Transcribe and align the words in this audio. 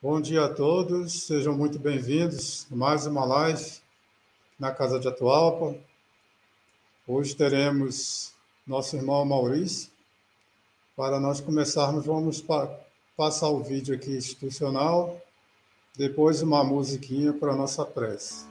Bom 0.00 0.20
dia 0.20 0.44
a 0.44 0.48
todos, 0.48 1.24
sejam 1.24 1.56
muito 1.56 1.76
bem-vindos 1.76 2.68
a 2.70 2.76
mais 2.76 3.04
uma 3.04 3.24
live 3.24 3.68
na 4.56 4.70
Casa 4.70 5.00
de 5.00 5.08
Atualpa. 5.08 5.74
Hoje 7.04 7.34
teremos 7.34 8.32
nosso 8.64 8.94
irmão 8.94 9.24
Maurício. 9.24 9.90
Para 10.96 11.18
nós 11.18 11.40
começarmos, 11.40 12.06
vamos 12.06 12.40
pa 12.40 12.70
passar 13.16 13.48
o 13.48 13.60
vídeo 13.60 13.92
aqui 13.92 14.16
institucional, 14.16 15.20
depois 15.96 16.42
uma 16.42 16.62
musiquinha 16.62 17.32
para 17.32 17.50
a 17.50 17.56
nossa 17.56 17.84
prece. 17.84 18.46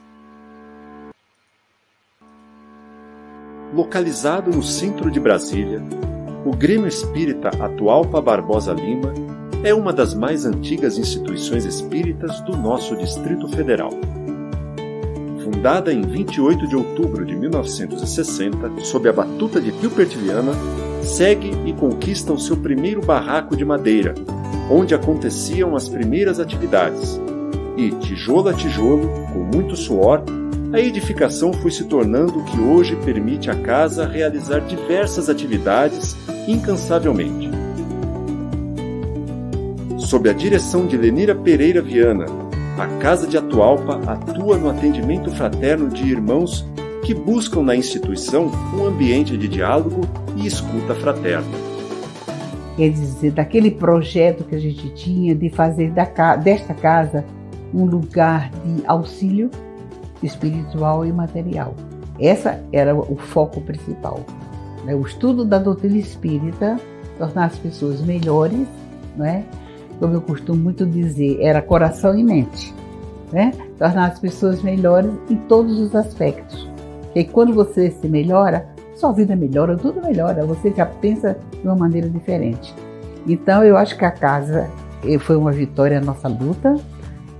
Localizado 3.74 4.52
no 4.52 4.62
centro 4.62 5.10
de 5.10 5.20
Brasília, 5.22 5.82
o 6.46 6.54
Grêmio 6.54 6.90
Espírita 6.90 7.48
Atualpa 7.64 8.22
Barbosa 8.22 8.74
Lima 8.74 9.14
é 9.64 9.74
uma 9.74 9.92
das 9.92 10.14
mais 10.14 10.46
antigas 10.46 10.98
instituições 10.98 11.66
espíritas 11.66 12.40
do 12.42 12.56
nosso 12.56 12.96
Distrito 12.96 13.48
Federal. 13.48 13.92
Fundada 15.44 15.92
em 15.92 16.02
28 16.02 16.68
de 16.68 16.76
outubro 16.76 17.26
de 17.26 17.36
1960, 17.36 18.86
sob 18.86 19.10
a 19.10 19.14
batuta 19.14 19.60
de 19.60 19.72
Gilbert 19.80 20.10
Viana, 20.10 20.54
segue 21.02 21.52
e 21.66 21.74
conquista 21.74 22.34
o 22.34 22.40
seu 22.40 22.58
primeiro 22.58 23.02
barraco 23.02 23.56
de 23.56 23.66
madeira, 23.66 24.14
onde 24.70 24.94
aconteciam 24.94 25.76
as 25.76 25.90
primeiras 25.90 26.40
atividades. 26.40 27.20
E, 27.76 27.92
tijolo 27.92 28.50
a 28.50 28.54
tijolo, 28.54 29.10
com 29.34 29.40
muito 29.40 29.76
suor, 29.76 30.24
a 30.74 30.80
edificação 30.80 31.54
foi 31.54 31.72
se 31.72 31.86
tornando 31.86 32.40
o 32.40 32.46
que 32.46 32.60
hoje 32.60 32.96
permite 32.98 33.50
à 33.50 33.56
casa 33.56 34.06
realizar 34.06 34.60
diversas 34.60 35.30
atividades 35.30 36.16
incansavelmente. 36.48 37.57
Sob 40.08 40.30
a 40.30 40.32
direção 40.32 40.88
de 40.88 40.96
Lenira 40.96 41.36
Pereira 41.36 41.82
Viana, 41.82 42.28
a 42.80 42.88
Casa 42.98 43.28
de 43.28 43.38
Atualpa 43.38 44.00
atua 44.10 44.58
no 44.58 44.70
atendimento 44.70 45.30
fraterno 45.32 45.90
de 45.90 46.10
irmãos 46.10 46.66
que 47.04 47.14
buscam 47.14 47.62
na 47.62 47.76
instituição 47.76 48.50
um 48.74 48.86
ambiente 48.86 49.38
de 49.38 49.50
diálogo 49.50 50.08
e 50.38 50.48
escuta 50.48 50.96
fraterna. 50.96 51.52
Quer 52.78 52.92
dizer, 52.92 53.32
daquele 53.32 53.70
projeto 53.70 54.46
que 54.46 54.56
a 54.56 54.60
gente 54.60 54.90
tinha 54.92 55.36
de 55.36 55.50
fazer 55.50 55.92
da, 55.92 56.38
desta 56.38 56.74
casa 56.74 57.26
um 57.74 57.84
lugar 57.84 58.50
de 58.64 58.86
auxílio 58.88 59.52
espiritual 60.24 61.06
e 61.06 61.12
material. 61.12 61.76
Essa 62.18 62.64
era 62.72 62.96
o 62.96 63.18
foco 63.18 63.60
principal. 63.60 64.26
Né? 64.86 64.96
O 64.96 65.02
estudo 65.02 65.44
da 65.44 65.60
doutrina 65.60 65.98
espírita, 65.98 66.78
tornar 67.18 67.48
as 67.48 67.58
pessoas 67.58 68.00
melhores, 68.00 68.70
né? 69.18 69.44
Como 70.00 70.14
eu 70.14 70.22
costumo 70.22 70.62
muito 70.62 70.86
dizer, 70.86 71.40
era 71.42 71.62
coração 71.62 72.18
e 72.18 72.24
mente. 72.24 72.74
Né? 73.32 73.52
Tornar 73.78 74.12
as 74.12 74.20
pessoas 74.20 74.62
melhores 74.62 75.12
em 75.30 75.36
todos 75.36 75.80
os 75.80 75.96
aspectos. 75.96 76.70
E 77.14 77.24
quando 77.24 77.54
você 77.54 77.92
se 77.92 78.08
melhora, 78.08 78.68
sua 78.96 79.12
vida 79.12 79.36
melhora, 79.36 79.76
tudo 79.76 80.02
melhora, 80.02 80.46
você 80.46 80.72
já 80.72 80.86
pensa 80.86 81.38
de 81.52 81.68
uma 81.68 81.76
maneira 81.76 82.10
diferente. 82.10 82.74
Então 83.28 83.64
eu 83.64 83.76
acho 83.76 83.98
que 83.98 84.06
a 84.06 84.12
casa 84.12 84.70
eh, 85.06 85.20
foi 85.20 85.36
uma 85.36 85.52
vitória 85.52 85.98
a 85.98 86.02
nossa 86.02 86.28
luta, 86.28 86.76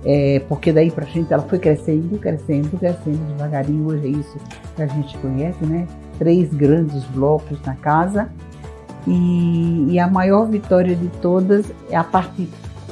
é, 0.04 0.40
porque 0.48 0.72
daí 0.72 0.90
para 0.90 1.06
frente 1.06 1.32
ela 1.32 1.42
foi 1.42 1.58
crescendo, 1.58 2.18
crescendo, 2.18 2.78
crescendo 2.78 3.18
devagarinho. 3.32 3.88
Hoje 3.88 4.06
é 4.06 4.10
isso 4.10 4.38
que 4.76 4.82
a 4.82 4.86
gente 4.86 5.16
conhece, 5.18 5.64
né? 5.64 5.86
Três 6.18 6.52
grandes 6.54 7.04
blocos 7.06 7.60
na 7.62 7.74
casa. 7.74 8.28
E, 9.08 9.92
e 9.92 9.98
a 9.98 10.06
maior 10.06 10.46
vitória 10.46 10.94
de 10.94 11.08
todas 11.20 11.64
é 11.90 11.96
a 11.96 12.04
parte 12.04 12.48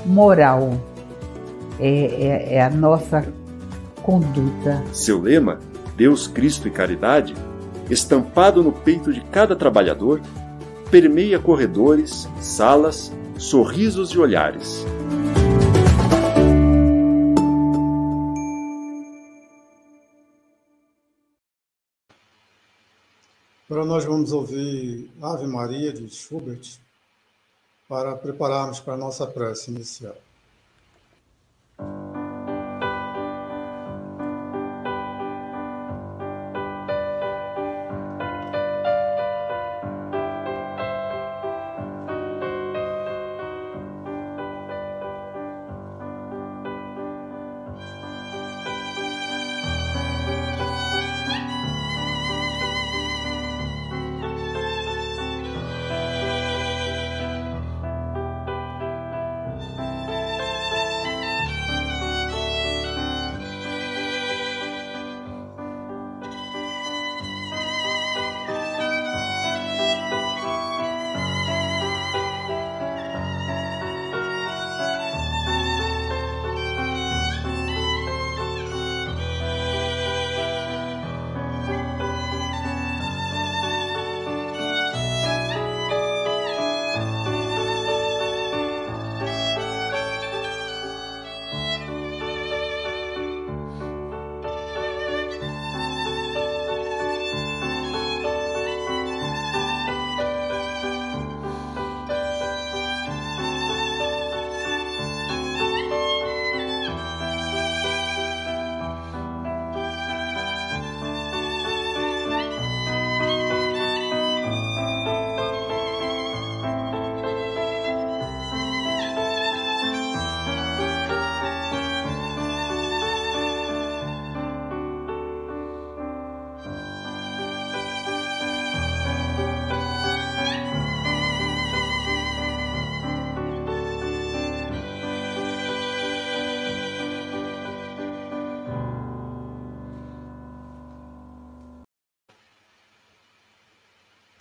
moral, 0.06 0.72
é, 1.78 1.88
é, 1.88 2.54
é 2.54 2.62
a 2.62 2.70
nossa 2.70 3.26
conduta. 4.02 4.82
Seu 4.92 5.20
lema, 5.20 5.58
Deus, 5.96 6.26
Cristo 6.26 6.68
e 6.68 6.70
Caridade, 6.70 7.34
estampado 7.90 8.62
no 8.62 8.72
peito 8.72 9.12
de 9.12 9.20
cada 9.20 9.54
trabalhador, 9.54 10.20
permeia 10.90 11.38
corredores, 11.38 12.28
salas, 12.40 13.12
sorrisos 13.36 14.10
e 14.10 14.18
olhares. 14.18 14.86
Agora 23.68 23.84
nós 23.84 24.04
vamos 24.04 24.30
ouvir 24.30 25.10
Ave 25.20 25.44
Maria 25.44 25.92
de 25.92 26.08
Schubert 26.08 26.78
para 27.88 28.14
prepararmos 28.14 28.78
para 28.78 28.94
a 28.94 28.96
nossa 28.96 29.26
prece 29.26 29.72
inicial. 29.72 30.16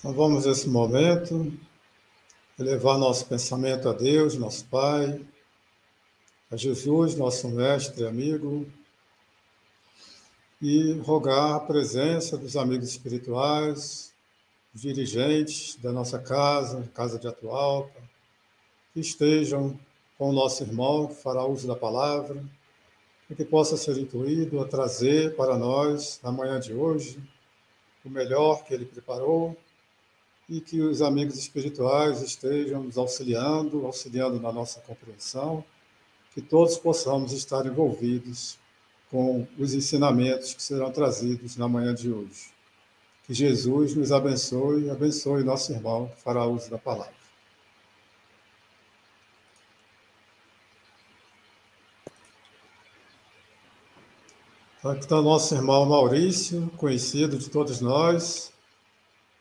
Então 0.06 0.14
vamos 0.14 0.46
nesse 0.46 0.70
momento 0.70 1.52
elevar 2.60 2.96
nosso 2.96 3.26
pensamento 3.26 3.90
a 3.90 3.92
Deus, 3.92 4.36
nosso 4.36 4.64
Pai, 4.66 5.20
a 6.52 6.56
Jesus, 6.56 7.16
nosso 7.16 7.50
mestre 7.50 8.04
e 8.04 8.08
amigo, 8.08 8.68
e 10.62 10.92
rogar 11.00 11.56
a 11.56 11.60
presença 11.60 12.38
dos 12.38 12.56
amigos 12.56 12.90
espirituais, 12.90 14.14
dirigentes 14.72 15.76
da 15.78 15.92
nossa 15.92 16.20
casa, 16.20 16.88
Casa 16.94 17.18
de 17.18 17.28
Atualpa, 17.28 18.00
que 18.94 19.00
estejam 19.00 19.76
com 20.20 20.30
o 20.30 20.34
nosso 20.34 20.62
irmão 20.62 21.08
que 21.08 21.16
fará 21.16 21.44
uso 21.46 21.68
da 21.68 21.76
palavra, 21.76 22.46
e 23.28 23.34
que 23.34 23.44
possa 23.44 23.76
ser 23.76 23.98
incluído 23.98 24.62
a 24.62 24.68
trazer 24.68 25.36
para 25.36 25.58
nós, 25.58 26.20
na 26.22 26.32
manhã 26.32 26.60
de 26.60 26.76
hoje, 26.76 27.20
o 28.06 28.10
melhor 28.12 28.64
que 28.64 28.72
ele 28.72 28.86
preparou 28.86 29.58
e 30.48 30.62
que 30.62 30.80
os 30.82 31.02
amigos 31.02 31.38
espirituais 31.38 32.22
estejam 32.22 32.84
nos 32.84 32.98
auxiliando, 32.98 33.86
auxiliando 33.86 34.40
na 34.40 34.52
nossa 34.52 34.80
compreensão, 34.82 35.64
que 36.34 36.42
todos 36.42 36.78
possamos 36.78 37.32
estar 37.32 37.66
envolvidos 37.66 38.60
com 39.10 39.48
os 39.58 39.74
ensinamentos 39.74 40.54
que 40.54 40.62
serão 40.62 40.92
trazidos 40.92 41.56
na 41.56 41.68
manhã 41.68 41.94
de 41.94 42.12
hoje. 42.12 42.54
Que 43.24 43.34
Jesus 43.34 43.96
nos 43.96 44.12
abençoe 44.12 44.84
e 44.84 44.90
abençoe 44.90 45.44
nosso 45.44 45.72
irmão 45.72 46.08
que 46.10 46.22
fará 46.22 46.46
uso 46.46 46.70
da 46.70 46.78
palavra. 46.78 47.16
Aqui 54.84 55.00
está 55.00 55.20
nosso 55.20 55.56
irmão 55.56 55.84
Maurício, 55.88 56.72
conhecido 56.78 57.40
de 57.40 57.50
todos 57.50 57.82
nós. 57.82 58.54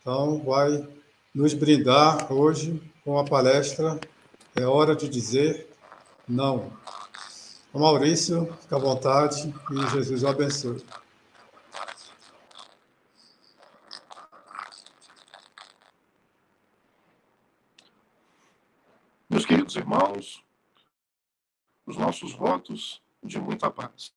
Então, 0.07 0.39
vai 0.45 0.87
nos 1.35 1.55
brindar 1.55 2.31
hoje 2.31 2.79
com 3.03 3.19
a 3.19 3.25
palestra 3.25 3.99
É 4.55 4.67
Hora 4.67 4.95
de 4.95 5.09
Dizer 5.09 5.67
Não. 6.29 6.71
Maurício, 7.73 8.53
fica 8.61 8.77
à 8.77 8.79
vontade 8.79 9.49
e 9.71 9.91
Jesus 9.93 10.23
o 10.23 10.29
abençoe. 10.29 10.85
Meus 19.31 19.47
queridos 19.47 19.75
irmãos, 19.75 20.45
os 21.87 21.97
nossos 21.97 22.35
votos 22.35 23.01
de 23.23 23.41
muita 23.41 23.71
paz. 23.71 24.13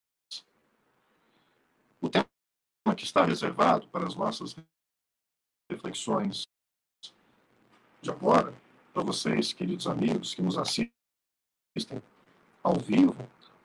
O 2.01 2.09
tema 2.09 2.27
que 2.93 3.05
está 3.05 3.23
reservado 3.23 3.87
para 3.87 4.05
as 4.05 4.15
nossas 4.15 4.53
reflexões 5.69 6.47
de 8.01 8.09
agora, 8.09 8.53
para 8.93 9.03
vocês, 9.03 9.53
queridos 9.53 9.87
amigos 9.87 10.33
que 10.33 10.41
nos 10.41 10.57
assistem 10.57 10.91
ao 12.63 12.75
vivo 12.75 13.15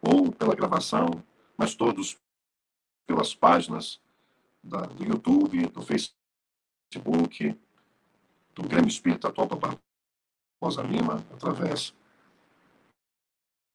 ou 0.01 0.33
pela 0.33 0.55
gravação, 0.55 1.07
mas 1.57 1.75
todos 1.75 2.19
pelas 3.07 3.35
páginas 3.35 4.01
da, 4.63 4.81
do 4.81 5.05
YouTube, 5.05 5.67
do 5.69 5.83
Facebook, 5.83 7.59
do 8.55 8.63
Grêmio 8.63 8.89
Espírita 8.89 9.29
Atual 9.29 9.49
Barbosa 9.49 10.83
Lima, 10.83 11.25
através 11.33 11.95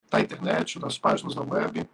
da 0.10 0.20
internet, 0.20 0.80
das 0.80 0.98
páginas 0.98 1.34
da 1.34 1.42
web. 1.42 1.90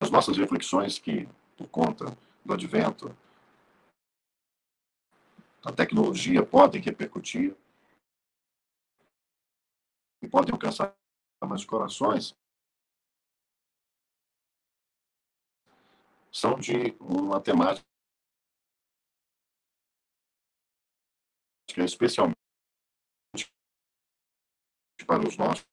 As 0.00 0.10
nossas 0.10 0.36
reflexões 0.36 0.98
que, 0.98 1.28
por 1.56 1.68
conta 1.68 2.16
do 2.44 2.52
advento 2.52 3.16
da 5.62 5.72
tecnologia, 5.72 6.44
podem 6.44 6.80
repercutir 6.80 7.56
e 10.22 10.28
podem 10.28 10.52
alcançar 10.52 10.94
mais 11.44 11.64
corações, 11.64 12.36
são 16.32 16.58
de 16.58 16.96
uma 17.00 17.40
temática 17.40 17.84
especialmente 21.78 22.36
para 25.06 25.26
os 25.26 25.36
nossos 25.36 25.64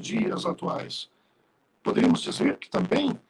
dias 0.00 0.46
atuais. 0.46 1.10
Poderíamos 1.82 2.22
dizer 2.22 2.58
que 2.58 2.70
também 2.70 3.20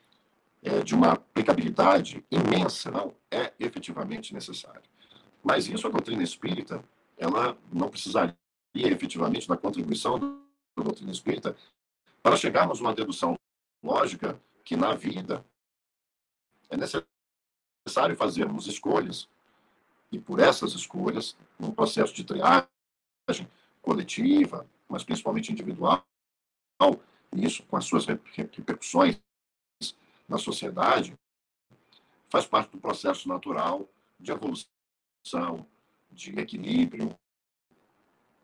é 0.64 0.82
de 0.82 0.94
uma 0.94 1.12
aplicabilidade 1.12 2.24
imensa, 2.30 2.90
não 2.90 3.14
é 3.30 3.52
efetivamente 3.60 4.32
necessário. 4.32 4.82
Mas 5.42 5.68
isso 5.68 5.86
a 5.86 5.90
doutrina 5.90 6.22
espírita, 6.22 6.82
ela 7.18 7.56
não 7.70 7.90
precisaria 7.90 8.34
efetivamente 8.74 9.46
da 9.46 9.58
contribuição 9.58 10.18
da 10.18 10.82
doutrina 10.82 11.12
espírita 11.12 11.54
para 12.22 12.36
chegarmos 12.36 12.80
a 12.80 12.82
uma 12.82 12.94
dedução 12.94 13.38
lógica 13.82 14.40
que 14.64 14.74
na 14.74 14.94
vida 14.94 15.44
é 16.70 16.76
necessário 16.78 18.16
fazermos 18.16 18.66
escolhas 18.66 19.28
e 20.10 20.18
por 20.18 20.40
essas 20.40 20.72
escolhas, 20.72 21.36
num 21.58 21.72
processo 21.72 22.14
de 22.14 22.24
triagem 22.24 22.66
coletiva, 23.82 24.66
mas 24.88 25.04
principalmente 25.04 25.52
individual, 25.52 26.02
isso 27.36 27.62
com 27.64 27.76
as 27.76 27.84
suas 27.84 28.06
repercussões 28.06 29.20
na 30.28 30.38
sociedade, 30.38 31.16
faz 32.28 32.46
parte 32.46 32.70
do 32.70 32.78
processo 32.78 33.28
natural 33.28 33.88
de 34.18 34.32
evolução, 34.32 35.66
de 36.10 36.38
equilíbrio, 36.38 37.16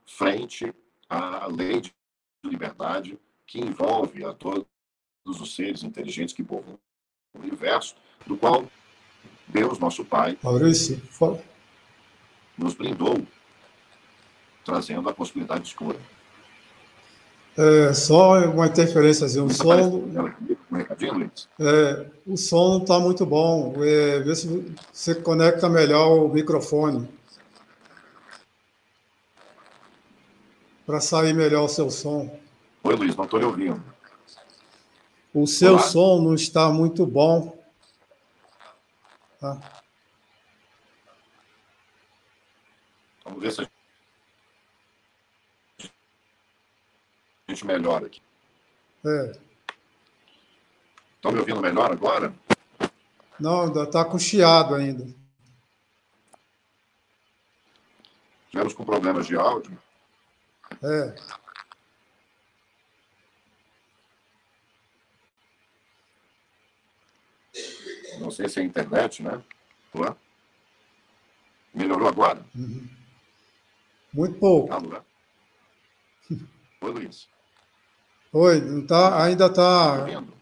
frente 0.06 0.72
à 1.08 1.46
lei 1.46 1.80
de 1.80 1.92
liberdade 2.44 3.18
que 3.46 3.60
envolve 3.60 4.24
a 4.24 4.32
todos 4.32 4.66
os 5.24 5.54
seres 5.54 5.82
inteligentes 5.82 6.34
que 6.34 6.42
povoam 6.42 6.78
o 7.34 7.38
universo, 7.38 7.94
do 8.26 8.36
qual 8.36 8.64
Deus, 9.48 9.78
nosso 9.78 10.04
Pai, 10.04 10.38
Maurício, 10.42 11.00
nos 12.56 12.74
brindou, 12.74 13.26
trazendo 14.64 15.08
a 15.08 15.12
possibilidade 15.12 15.62
de 15.62 15.68
escolha. 15.68 15.98
É, 17.56 17.92
só 17.92 18.38
uma 18.48 18.66
interferência, 18.66 19.26
assim, 19.26 19.40
o 20.70 20.76
som. 20.78 21.30
É, 21.58 22.06
o 22.26 22.36
som 22.36 22.68
não 22.74 22.78
está 22.82 22.98
muito 23.00 23.26
bom. 23.26 23.74
É, 23.82 24.20
vê 24.20 24.34
se 24.34 24.74
você 24.92 25.14
conecta 25.14 25.68
melhor 25.68 26.24
o 26.24 26.28
microfone. 26.28 27.08
Para 30.86 31.00
sair 31.00 31.34
melhor 31.34 31.64
o 31.64 31.68
seu 31.68 31.90
som. 31.90 32.38
Oi, 32.84 32.94
Luiz, 32.94 33.16
não 33.16 33.24
estou 33.24 33.38
lhe 33.38 33.44
ouvindo. 33.44 33.82
O 35.34 35.46
seu 35.46 35.74
Olá. 35.74 35.82
som 35.82 36.22
não 36.22 36.34
está 36.34 36.70
muito 36.70 37.06
bom. 37.06 37.58
Tá? 39.38 39.60
Vamos 43.24 43.40
ver 43.42 43.52
se 43.52 43.62
a 43.62 43.68
gente 47.48 47.66
melhora 47.66 48.06
aqui. 48.06 48.20
É. 49.04 49.49
Estão 51.20 51.32
me 51.32 51.38
ouvindo 51.38 51.60
melhor 51.60 51.92
agora? 51.92 52.32
Não, 53.38 53.66
ainda 53.66 53.82
está 53.82 54.06
com 54.06 54.18
chiado 54.18 54.74
ainda. 54.74 55.06
Tivemos 58.48 58.72
com 58.72 58.86
problemas 58.86 59.26
de 59.26 59.36
áudio. 59.36 59.78
É. 60.82 61.14
Não 68.18 68.30
sei 68.30 68.48
se 68.48 68.60
é 68.60 68.62
internet, 68.62 69.22
né? 69.22 69.42
Ué? 69.94 70.16
Melhorou 71.74 72.08
agora? 72.08 72.42
Uhum. 72.54 72.88
Muito 74.14 74.38
pouco. 74.38 74.72
Alô, 74.72 74.88
né? 74.88 75.02
Oi, 76.80 76.92
Luiz. 76.92 77.28
Oi, 78.32 78.60
não 78.62 78.86
tá, 78.86 79.22
ainda 79.22 79.48
está. 79.48 80.06
Tá 80.06 80.39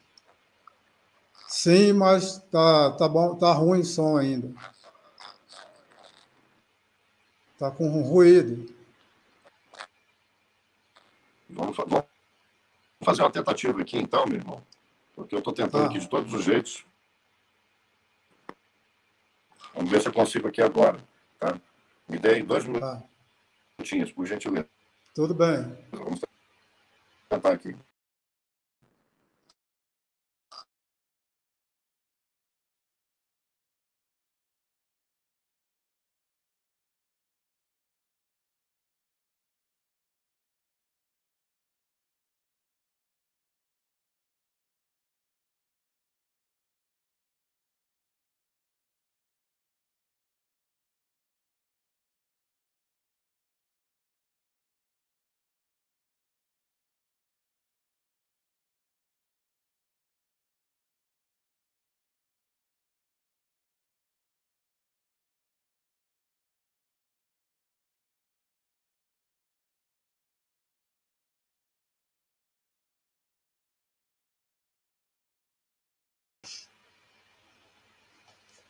Sim, 1.48 1.94
mas 1.94 2.38
tá, 2.50 2.92
tá 2.92 3.08
bom, 3.08 3.34
tá 3.36 3.52
ruim 3.54 3.80
o 3.80 3.84
som 3.84 4.18
ainda. 4.18 4.52
Tá 7.58 7.70
com 7.70 7.88
ruído. 8.02 8.72
Vamos, 11.48 11.74
vamos 11.76 12.04
fazer 13.02 13.22
uma 13.22 13.32
tentativa 13.32 13.80
aqui, 13.80 13.96
então, 13.96 14.26
meu 14.26 14.36
irmão. 14.36 14.62
Porque 15.14 15.34
eu 15.34 15.38
estou 15.38 15.52
tentando 15.54 15.84
Ah. 15.84 15.86
aqui 15.86 15.98
de 15.98 16.08
todos 16.08 16.32
os 16.34 16.44
jeitos. 16.44 16.84
Vamos 19.74 19.90
ver 19.90 20.02
se 20.02 20.08
eu 20.08 20.12
consigo 20.12 20.48
aqui 20.48 20.60
agora. 20.60 21.02
Tá? 21.38 21.58
Me 22.08 22.18
dê 22.18 22.42
dois 22.42 22.64
Tá, 22.78 23.02
minutinhos, 23.78 24.12
por 24.12 24.26
gentileza. 24.26 24.68
tudo 25.14 25.34
bem. 25.34 25.62
Vamos 25.92 26.20
tentar 27.30 27.52
aqui. 27.52 27.74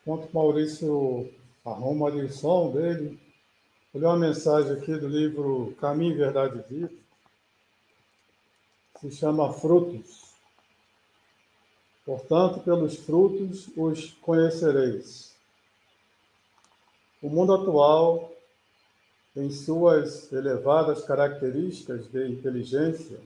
Enquanto 0.01 0.33
Maurício 0.33 1.29
arruma 1.65 2.07
ali 2.07 2.25
o 2.25 2.33
som 2.33 2.71
dele, 2.71 3.19
vou 3.93 4.01
ler 4.01 4.07
uma 4.07 4.17
mensagem 4.17 4.71
aqui 4.73 4.95
do 4.95 5.07
livro 5.07 5.75
Caminho, 5.79 6.17
Verdade 6.17 6.59
e 6.59 6.73
Vida, 6.73 6.91
se 8.99 9.11
chama 9.11 9.53
Frutos. 9.53 10.29
Portanto, 12.05 12.59
pelos 12.61 12.97
frutos 12.97 13.69
os 13.77 14.13
conhecereis. 14.13 15.35
O 17.21 17.29
mundo 17.29 17.53
atual, 17.53 18.31
em 19.35 19.51
suas 19.51 20.31
elevadas 20.31 21.03
características 21.03 22.09
de 22.09 22.27
inteligência, 22.29 23.19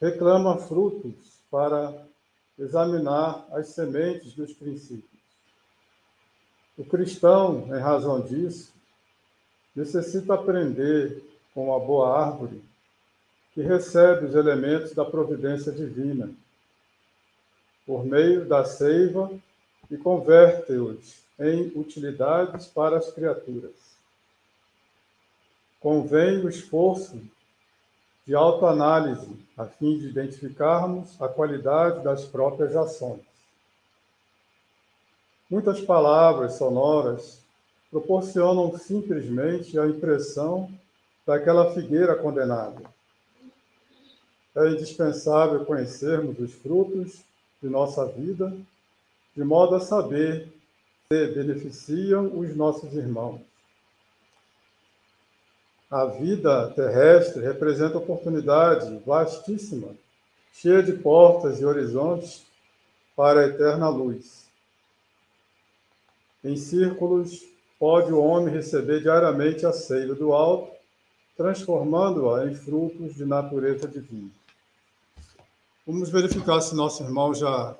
reclama 0.00 0.56
frutos 0.56 1.38
para 1.50 2.06
examinar 2.58 3.46
as 3.50 3.68
sementes 3.68 4.32
dos 4.34 4.52
princípios. 4.54 5.15
O 6.76 6.84
cristão, 6.84 7.68
em 7.74 7.80
razão 7.80 8.20
disso, 8.20 8.72
necessita 9.74 10.34
aprender 10.34 11.22
com 11.54 11.74
a 11.74 11.78
boa 11.78 12.18
árvore 12.18 12.62
que 13.54 13.62
recebe 13.62 14.26
os 14.26 14.34
elementos 14.34 14.92
da 14.92 15.04
providência 15.04 15.72
divina, 15.72 16.30
por 17.86 18.04
meio 18.04 18.44
da 18.44 18.64
seiva 18.64 19.30
e 19.90 19.96
converte-os 19.96 21.22
em 21.38 21.72
utilidades 21.74 22.66
para 22.66 22.98
as 22.98 23.10
criaturas. 23.10 23.96
Convém 25.80 26.44
o 26.44 26.48
esforço 26.48 27.18
de 28.26 28.34
autoanálise, 28.34 29.36
a 29.56 29.64
fim 29.64 29.98
de 29.98 30.08
identificarmos 30.08 31.20
a 31.22 31.28
qualidade 31.28 32.02
das 32.02 32.24
próprias 32.24 32.74
ações. 32.76 33.25
Muitas 35.48 35.80
palavras 35.80 36.54
sonoras 36.54 37.40
proporcionam 37.90 38.76
simplesmente 38.76 39.78
a 39.78 39.86
impressão 39.86 40.68
daquela 41.24 41.72
figueira 41.72 42.16
condenada. 42.16 42.82
É 44.56 44.70
indispensável 44.70 45.64
conhecermos 45.64 46.38
os 46.40 46.52
frutos 46.52 47.20
de 47.62 47.68
nossa 47.68 48.06
vida, 48.06 48.56
de 49.36 49.44
modo 49.44 49.76
a 49.76 49.80
saber 49.80 50.48
se 51.12 51.26
beneficiam 51.28 52.36
os 52.36 52.56
nossos 52.56 52.94
irmãos. 52.94 53.40
A 55.88 56.06
vida 56.06 56.70
terrestre 56.70 57.42
representa 57.42 57.98
oportunidade 57.98 58.98
vastíssima, 59.06 59.94
cheia 60.52 60.82
de 60.82 60.94
portas 60.94 61.60
e 61.60 61.64
horizontes 61.64 62.44
para 63.14 63.42
a 63.42 63.46
eterna 63.46 63.88
luz. 63.88 64.45
Em 66.46 66.56
círculos, 66.56 67.44
pode 67.76 68.12
o 68.12 68.22
homem 68.22 68.54
receber 68.54 69.00
diariamente 69.00 69.66
a 69.66 69.72
seiva 69.72 70.14
do 70.14 70.32
alto, 70.32 70.72
transformando-a 71.36 72.46
em 72.46 72.54
frutos 72.54 73.16
de 73.16 73.24
natureza 73.24 73.88
divina. 73.88 74.30
Vamos 75.84 76.08
verificar 76.08 76.60
se 76.60 76.72
nosso 76.76 77.02
irmão 77.02 77.34
já 77.34 77.76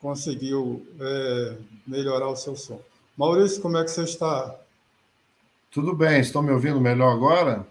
conseguiu 0.00 0.86
é, 0.98 1.58
melhorar 1.86 2.28
o 2.28 2.36
seu 2.36 2.56
som. 2.56 2.80
Maurício, 3.14 3.60
como 3.60 3.76
é 3.76 3.84
que 3.84 3.90
você 3.90 4.04
está? 4.04 4.58
Tudo 5.70 5.94
bem, 5.94 6.20
estão 6.20 6.42
me 6.42 6.52
ouvindo 6.52 6.80
melhor 6.80 7.12
agora? 7.12 7.66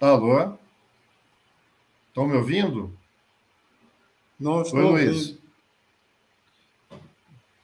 Alô? 0.00 0.54
Estão 2.08 2.26
me 2.26 2.36
ouvindo? 2.36 2.92
Não 4.40 4.62
estou 4.62 4.80
Oi, 4.80 5.06
ouvindo. 5.06 5.37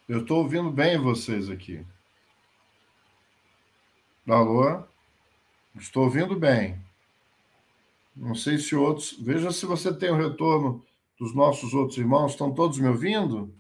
Eu 0.09 0.21
estou 0.21 0.39
ouvindo 0.39 0.71
bem 0.71 0.99
vocês 0.99 1.49
aqui. 1.49 1.85
Alô? 4.29 4.83
Estou 5.75 6.05
ouvindo 6.05 6.39
bem. 6.39 6.79
Não 8.15 8.35
sei 8.35 8.59
se 8.59 8.77
outros. 8.77 9.17
Veja 9.19 9.51
se 9.51 9.65
você 9.65 9.93
tem 9.95 10.11
o 10.11 10.17
retorno 10.17 10.85
dos 11.19 11.35
nossos 11.35 11.73
outros 11.73 11.99
irmãos. 11.99 12.33
Estão 12.33 12.55
todos 12.55 12.79
me 12.79 12.89
ouvindo? 12.89 13.53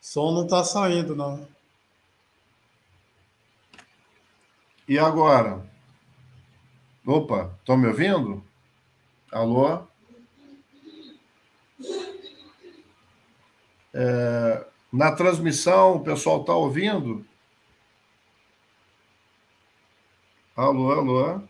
Som 0.00 0.32
não 0.32 0.44
está 0.44 0.62
saindo, 0.62 1.14
não. 1.16 1.46
E 4.88 4.98
agora? 4.98 5.68
Opa, 7.04 7.52
estão 7.58 7.76
me 7.76 7.88
ouvindo? 7.88 8.42
Alô? 9.32 9.89
É, 13.92 14.66
na 14.92 15.12
transmissão, 15.12 15.96
o 15.96 16.00
pessoal 16.00 16.40
está 16.40 16.54
ouvindo? 16.54 17.24
Alô, 20.56 20.92
alô? 20.92 21.42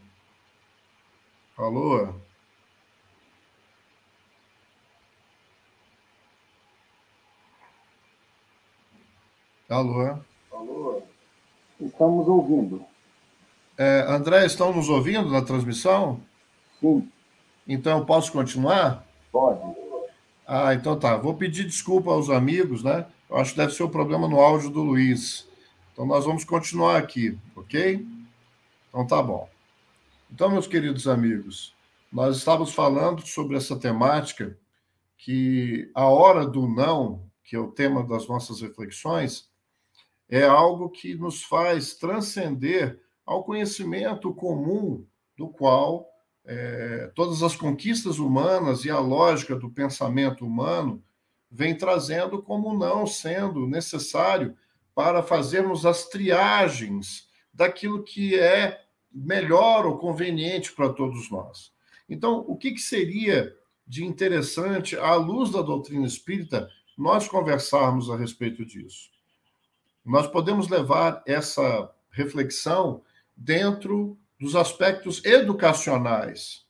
Alô? 1.57 2.15
Alô? 9.69 10.19
Alô? 10.53 11.03
Estamos 11.81 12.29
ouvindo. 12.29 12.85
É, 13.79 14.05
André, 14.09 14.45
estão 14.45 14.75
nos 14.75 14.89
ouvindo 14.89 15.31
na 15.31 15.43
transmissão? 15.43 16.21
Sim. 16.81 17.11
Então, 17.67 17.99
eu 17.99 18.05
posso 18.05 18.33
continuar? 18.33 19.07
Pode. 19.33 19.80
Ah, 20.53 20.75
então 20.75 20.99
tá. 20.99 21.17
Vou 21.17 21.37
pedir 21.37 21.65
desculpa 21.65 22.11
aos 22.11 22.29
amigos, 22.29 22.83
né? 22.83 23.07
Eu 23.29 23.37
acho 23.37 23.53
que 23.53 23.59
deve 23.59 23.73
ser 23.73 23.85
o 23.85 23.89
problema 23.89 24.27
no 24.27 24.41
áudio 24.41 24.69
do 24.69 24.83
Luiz. 24.83 25.49
Então 25.93 26.05
nós 26.05 26.25
vamos 26.25 26.43
continuar 26.43 26.97
aqui, 26.97 27.39
ok? 27.55 28.05
Então 28.89 29.07
tá 29.07 29.23
bom. 29.23 29.49
Então, 30.29 30.51
meus 30.51 30.67
queridos 30.67 31.07
amigos, 31.07 31.73
nós 32.13 32.37
estávamos 32.37 32.75
falando 32.75 33.25
sobre 33.25 33.57
essa 33.57 33.79
temática 33.79 34.59
que 35.17 35.89
a 35.95 36.07
hora 36.07 36.45
do 36.45 36.67
não, 36.67 37.23
que 37.45 37.55
é 37.55 37.59
o 37.61 37.71
tema 37.71 38.03
das 38.03 38.27
nossas 38.27 38.61
reflexões, 38.61 39.49
é 40.29 40.43
algo 40.43 40.91
que 40.91 41.15
nos 41.15 41.45
faz 41.45 41.95
transcender 41.95 43.01
ao 43.25 43.45
conhecimento 43.45 44.35
comum 44.35 45.07
do 45.39 45.47
qual 45.47 46.10
é, 46.53 47.13
todas 47.15 47.45
as 47.45 47.55
conquistas 47.55 48.19
humanas 48.19 48.85
e 48.85 48.91
a 48.91 48.99
lógica 48.99 49.55
do 49.55 49.71
pensamento 49.71 50.45
humano 50.45 51.01
vem 51.49 51.77
trazendo 51.77 52.43
como 52.43 52.77
não 52.77 53.07
sendo 53.07 53.69
necessário 53.69 54.57
para 54.93 55.23
fazermos 55.23 55.87
as 55.87 56.09
triagens 56.09 57.29
daquilo 57.55 58.03
que 58.03 58.37
é 58.37 58.83
melhor 59.13 59.87
ou 59.87 59.99
conveniente 59.99 60.73
para 60.73 60.89
todos 60.89 61.31
nós. 61.31 61.73
Então, 62.09 62.45
o 62.49 62.57
que, 62.57 62.73
que 62.73 62.81
seria 62.81 63.57
de 63.87 64.05
interessante, 64.05 64.97
à 64.97 65.15
luz 65.15 65.53
da 65.53 65.63
doutrina 65.63 66.07
espírita, 66.07 66.69
nós 66.99 67.29
conversarmos 67.29 68.11
a 68.11 68.17
respeito 68.17 68.65
disso? 68.65 69.09
Nós 70.05 70.27
podemos 70.27 70.69
levar 70.69 71.23
essa 71.25 71.89
reflexão 72.11 73.03
dentro 73.37 74.19
dos 74.41 74.57
aspectos 74.57 75.23
educacionais 75.23 76.65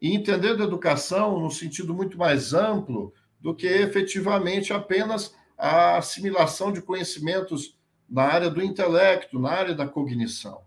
e 0.00 0.14
entendendo 0.14 0.62
educação 0.62 1.40
no 1.40 1.50
sentido 1.50 1.92
muito 1.92 2.16
mais 2.16 2.54
amplo 2.54 3.12
do 3.40 3.52
que 3.52 3.66
efetivamente 3.66 4.72
apenas 4.72 5.34
a 5.58 5.98
assimilação 5.98 6.72
de 6.72 6.80
conhecimentos 6.80 7.76
na 8.08 8.22
área 8.22 8.48
do 8.48 8.62
intelecto, 8.62 9.40
na 9.40 9.50
área 9.50 9.74
da 9.74 9.88
cognição. 9.88 10.62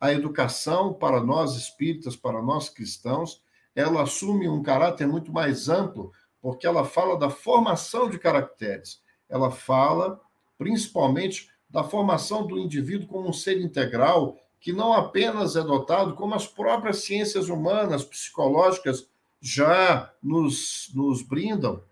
A 0.00 0.12
educação 0.12 0.92
para 0.92 1.22
nós 1.22 1.54
espíritas, 1.54 2.16
para 2.16 2.42
nós 2.42 2.68
cristãos, 2.68 3.40
ela 3.74 4.02
assume 4.02 4.48
um 4.48 4.62
caráter 4.62 5.06
muito 5.06 5.32
mais 5.32 5.68
amplo, 5.68 6.12
porque 6.40 6.66
ela 6.66 6.84
fala 6.84 7.16
da 7.16 7.30
formação 7.30 8.10
de 8.10 8.18
caracteres. 8.18 9.00
Ela 9.28 9.50
fala 9.50 10.20
principalmente 10.58 11.48
da 11.70 11.84
formação 11.84 12.46
do 12.46 12.58
indivíduo 12.58 13.06
como 13.06 13.28
um 13.28 13.32
ser 13.32 13.60
integral 13.60 14.36
que 14.62 14.72
não 14.72 14.92
apenas 14.92 15.56
é 15.56 15.60
dotado, 15.60 16.14
como 16.14 16.36
as 16.36 16.46
próprias 16.46 16.98
ciências 16.98 17.48
humanas, 17.48 18.04
psicológicas, 18.04 19.08
já 19.40 20.14
nos, 20.22 20.88
nos 20.94 21.20
brindam, 21.20 21.82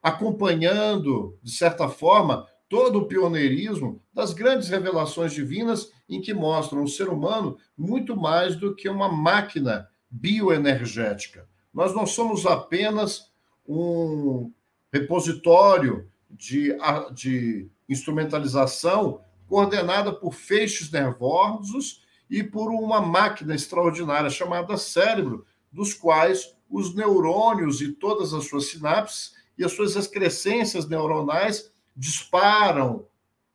acompanhando, 0.00 1.36
de 1.42 1.50
certa 1.50 1.88
forma, 1.88 2.46
todo 2.68 3.00
o 3.00 3.06
pioneirismo 3.06 4.00
das 4.14 4.32
grandes 4.32 4.68
revelações 4.68 5.32
divinas 5.32 5.90
em 6.08 6.20
que 6.20 6.32
mostram 6.32 6.84
o 6.84 6.88
ser 6.88 7.08
humano 7.08 7.58
muito 7.76 8.16
mais 8.16 8.54
do 8.54 8.76
que 8.76 8.88
uma 8.88 9.08
máquina 9.10 9.88
bioenergética. 10.08 11.48
Nós 11.74 11.92
não 11.92 12.06
somos 12.06 12.46
apenas 12.46 13.28
um 13.66 14.52
repositório 14.92 16.08
de, 16.30 16.76
de 17.12 17.68
instrumentalização 17.88 19.20
coordenada 19.48 20.12
por 20.12 20.32
feixes 20.32 20.92
nervosos 20.92 21.99
e 22.30 22.44
por 22.44 22.70
uma 22.70 23.00
máquina 23.00 23.54
extraordinária 23.54 24.30
chamada 24.30 24.76
cérebro, 24.76 25.44
dos 25.72 25.92
quais 25.92 26.54
os 26.70 26.94
neurônios 26.94 27.80
e 27.80 27.92
todas 27.92 28.32
as 28.32 28.48
suas 28.48 28.66
sinapses 28.66 29.34
e 29.58 29.64
as 29.64 29.72
suas 29.72 29.96
excrescências 29.96 30.88
neuronais 30.88 31.70
disparam 31.96 33.04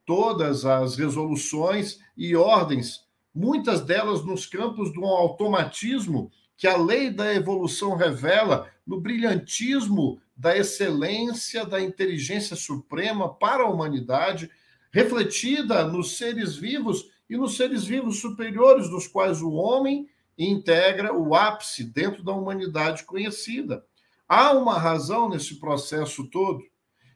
todas 0.05 0.65
as 0.65 0.95
resoluções 0.97 1.99
e 2.15 2.35
ordens, 2.35 3.05
muitas 3.33 3.81
delas 3.81 4.23
nos 4.23 4.45
campos 4.45 4.93
do 4.93 5.05
automatismo 5.05 6.31
que 6.57 6.67
a 6.67 6.77
lei 6.77 7.09
da 7.09 7.33
evolução 7.33 7.95
revela 7.95 8.69
no 8.85 8.99
brilhantismo 8.99 10.21
da 10.37 10.55
excelência 10.55 11.65
da 11.65 11.81
inteligência 11.81 12.55
suprema 12.55 13.33
para 13.33 13.63
a 13.63 13.69
humanidade, 13.69 14.49
refletida 14.91 15.85
nos 15.85 16.17
seres 16.17 16.55
vivos 16.55 17.09
e 17.29 17.37
nos 17.37 17.57
seres 17.57 17.83
vivos 17.85 18.19
superiores, 18.19 18.89
dos 18.89 19.07
quais 19.07 19.41
o 19.41 19.51
homem 19.51 20.07
integra 20.37 21.13
o 21.13 21.33
ápice 21.33 21.83
dentro 21.83 22.23
da 22.23 22.33
humanidade 22.33 23.03
conhecida. 23.03 23.85
Há 24.27 24.51
uma 24.51 24.77
razão 24.77 25.29
nesse 25.29 25.59
processo 25.59 26.27
todo, 26.29 26.63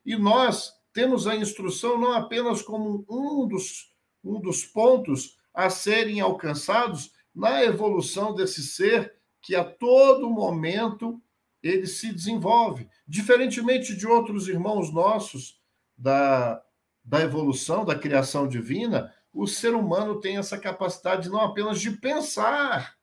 e 0.06 0.16
nós 0.16 0.74
temos 0.94 1.28
a 1.28 1.36
instrução 1.36 2.00
não 2.00 2.14
apenas 2.14 2.62
como 2.62 3.06
um 3.10 3.48
dos, 3.48 3.94
um 4.24 4.40
dos 4.40 4.66
pontos 4.66 5.38
a 5.54 5.70
serem 5.70 6.20
alcançados 6.20 7.12
na 7.34 7.64
evolução 7.64 8.34
desse 8.34 8.64
ser 8.64 9.14
que 9.42 9.56
a 9.56 9.64
todo 9.64 10.30
momento 10.30 11.22
ele 11.62 11.88
se 11.88 12.14
desenvolve. 12.14 12.88
Diferentemente 13.08 13.96
de 13.96 14.08
outros 14.08 14.48
irmãos 14.48 14.92
nossos 14.92 15.60
da, 15.98 16.62
da 17.04 17.22
evolução, 17.22 17.86
da 17.86 17.98
criação 17.98 18.48
divina, 18.48 19.14
o 19.34 19.48
ser 19.48 19.74
humano 19.74 20.20
tem 20.20 20.38
essa 20.38 20.58
capacidade 20.58 21.30
não 21.30 21.40
apenas 21.40 21.80
de 21.80 21.92
pensar. 21.92 22.96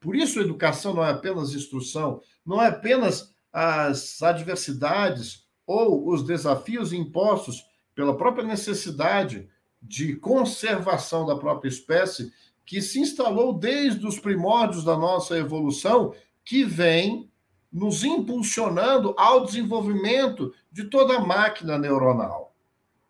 Por 0.00 0.14
isso, 0.14 0.40
educação 0.40 0.94
não 0.94 1.04
é 1.04 1.10
apenas 1.10 1.54
instrução, 1.54 2.20
não 2.44 2.62
é 2.62 2.68
apenas 2.68 3.34
as 3.52 4.22
adversidades 4.22 5.46
ou 5.66 6.08
os 6.08 6.24
desafios 6.24 6.92
impostos 6.92 7.64
pela 7.94 8.16
própria 8.16 8.44
necessidade 8.44 9.48
de 9.82 10.16
conservação 10.16 11.26
da 11.26 11.36
própria 11.36 11.68
espécie, 11.68 12.32
que 12.64 12.80
se 12.80 13.00
instalou 13.00 13.52
desde 13.52 14.06
os 14.06 14.18
primórdios 14.18 14.84
da 14.84 14.96
nossa 14.96 15.36
evolução, 15.36 16.14
que 16.44 16.64
vem 16.64 17.30
nos 17.72 18.04
impulsionando 18.04 19.14
ao 19.18 19.44
desenvolvimento 19.44 20.54
de 20.70 20.84
toda 20.84 21.16
a 21.16 21.20
máquina 21.20 21.78
neuronal. 21.78 22.54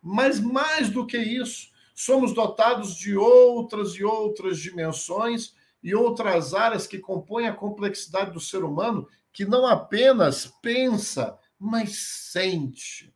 Mas 0.01 0.39
mais 0.39 0.89
do 0.89 1.05
que 1.05 1.17
isso, 1.17 1.69
somos 1.99 2.33
dotados 2.33 2.95
de 2.95 3.17
outras 3.17 3.91
e 3.95 4.05
outras 4.05 4.57
dimensões 4.57 5.53
e 5.83 5.93
outras 5.93 6.53
áreas 6.53 6.87
que 6.87 6.97
compõem 6.97 7.45
a 7.45 7.53
complexidade 7.53 8.31
do 8.31 8.39
ser 8.39 8.63
humano, 8.63 9.05
que 9.33 9.43
não 9.43 9.65
apenas 9.67 10.45
pensa, 10.61 11.37
mas 11.59 11.97
sente. 12.31 13.13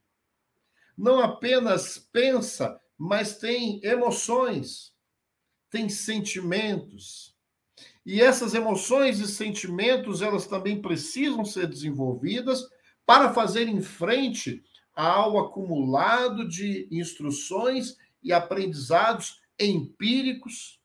Não 0.98 1.22
apenas 1.22 1.98
pensa, 1.98 2.78
mas 2.98 3.38
tem 3.38 3.80
emoções, 3.86 4.94
tem 5.70 5.88
sentimentos. 5.88 7.34
E 8.06 8.22
essas 8.22 8.54
emoções 8.54 9.22
e 9.22 9.28
sentimentos, 9.30 10.22
elas 10.22 10.46
também 10.46 10.82
precisam 10.82 11.46
ser 11.46 11.68
desenvolvidas 11.68 12.68
para 13.06 13.34
fazer 13.34 13.66
em 13.66 13.82
frente 13.82 14.62
ao 14.94 15.40
acumulado 15.40 16.46
de 16.46 16.86
instruções 16.92 17.96
e 18.24 18.32
aprendizados 18.32 19.42
empíricos 19.60 20.80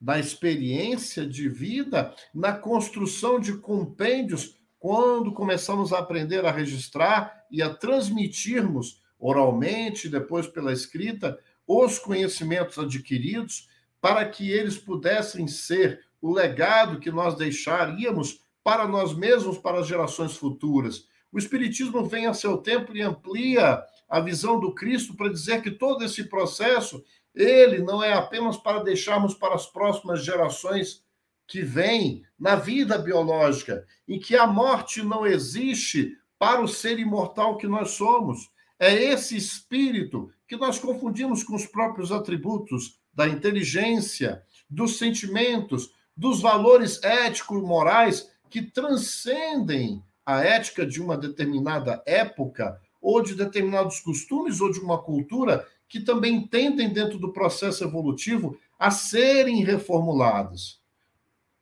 da 0.00 0.18
experiência 0.18 1.24
de 1.24 1.48
vida, 1.48 2.12
na 2.34 2.52
construção 2.52 3.38
de 3.38 3.58
compêndios, 3.58 4.56
quando 4.78 5.32
começamos 5.32 5.92
a 5.92 6.00
aprender 6.00 6.44
a 6.44 6.50
registrar 6.50 7.46
e 7.48 7.62
a 7.62 7.72
transmitirmos 7.72 9.00
oralmente, 9.16 10.08
depois 10.08 10.48
pela 10.48 10.72
escrita, 10.72 11.38
os 11.64 12.00
conhecimentos 12.00 12.76
adquiridos, 12.76 13.68
para 14.00 14.28
que 14.28 14.50
eles 14.50 14.76
pudessem 14.76 15.46
ser 15.46 16.04
o 16.20 16.32
legado 16.32 16.98
que 16.98 17.12
nós 17.12 17.36
deixaríamos 17.36 18.40
para 18.64 18.88
nós 18.88 19.16
mesmos, 19.16 19.58
para 19.58 19.78
as 19.78 19.86
gerações 19.86 20.36
futuras. 20.36 21.06
O 21.30 21.38
Espiritismo 21.38 22.04
vem 22.04 22.26
a 22.26 22.34
seu 22.34 22.58
tempo 22.58 22.96
e 22.96 23.00
amplia 23.00 23.80
a 24.12 24.20
visão 24.20 24.60
do 24.60 24.74
Cristo 24.74 25.16
para 25.16 25.32
dizer 25.32 25.62
que 25.62 25.70
todo 25.70 26.04
esse 26.04 26.24
processo, 26.24 27.02
ele 27.34 27.78
não 27.78 28.04
é 28.04 28.12
apenas 28.12 28.58
para 28.58 28.82
deixarmos 28.82 29.32
para 29.32 29.54
as 29.54 29.64
próximas 29.64 30.22
gerações 30.22 31.02
que 31.46 31.62
vêm 31.62 32.22
na 32.38 32.54
vida 32.54 32.98
biológica, 32.98 33.86
em 34.06 34.20
que 34.20 34.36
a 34.36 34.46
morte 34.46 35.02
não 35.02 35.26
existe 35.26 36.14
para 36.38 36.60
o 36.60 36.68
ser 36.68 36.98
imortal 36.98 37.56
que 37.56 37.66
nós 37.66 37.92
somos. 37.92 38.50
É 38.78 38.92
esse 38.92 39.34
espírito 39.34 40.30
que 40.46 40.56
nós 40.56 40.78
confundimos 40.78 41.42
com 41.42 41.54
os 41.54 41.64
próprios 41.64 42.12
atributos 42.12 43.00
da 43.14 43.26
inteligência, 43.26 44.42
dos 44.68 44.98
sentimentos, 44.98 45.90
dos 46.14 46.42
valores 46.42 47.02
éticos 47.02 47.62
morais 47.62 48.30
que 48.50 48.60
transcendem 48.60 50.04
a 50.26 50.44
ética 50.44 50.84
de 50.84 51.00
uma 51.00 51.16
determinada 51.16 52.02
época 52.04 52.78
ou 53.02 53.20
de 53.20 53.34
determinados 53.34 53.98
costumes 53.98 54.60
ou 54.60 54.70
de 54.70 54.78
uma 54.78 54.96
cultura 54.96 55.66
que 55.88 56.00
também 56.00 56.46
tendem, 56.46 56.90
dentro 56.90 57.18
do 57.18 57.32
processo 57.32 57.84
evolutivo, 57.84 58.56
a 58.78 58.90
serem 58.90 59.62
reformulados. 59.62 60.80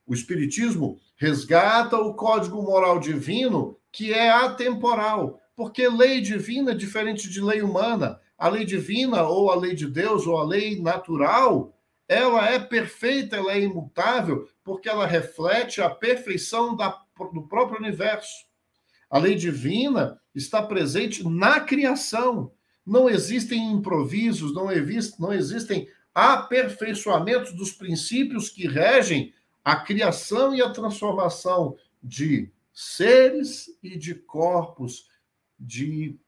O 0.06 0.14
Espiritismo 0.14 1.00
resgata 1.16 1.96
o 1.96 2.14
código 2.14 2.62
moral 2.62 3.00
divino, 3.00 3.76
que 3.90 4.12
é 4.12 4.30
atemporal, 4.30 5.40
porque 5.56 5.88
lei 5.88 6.20
divina 6.20 6.72
é 6.72 6.74
diferente 6.74 7.28
de 7.28 7.40
lei 7.40 7.60
humana. 7.60 8.20
A 8.38 8.48
lei 8.48 8.64
divina, 8.64 9.22
ou 9.24 9.50
a 9.50 9.56
lei 9.56 9.74
de 9.74 9.86
Deus, 9.86 10.26
ou 10.26 10.38
a 10.38 10.44
lei 10.44 10.80
natural, 10.80 11.74
ela 12.08 12.48
é 12.48 12.58
perfeita, 12.58 13.36
ela 13.36 13.52
é 13.52 13.60
imutável, 13.60 14.48
porque 14.64 14.88
ela 14.88 15.06
reflete 15.06 15.80
a 15.80 15.90
perfeição 15.90 16.76
da, 16.76 16.98
do 17.32 17.42
próprio 17.42 17.78
universo. 17.78 18.46
A 19.08 19.18
lei 19.18 19.34
divina 19.34 20.19
está 20.34 20.62
presente 20.62 21.26
na 21.28 21.60
criação. 21.60 22.52
Não 22.86 23.08
existem 23.08 23.72
improvisos, 23.72 24.54
não, 24.54 24.70
existe, 24.70 25.20
não 25.20 25.32
existem 25.32 25.88
aperfeiçoamentos 26.14 27.52
dos 27.52 27.72
princípios 27.72 28.48
que 28.48 28.66
regem 28.66 29.32
a 29.64 29.76
criação 29.76 30.54
e 30.54 30.62
a 30.62 30.70
transformação 30.70 31.76
de 32.02 32.50
seres 32.72 33.70
e 33.82 33.96
de 33.96 34.14
corpos, 34.14 35.08
de 35.58 36.18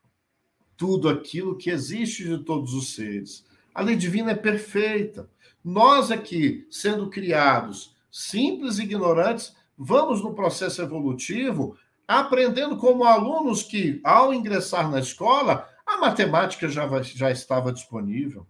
tudo 0.77 1.09
aquilo 1.09 1.57
que 1.57 1.71
existe 1.71 2.25
de 2.25 2.39
todos 2.39 2.75
os 2.75 2.95
seres. 2.95 3.45
A 3.75 3.81
lei 3.81 3.97
divina 3.97 4.33
é 4.33 4.35
perfeita. 4.35 5.31
Nós 5.65 6.11
aqui, 6.11 6.67
sendo 6.71 7.09
criados 7.09 7.97
simples 8.11 8.79
e 8.79 8.83
ignorantes, 8.83 9.55
vamos 9.79 10.23
no 10.23 10.35
processo 10.35 10.83
evolutivo 10.83 11.77
aprendendo 12.07 12.77
como 12.77 13.05
alunos 13.05 13.63
que, 13.63 14.01
ao 14.05 14.35
ingressar 14.35 14.91
na 14.91 15.01
escola, 15.01 15.69
a 15.87 15.99
matemática 15.99 16.69
já, 16.69 16.89
já 17.03 17.31
estava 17.31 17.73
disponível. 17.73 18.47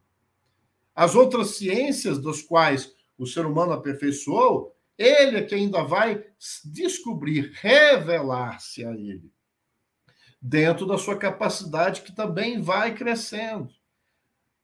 As 0.95 1.15
outras 1.15 1.57
ciências 1.57 2.19
das 2.19 2.43
quais 2.43 2.93
o 3.17 3.27
ser 3.27 3.47
humano 3.47 3.73
aperfeiçoou, 3.73 4.77
ele 4.99 5.38
é 5.38 5.43
que 5.43 5.55
ainda 5.55 5.83
vai 5.83 6.25
descobrir, 6.65 7.53
revelar-se 7.55 8.85
a 8.85 8.93
ele, 8.93 9.33
dentro 10.41 10.87
da 10.87 10.99
sua 10.99 11.17
capacidade 11.17 12.03
que 12.03 12.12
também 12.12 12.61
vai 12.61 12.95
crescendo. 12.95 13.71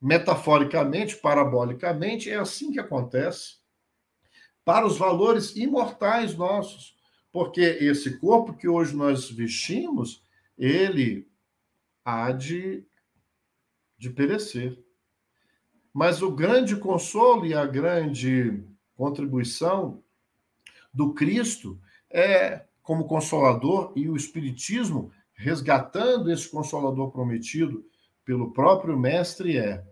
Metaforicamente, 0.00 1.16
parabolicamente, 1.16 2.30
é 2.30 2.36
assim 2.36 2.70
que 2.70 2.78
acontece. 2.78 3.58
Para 4.64 4.86
os 4.86 4.98
valores 4.98 5.56
imortais 5.56 6.34
nossos, 6.34 6.97
porque 7.38 7.60
esse 7.60 8.18
corpo 8.18 8.52
que 8.52 8.66
hoje 8.66 8.96
nós 8.96 9.30
vestimos, 9.30 10.24
ele 10.58 11.30
há 12.04 12.32
de, 12.32 12.84
de 13.96 14.10
perecer. 14.10 14.76
Mas 15.94 16.20
o 16.20 16.32
grande 16.32 16.74
consolo 16.74 17.46
e 17.46 17.54
a 17.54 17.64
grande 17.64 18.60
contribuição 18.96 20.02
do 20.92 21.14
Cristo 21.14 21.80
é 22.10 22.66
como 22.82 23.06
consolador 23.06 23.92
e 23.94 24.08
o 24.08 24.16
Espiritismo, 24.16 25.12
resgatando 25.32 26.32
esse 26.32 26.48
consolador 26.50 27.12
prometido 27.12 27.86
pelo 28.24 28.52
próprio 28.52 28.98
Mestre, 28.98 29.56
é: 29.56 29.86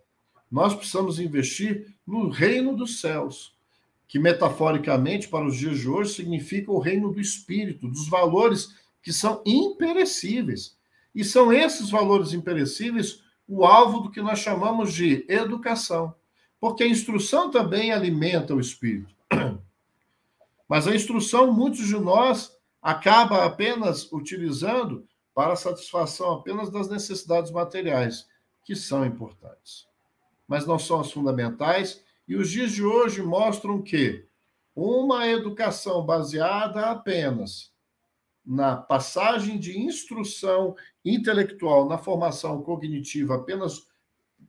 nós 0.51 0.75
precisamos 0.75 1.21
investir 1.21 1.95
no 2.05 2.29
reino 2.29 2.77
dos 2.77 3.01
céus 3.01 3.56
que 4.09 4.19
metaforicamente 4.19 5.29
para 5.29 5.47
os 5.47 5.57
dias 5.57 5.79
de 5.79 5.89
hoje 5.89 6.15
significa 6.15 6.71
o 6.71 6.79
reino 6.79 7.13
do 7.13 7.21
espírito, 7.21 7.89
dos 7.89 8.09
valores 8.09 8.75
que 9.03 9.13
são 9.13 9.43
imperecíveis. 9.45 10.77
E 11.15 11.25
são 11.25 11.53
esses 11.53 11.91
valores 11.91 12.33
imperecíveis 12.33 13.23
o 13.49 13.65
alvo 13.65 14.01
do 14.01 14.11
que 14.11 14.21
nós 14.21 14.41
chamamos 14.41 14.93
de 14.93 15.25
educação, 15.29 16.15
porque 16.61 16.83
a 16.83 16.89
instrução 16.89 17.51
também 17.51 17.93
alimenta 17.93 18.55
o 18.55 18.61
espírito. 18.61 19.15
Mas 20.69 20.89
a 20.89 20.95
instrução, 20.95 21.53
muitos 21.53 21.87
de 21.87 21.97
nós 21.97 22.57
acaba 22.83 23.45
apenas 23.45 24.11
utilizando 24.13 25.07
para 25.33 25.53
a 25.53 25.57
satisfação 25.57 26.33
apenas 26.33 26.71
das 26.71 26.89
necessidades 26.89 27.53
materiais, 27.53 28.27
que 28.65 28.75
são 28.75 29.05
importantes. 29.05 29.87
Mas 30.49 30.67
não 30.67 30.79
são 30.79 31.01
as 31.01 31.13
fundamentais, 31.13 32.03
e 32.27 32.37
os 32.37 32.51
dias 32.51 32.73
de 32.73 32.85
hoje 32.85 33.23
mostram 33.23 33.81
que 33.83 34.27
uma 34.75 35.27
educação 35.27 36.05
baseada 36.05 36.91
apenas 36.91 37.73
na 38.45 38.77
passagem 38.77 39.59
de 39.59 39.79
instrução 39.79 40.77
intelectual, 41.05 41.89
na 41.89 41.99
formação 41.99 42.63
cognitiva, 42.63 43.37
apenas 43.37 43.87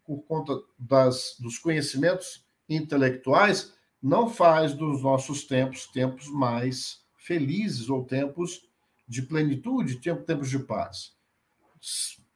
por 0.05 0.21
conta 0.23 0.53
das, 0.77 1.35
dos 1.39 1.57
conhecimentos 1.57 2.45
intelectuais, 2.69 3.73
não 4.01 4.29
faz 4.29 4.73
dos 4.73 5.01
nossos 5.01 5.45
tempos 5.45 5.87
tempos 5.87 6.27
mais 6.27 7.03
felizes 7.17 7.89
ou 7.89 8.05
tempos 8.05 8.67
de 9.07 9.21
plenitude, 9.21 9.99
tempos 9.99 10.49
de 10.49 10.59
paz. 10.59 11.13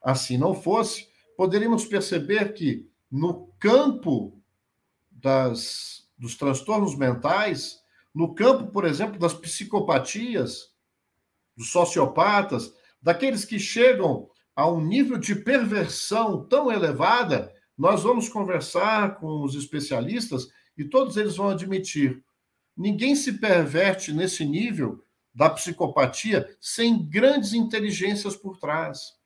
Assim 0.02 0.38
não 0.38 0.56
fosse, 0.56 1.08
poderíamos 1.38 1.86
perceber 1.86 2.54
que 2.54 2.90
no 3.12 3.48
campo 3.60 4.41
das, 5.22 6.08
dos 6.18 6.36
transtornos 6.36 6.96
mentais, 6.96 7.80
no 8.14 8.34
campo, 8.34 8.72
por 8.72 8.86
exemplo, 8.86 9.20
das 9.20 9.34
psicopatias, 9.34 10.72
dos 11.56 11.72
sociopatas, 11.72 12.74
daqueles 13.02 13.46
que 13.46 13.60
chegam 13.60 14.30
a 14.56 14.70
um 14.70 14.82
nível 14.82 15.18
de 15.18 15.36
perversão 15.36 16.46
tão 16.48 16.72
elevada, 16.72 17.54
nós 17.78 18.04
vamos 18.04 18.28
conversar 18.28 19.16
com 19.16 19.44
os 19.44 19.56
especialistas 19.56 20.50
e 20.78 20.84
todos 20.84 21.18
eles 21.18 21.36
vão 21.36 21.50
admitir: 21.50 22.24
ninguém 22.76 23.16
se 23.16 23.34
perverte 23.34 24.12
nesse 24.12 24.46
nível 24.46 25.04
da 25.34 25.50
psicopatia 25.50 26.56
sem 26.60 27.08
grandes 27.08 27.54
inteligências 27.54 28.36
por 28.36 28.58
trás. 28.58 29.21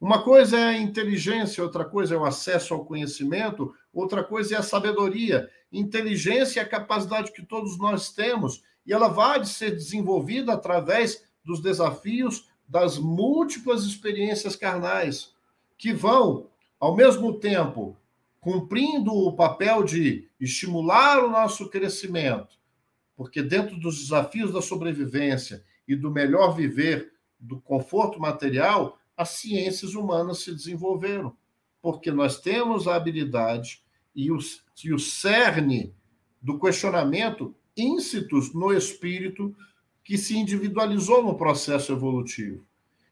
Uma 0.00 0.22
coisa 0.22 0.58
é 0.58 0.64
a 0.64 0.78
inteligência, 0.78 1.62
outra 1.62 1.84
coisa 1.84 2.14
é 2.14 2.18
o 2.18 2.24
acesso 2.24 2.72
ao 2.72 2.86
conhecimento, 2.86 3.74
outra 3.92 4.24
coisa 4.24 4.54
é 4.54 4.58
a 4.58 4.62
sabedoria. 4.62 5.50
Inteligência 5.70 6.60
é 6.60 6.62
a 6.62 6.68
capacidade 6.68 7.32
que 7.32 7.44
todos 7.44 7.76
nós 7.76 8.10
temos 8.10 8.62
e 8.86 8.94
ela 8.94 9.08
vai 9.08 9.44
ser 9.44 9.72
desenvolvida 9.72 10.54
através 10.54 11.24
dos 11.44 11.60
desafios 11.60 12.48
das 12.66 12.98
múltiplas 12.98 13.84
experiências 13.84 14.56
carnais, 14.56 15.34
que 15.76 15.92
vão, 15.92 16.48
ao 16.78 16.96
mesmo 16.96 17.38
tempo, 17.38 17.96
cumprindo 18.40 19.12
o 19.12 19.34
papel 19.34 19.82
de 19.84 20.28
estimular 20.40 21.22
o 21.22 21.30
nosso 21.30 21.68
crescimento, 21.68 22.58
porque 23.14 23.42
dentro 23.42 23.78
dos 23.78 23.98
desafios 23.98 24.50
da 24.50 24.62
sobrevivência 24.62 25.62
e 25.86 25.94
do 25.94 26.10
melhor 26.10 26.54
viver, 26.54 27.12
do 27.38 27.60
conforto 27.60 28.18
material, 28.18 28.98
as 29.20 29.28
ciências 29.32 29.94
humanas 29.94 30.38
se 30.38 30.50
desenvolveram, 30.50 31.36
porque 31.82 32.10
nós 32.10 32.40
temos 32.40 32.88
a 32.88 32.96
habilidade 32.96 33.82
e 34.16 34.32
o, 34.32 34.38
e 34.82 34.94
o 34.94 34.98
cerne 34.98 35.94
do 36.40 36.58
questionamento 36.58 37.54
íncitos 37.76 38.54
no 38.54 38.72
espírito 38.72 39.54
que 40.02 40.16
se 40.16 40.38
individualizou 40.38 41.22
no 41.22 41.36
processo 41.36 41.92
evolutivo. 41.92 42.64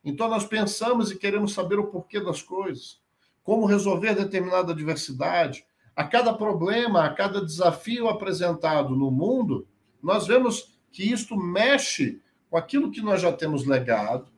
Então, 0.03 0.31
nós 0.31 0.47
pensamos 0.47 1.11
e 1.11 1.19
queremos 1.19 1.53
saber 1.53 1.79
o 1.79 1.89
porquê 1.89 2.19
das 2.19 2.41
coisas, 2.41 2.99
como 3.45 3.67
resolver 3.67 4.15
determinada 4.15 4.73
adversidade. 4.73 5.67
A 5.95 6.05
cada 6.05 6.33
problema, 6.33 7.05
a 7.05 7.13
cada 7.13 7.45
desafio 7.45 8.09
apresentado 8.09 8.97
no 8.97 9.11
mundo, 9.11 9.69
nós 10.03 10.27
vemos 10.27 10.75
que 10.91 11.03
isto 11.03 11.37
mexe 11.37 12.19
com 12.49 12.57
aquilo 12.57 12.91
que 12.91 13.03
nós 13.03 13.21
já 13.21 13.31
temos 13.31 13.67
legado 13.67 14.38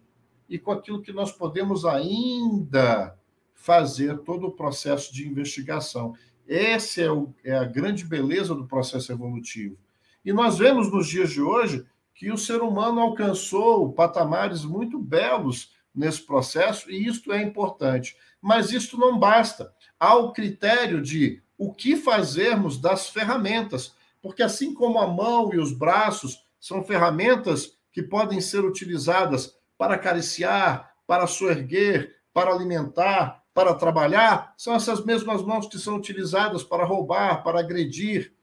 e 0.50 0.58
com 0.58 0.72
aquilo 0.72 1.00
que 1.00 1.12
nós 1.12 1.30
podemos 1.30 1.86
ainda 1.86 3.16
fazer 3.54 4.18
todo 4.18 4.48
o 4.48 4.52
processo 4.52 5.14
de 5.14 5.28
investigação. 5.28 6.14
Essa 6.48 7.02
é, 7.02 7.10
o, 7.10 7.32
é 7.44 7.56
a 7.56 7.64
grande 7.64 8.04
beleza 8.04 8.52
do 8.52 8.66
processo 8.66 9.12
evolutivo. 9.12 9.78
E 10.24 10.32
nós 10.32 10.58
vemos 10.58 10.90
nos 10.90 11.06
dias 11.06 11.30
de 11.30 11.40
hoje 11.40 11.86
que 12.12 12.32
o 12.32 12.36
ser 12.36 12.60
humano 12.62 13.00
alcançou 13.00 13.92
patamares 13.92 14.64
muito 14.64 14.98
belos 14.98 15.72
nesse 15.94 16.22
processo, 16.22 16.90
e 16.90 17.06
isto 17.06 17.32
é 17.32 17.42
importante. 17.42 18.16
Mas 18.42 18.72
isto 18.72 18.98
não 18.98 19.18
basta. 19.18 19.72
Há 19.98 20.16
o 20.16 20.32
critério 20.32 21.00
de 21.00 21.40
o 21.56 21.72
que 21.72 21.96
fazermos 21.96 22.78
das 22.78 23.08
ferramentas, 23.08 23.94
porque 24.20 24.42
assim 24.42 24.74
como 24.74 24.98
a 24.98 25.06
mão 25.06 25.54
e 25.54 25.58
os 25.58 25.72
braços 25.72 26.44
são 26.58 26.82
ferramentas 26.82 27.78
que 27.92 28.02
podem 28.02 28.40
ser 28.40 28.64
utilizadas 28.64 29.59
para 29.80 29.94
acariciar, 29.94 30.92
para 31.06 31.26
soerguer, 31.26 32.14
para 32.34 32.52
alimentar, 32.52 33.42
para 33.54 33.72
trabalhar, 33.72 34.52
são 34.58 34.74
essas 34.74 35.02
mesmas 35.02 35.42
mãos 35.42 35.66
que 35.68 35.78
são 35.78 35.96
utilizadas 35.96 36.62
para 36.62 36.84
roubar, 36.84 37.42
para 37.42 37.60
agredir, 37.60 38.34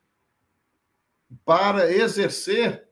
para 1.46 1.92
exercer 1.94 2.88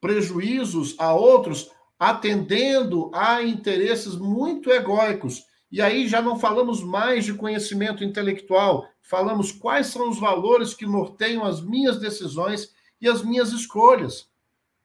prejuízos 0.00 0.94
a 0.98 1.12
outros, 1.12 1.70
atendendo 1.98 3.10
a 3.12 3.42
interesses 3.42 4.16
muito 4.16 4.70
egóicos. 4.70 5.44
E 5.70 5.82
aí 5.82 6.08
já 6.08 6.22
não 6.22 6.38
falamos 6.38 6.82
mais 6.82 7.26
de 7.26 7.34
conhecimento 7.34 8.02
intelectual, 8.02 8.88
falamos 9.02 9.52
quais 9.52 9.88
são 9.88 10.08
os 10.08 10.18
valores 10.18 10.72
que 10.72 10.86
norteiam 10.86 11.44
as 11.44 11.60
minhas 11.60 12.00
decisões 12.00 12.74
e 12.98 13.06
as 13.06 13.22
minhas 13.22 13.52
escolhas. 13.52 14.30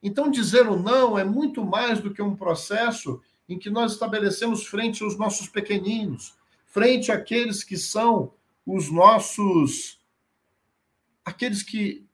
Então, 0.01 0.31
dizer 0.31 0.67
o 0.67 0.79
não 0.79 1.17
é 1.17 1.23
muito 1.23 1.63
mais 1.63 1.99
do 1.99 2.13
que 2.13 2.21
um 2.21 2.35
processo 2.35 3.21
em 3.47 3.59
que 3.59 3.69
nós 3.69 3.93
estabelecemos 3.93 4.65
frente 4.65 5.03
aos 5.03 5.17
nossos 5.17 5.47
pequeninos, 5.47 6.35
frente 6.65 7.11
àqueles 7.11 7.63
que 7.63 7.77
são 7.77 8.33
os 8.65 8.89
nossos. 8.91 9.99
aqueles 11.23 11.61
que 11.61 12.07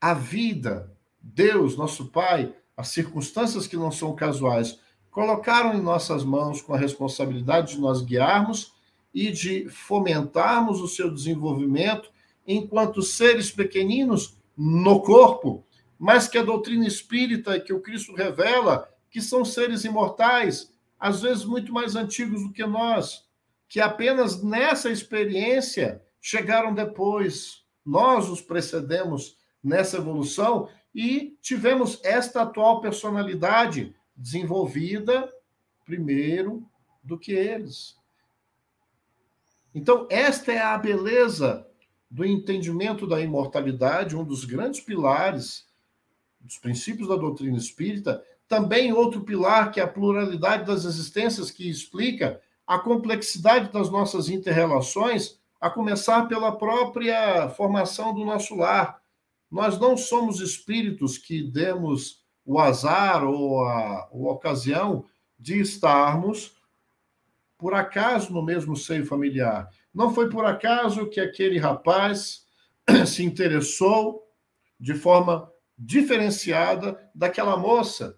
a 0.00 0.12
vida, 0.14 0.94
Deus, 1.20 1.76
nosso 1.76 2.06
Pai, 2.06 2.54
as 2.76 2.88
circunstâncias 2.88 3.66
que 3.66 3.76
não 3.76 3.90
são 3.90 4.14
casuais, 4.14 4.78
colocaram 5.10 5.74
em 5.74 5.80
nossas 5.80 6.24
mãos 6.24 6.60
com 6.60 6.74
a 6.74 6.78
responsabilidade 6.78 7.74
de 7.74 7.80
nós 7.80 8.02
guiarmos 8.02 8.74
e 9.14 9.30
de 9.30 9.68
fomentarmos 9.68 10.80
o 10.80 10.88
seu 10.88 11.10
desenvolvimento 11.10 12.10
enquanto 12.46 13.00
seres 13.00 13.50
pequeninos 13.50 14.36
no 14.56 15.00
corpo, 15.00 15.64
mas 16.04 16.28
que 16.28 16.36
a 16.36 16.42
doutrina 16.42 16.86
espírita 16.86 17.58
que 17.58 17.72
o 17.72 17.80
Cristo 17.80 18.14
revela 18.14 18.94
que 19.10 19.22
são 19.22 19.42
seres 19.42 19.84
imortais, 19.84 20.70
às 21.00 21.22
vezes 21.22 21.46
muito 21.46 21.72
mais 21.72 21.96
antigos 21.96 22.42
do 22.42 22.52
que 22.52 22.66
nós, 22.66 23.26
que 23.66 23.80
apenas 23.80 24.42
nessa 24.42 24.90
experiência 24.90 26.04
chegaram 26.20 26.74
depois. 26.74 27.64
Nós 27.82 28.28
os 28.28 28.42
precedemos 28.42 29.38
nessa 29.62 29.96
evolução 29.96 30.68
e 30.94 31.38
tivemos 31.40 31.98
esta 32.04 32.42
atual 32.42 32.82
personalidade 32.82 33.96
desenvolvida 34.14 35.32
primeiro 35.86 36.68
do 37.02 37.18
que 37.18 37.32
eles. 37.32 37.96
Então, 39.74 40.06
esta 40.10 40.52
é 40.52 40.60
a 40.60 40.76
beleza 40.76 41.66
do 42.10 42.26
entendimento 42.26 43.06
da 43.06 43.22
imortalidade, 43.22 44.14
um 44.14 44.22
dos 44.22 44.44
grandes 44.44 44.80
pilares 44.80 45.72
dos 46.44 46.58
princípios 46.58 47.08
da 47.08 47.16
doutrina 47.16 47.56
espírita. 47.56 48.22
Também 48.46 48.92
outro 48.92 49.22
pilar 49.22 49.72
que 49.72 49.80
é 49.80 49.82
a 49.82 49.88
pluralidade 49.88 50.66
das 50.66 50.84
existências, 50.84 51.50
que 51.50 51.68
explica 51.68 52.40
a 52.66 52.78
complexidade 52.78 53.72
das 53.72 53.90
nossas 53.90 54.28
interrelações, 54.28 55.38
a 55.60 55.70
começar 55.70 56.28
pela 56.28 56.52
própria 56.52 57.48
formação 57.48 58.14
do 58.14 58.24
nosso 58.24 58.54
lar, 58.54 59.02
nós 59.50 59.78
não 59.78 59.96
somos 59.96 60.40
espíritos 60.40 61.16
que 61.16 61.42
demos 61.42 62.22
o 62.44 62.58
azar 62.58 63.24
ou 63.24 63.64
a, 63.64 64.00
a 64.00 64.08
ocasião 64.12 65.06
de 65.38 65.60
estarmos 65.60 66.56
por 67.56 67.72
acaso 67.72 68.32
no 68.32 68.42
mesmo 68.42 68.76
seio 68.76 69.06
familiar. 69.06 69.70
Não 69.94 70.12
foi 70.12 70.28
por 70.28 70.44
acaso 70.44 71.08
que 71.08 71.20
aquele 71.20 71.58
rapaz 71.58 72.44
se 73.06 73.24
interessou 73.24 74.28
de 74.78 74.94
forma 74.94 75.50
diferenciada 75.76 76.98
daquela 77.14 77.56
moça 77.56 78.16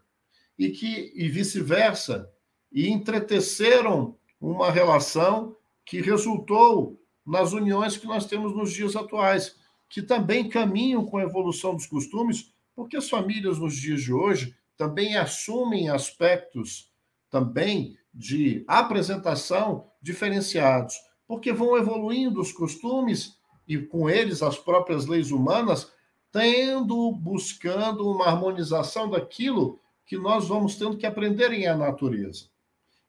e 0.59 0.71
que 0.71 1.13
e 1.15 1.29
vice-versa 1.29 2.29
e 2.73 2.89
entreteceram 2.89 4.17
uma 4.41 4.71
relação 4.71 5.57
que 5.85 6.01
resultou 6.01 7.01
nas 7.27 7.53
uniões 7.53 7.97
que 7.97 8.07
nós 8.07 8.27
temos 8.27 8.55
nos 8.55 8.73
dias 8.73 8.95
atuais 8.95 9.57
que 9.89 10.03
também 10.03 10.49
caminham 10.49 11.05
com 11.05 11.17
a 11.17 11.23
evolução 11.23 11.75
dos 11.75 11.87
costumes, 11.87 12.53
porque 12.75 12.97
as 12.97 13.09
famílias 13.09 13.59
nos 13.59 13.75
dias 13.75 14.03
de 14.03 14.13
hoje 14.13 14.55
também 14.77 15.17
assumem 15.17 15.89
aspectos 15.89 16.93
também 17.31 17.97
de 18.13 18.65
apresentação 18.67 19.91
diferenciados, 20.01 20.95
porque 21.27 21.53
vão 21.53 21.77
evoluindo 21.77 22.41
os 22.41 22.53
costumes 22.53 23.39
e 23.67 23.79
com 23.79 24.09
eles 24.09 24.43
as 24.43 24.59
próprias 24.59 25.07
leis 25.07 25.31
humanas 25.31 25.93
tendo, 26.37 27.11
buscando 27.13 28.07
uma 28.11 28.27
harmonização 28.27 29.09
daquilo 29.09 29.81
que 30.05 30.19
nós 30.19 30.47
vamos 30.47 30.77
tendo 30.77 30.99
que 30.99 31.07
aprender 31.07 31.51
em 31.51 31.67
a 31.67 31.75
natureza. 31.75 32.45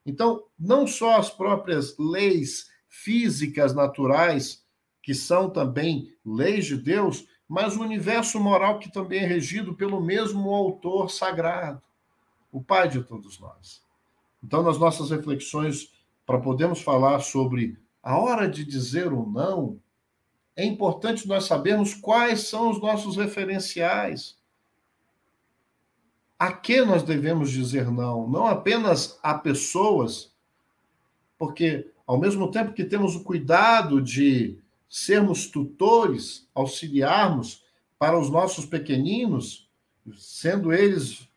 Então, 0.06 0.44
não 0.58 0.86
só 0.86 1.16
as 1.16 1.28
próprias 1.28 1.94
leis 1.98 2.70
físicas 2.88 3.74
naturais, 3.74 4.64
que 5.02 5.12
são 5.12 5.50
também 5.50 6.10
leis 6.24 6.64
de 6.64 6.78
Deus, 6.78 7.26
mas 7.46 7.76
o 7.76 7.82
universo 7.82 8.40
moral 8.40 8.78
que 8.78 8.90
também 8.90 9.20
é 9.20 9.26
regido 9.26 9.74
pelo 9.74 10.00
mesmo 10.00 10.48
autor 10.48 11.10
sagrado, 11.10 11.82
o 12.50 12.62
Pai 12.62 12.88
de 12.88 13.02
todos 13.02 13.38
nós. 13.38 13.82
Então, 14.42 14.62
nas 14.62 14.78
nossas 14.78 15.10
reflexões, 15.10 15.92
para 16.24 16.40
podermos 16.40 16.80
falar 16.80 17.20
sobre 17.20 17.76
a 18.02 18.16
hora 18.16 18.48
de 18.48 18.64
dizer 18.64 19.12
o 19.12 19.30
não, 19.30 19.78
é 20.58 20.64
importante 20.64 21.28
nós 21.28 21.44
sabermos 21.44 21.94
quais 21.94 22.48
são 22.48 22.68
os 22.68 22.80
nossos 22.80 23.16
referenciais. 23.16 24.36
A 26.36 26.52
que 26.52 26.84
nós 26.84 27.04
devemos 27.04 27.52
dizer 27.52 27.88
não? 27.92 28.28
Não 28.28 28.44
apenas 28.44 29.20
a 29.22 29.34
pessoas, 29.34 30.34
porque 31.38 31.88
ao 32.04 32.18
mesmo 32.18 32.50
tempo 32.50 32.72
que 32.72 32.82
temos 32.82 33.14
o 33.14 33.22
cuidado 33.22 34.02
de 34.02 34.58
sermos 34.88 35.46
tutores, 35.46 36.48
auxiliarmos 36.52 37.62
para 37.96 38.18
os 38.18 38.28
nossos 38.28 38.66
pequeninos, 38.66 39.70
sendo 40.16 40.72
eles 40.72 41.28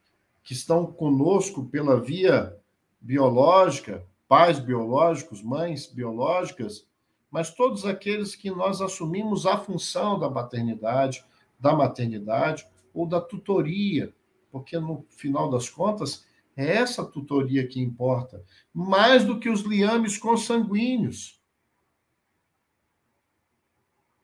que 0.41 0.53
estão 0.53 0.88
conosco 0.88 1.65
pela 1.65 2.01
via 2.01 2.57
biológica, 2.99 4.03
pais 4.27 4.57
biológicos, 4.57 5.43
mães 5.43 5.86
biológicas, 5.86 6.88
mas 7.31 7.49
todos 7.53 7.85
aqueles 7.85 8.35
que 8.35 8.51
nós 8.51 8.81
assumimos 8.81 9.45
a 9.45 9.57
função 9.57 10.19
da 10.19 10.29
paternidade, 10.29 11.23
da 11.57 11.73
maternidade 11.73 12.67
ou 12.93 13.07
da 13.07 13.21
tutoria, 13.21 14.13
porque 14.51 14.77
no 14.77 15.05
final 15.09 15.49
das 15.49 15.69
contas 15.69 16.25
é 16.57 16.75
essa 16.75 17.05
tutoria 17.05 17.65
que 17.65 17.79
importa, 17.79 18.43
mais 18.73 19.23
do 19.23 19.39
que 19.39 19.49
os 19.49 19.61
liames 19.61 20.17
consanguíneos. 20.17 21.39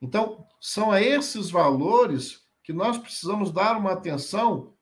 Então, 0.00 0.46
são 0.60 0.92
a 0.92 1.00
esses 1.00 1.50
valores 1.50 2.46
que 2.62 2.72
nós 2.72 2.98
precisamos 2.98 3.50
dar 3.50 3.76
uma 3.78 3.92
atenção 3.92 4.74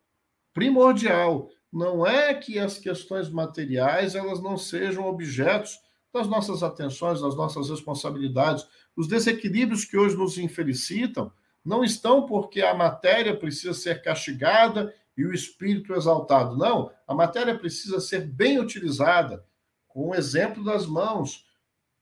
primordial. 0.52 1.48
Não 1.72 2.06
é 2.06 2.34
que 2.34 2.58
as 2.58 2.78
questões 2.78 3.28
materiais 3.30 4.14
elas 4.14 4.42
não 4.42 4.58
sejam 4.58 5.06
objetos 5.06 5.78
das 6.16 6.26
nossas 6.26 6.62
atenções, 6.62 7.20
das 7.20 7.37
nossas 7.37 7.68
responsabilidades. 7.68 8.66
Os 8.96 9.07
desequilíbrios 9.07 9.85
que 9.85 9.96
hoje 9.96 10.16
nos 10.16 10.38
infelicitam 10.38 11.31
não 11.64 11.85
estão 11.85 12.24
porque 12.26 12.62
a 12.62 12.74
matéria 12.74 13.37
precisa 13.37 13.74
ser 13.74 14.02
castigada 14.02 14.94
e 15.16 15.24
o 15.26 15.35
espírito 15.35 15.94
exaltado. 15.94 16.57
Não, 16.57 16.90
a 17.07 17.14
matéria 17.14 17.59
precisa 17.59 18.00
ser 18.00 18.26
bem 18.26 18.59
utilizada, 18.59 19.44
com 19.88 20.11
o 20.11 20.14
exemplo 20.14 20.64
das 20.64 20.87
mãos. 20.87 21.46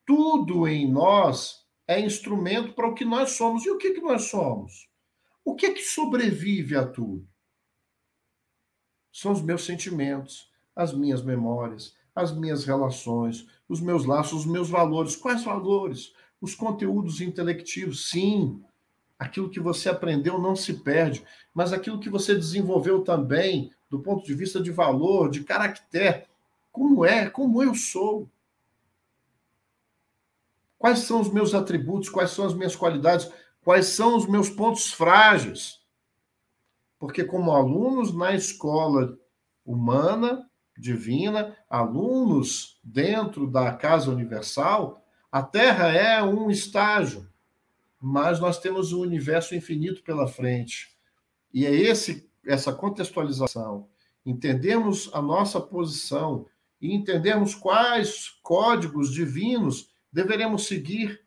Tudo 0.07 0.69
em 0.69 0.91
nós 0.91 1.65
é 1.87 2.01
instrumento 2.01 2.73
para 2.73 2.89
o 2.89 2.95
que 2.95 3.05
nós 3.05 3.33
somos. 3.33 3.65
E 3.65 3.71
o 3.71 3.79
que, 3.79 3.93
que 3.93 4.01
nós 4.01 4.25
somos? 4.25 4.89
O 5.45 5.55
que, 5.55 5.73
que 5.73 5.83
sobrevive 5.83 6.77
a 6.77 6.87
tudo? 6.87 7.29
São 9.13 9.33
os 9.33 9.43
meus 9.43 9.65
sentimentos, 9.65 10.51
as 10.75 10.93
minhas 10.93 11.23
memórias, 11.23 11.95
as 12.15 12.33
minhas 12.33 12.65
relações, 12.65 13.47
os 13.69 13.81
meus 13.81 14.05
laços, 14.05 14.41
os 14.41 14.47
meus 14.47 14.69
valores. 14.71 15.17
Quais 15.17 15.43
valores? 15.43 16.13
Os 16.41 16.55
conteúdos 16.55 17.21
intelectivos, 17.21 18.09
sim. 18.11 18.63
Aquilo 19.19 19.51
que 19.51 19.61
você 19.61 19.89
aprendeu 19.89 20.39
não 20.39 20.55
se 20.55 20.75
perde, 20.75 21.25
mas 21.53 21.73
aquilo 21.73 22.01
que 22.01 22.11
você 22.11 22.35
desenvolveu 22.35 23.03
também, 23.03 23.73
do 23.89 24.01
ponto 24.01 24.25
de 24.25 24.35
vista 24.35 24.61
de 24.61 24.71
valor, 24.71 25.31
de 25.31 25.43
caráter, 25.45 26.29
como 26.71 27.05
é, 27.05 27.31
como 27.31 27.63
eu 27.63 27.75
sou. 27.75 28.29
Quais 30.77 31.01
são 31.01 31.21
os 31.21 31.33
meus 31.33 31.55
atributos, 31.55 32.09
quais 32.09 32.31
são 32.31 32.45
as 32.45 32.53
minhas 32.53 32.77
qualidades, 32.77 33.31
quais 33.63 33.87
são 33.87 34.17
os 34.17 34.27
meus 34.27 34.51
pontos 34.51 34.93
frágeis. 34.93 35.81
Porque, 36.99 37.25
como 37.25 37.53
alunos 37.53 38.15
na 38.15 38.35
escola 38.35 39.19
humana, 39.65 40.49
divina, 40.77 41.57
alunos 41.69 42.79
dentro 42.83 43.47
da 43.51 43.73
Casa 43.73 44.11
Universal, 44.11 45.05
a 45.31 45.43
Terra 45.43 45.89
é 45.89 46.23
um 46.23 46.51
estágio, 46.51 47.29
mas 48.01 48.39
nós 48.41 48.59
temos 48.59 48.93
um 48.93 49.01
universo 49.01 49.55
infinito 49.55 50.03
pela 50.03 50.29
frente. 50.29 50.97
E 51.53 51.65
é 51.67 51.73
esse 51.73 52.31
essa 52.47 52.73
contextualização, 52.73 53.89
entendermos 54.25 55.11
a 55.15 55.23
nossa 55.23 55.61
posição 55.61 56.47
e 56.81 56.95
entendermos 56.95 57.55
quais 57.55 58.29
códigos 58.43 59.11
divinos 59.11 59.91
deveremos 60.13 60.67
seguir 60.67 61.23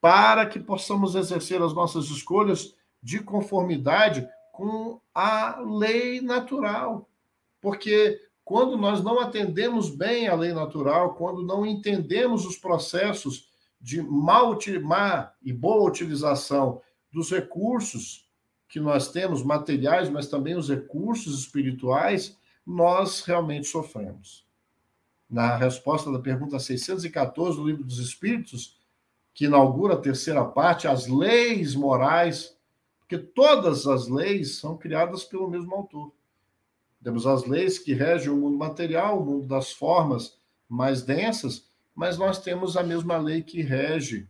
para 0.00 0.46
que 0.46 0.60
possamos 0.60 1.14
exercer 1.14 1.60
as 1.60 1.74
nossas 1.74 2.06
escolhas 2.06 2.74
de 3.02 3.20
conformidade 3.20 4.28
com 4.52 5.00
a 5.14 5.60
lei 5.60 6.20
natural. 6.20 7.08
Porque 7.60 8.20
quando 8.50 8.76
nós 8.76 9.00
não 9.00 9.20
atendemos 9.20 9.88
bem 9.88 10.26
a 10.26 10.34
lei 10.34 10.52
natural, 10.52 11.14
quando 11.14 11.40
não 11.40 11.64
entendemos 11.64 12.44
os 12.44 12.56
processos 12.56 13.48
de 13.80 14.02
má, 14.02 14.42
má 14.82 15.32
e 15.40 15.52
boa 15.52 15.88
utilização 15.88 16.82
dos 17.12 17.30
recursos 17.30 18.28
que 18.68 18.80
nós 18.80 19.06
temos, 19.06 19.44
materiais, 19.44 20.10
mas 20.10 20.26
também 20.26 20.56
os 20.56 20.68
recursos 20.68 21.38
espirituais, 21.38 22.36
nós 22.66 23.20
realmente 23.20 23.68
sofremos 23.68 24.44
na 25.30 25.54
resposta 25.54 26.10
da 26.10 26.18
pergunta 26.18 26.58
614 26.58 27.56
do 27.56 27.68
Livro 27.68 27.84
dos 27.84 28.00
Espíritos, 28.00 28.76
que 29.32 29.44
inaugura 29.44 29.94
a 29.94 30.00
terceira 30.00 30.44
parte, 30.44 30.88
as 30.88 31.06
leis 31.06 31.76
morais, 31.76 32.58
porque 32.98 33.16
todas 33.16 33.86
as 33.86 34.08
leis 34.08 34.56
são 34.56 34.76
criadas 34.76 35.22
pelo 35.22 35.48
mesmo 35.48 35.72
autor. 35.72 36.10
Temos 37.02 37.26
as 37.26 37.46
leis 37.46 37.78
que 37.78 37.94
regem 37.94 38.30
o 38.30 38.36
mundo 38.36 38.56
material, 38.56 39.20
o 39.20 39.24
mundo 39.24 39.46
das 39.46 39.72
formas 39.72 40.38
mais 40.68 41.02
densas, 41.02 41.66
mas 41.94 42.18
nós 42.18 42.38
temos 42.38 42.76
a 42.76 42.82
mesma 42.82 43.16
lei 43.16 43.42
que 43.42 43.62
rege 43.62 44.28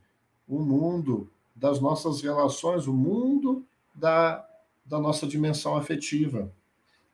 o 0.49 0.61
mundo 0.61 1.31
das 1.55 1.81
nossas 1.81 2.21
relações, 2.21 2.87
o 2.87 2.93
mundo 2.93 3.65
da, 3.95 4.47
da 4.85 4.99
nossa 4.99 5.27
dimensão 5.27 5.77
afetiva. 5.77 6.51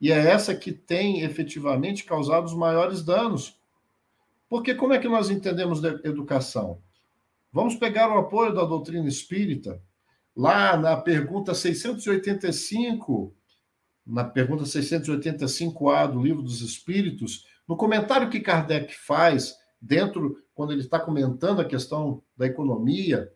E 0.00 0.12
é 0.12 0.18
essa 0.30 0.54
que 0.54 0.72
tem 0.72 1.22
efetivamente 1.22 2.04
causado 2.04 2.44
os 2.44 2.54
maiores 2.54 3.02
danos 3.02 3.56
porque 4.48 4.74
como 4.74 4.92
é 4.92 4.98
que 4.98 5.08
nós 5.08 5.30
entendemos 5.30 5.82
educação? 6.04 6.78
Vamos 7.52 7.74
pegar 7.74 8.14
o 8.14 8.18
apoio 8.18 8.54
da 8.54 8.64
doutrina 8.64 9.08
espírita, 9.08 9.80
lá 10.36 10.76
na 10.76 10.96
pergunta 10.96 11.54
685, 11.54 13.34
na 14.06 14.22
pergunta 14.22 14.64
685A 14.64 16.12
do 16.12 16.22
Livro 16.22 16.42
dos 16.42 16.60
Espíritos, 16.60 17.46
no 17.66 17.76
comentário 17.76 18.30
que 18.30 18.40
Kardec 18.40 18.94
faz, 18.94 19.56
dentro, 19.80 20.40
quando 20.54 20.72
ele 20.72 20.82
está 20.82 21.00
comentando 21.00 21.60
a 21.60 21.64
questão 21.64 22.22
da 22.36 22.46
economia, 22.46 23.32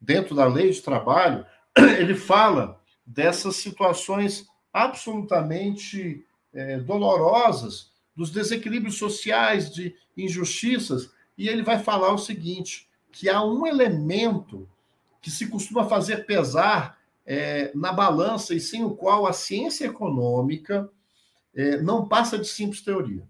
dentro 0.00 0.34
da 0.34 0.46
lei 0.46 0.70
de 0.70 0.82
trabalho, 0.82 1.46
ele 1.98 2.14
fala 2.14 2.80
dessas 3.06 3.56
situações 3.56 4.46
absolutamente 4.72 6.24
é, 6.52 6.78
dolorosas 6.78 7.90
dos 8.14 8.30
desequilíbrios 8.30 8.98
sociais, 8.98 9.72
de 9.72 9.94
injustiças, 10.16 11.10
e 11.38 11.48
ele 11.48 11.62
vai 11.62 11.78
falar 11.78 12.12
o 12.12 12.18
seguinte: 12.18 12.88
que 13.10 13.28
há 13.28 13.42
um 13.42 13.66
elemento 13.66 14.68
que 15.22 15.30
se 15.30 15.48
costuma 15.48 15.88
fazer 15.88 16.26
pesar 16.26 16.98
é, 17.32 17.70
na 17.76 17.92
balança 17.92 18.52
e 18.52 18.58
sem 18.58 18.82
o 18.82 18.96
qual 18.96 19.24
a 19.24 19.32
ciência 19.32 19.86
econômica 19.86 20.90
é, 21.54 21.80
não 21.80 22.08
passa 22.08 22.36
de 22.36 22.48
simples 22.48 22.82
teoria. 22.82 23.24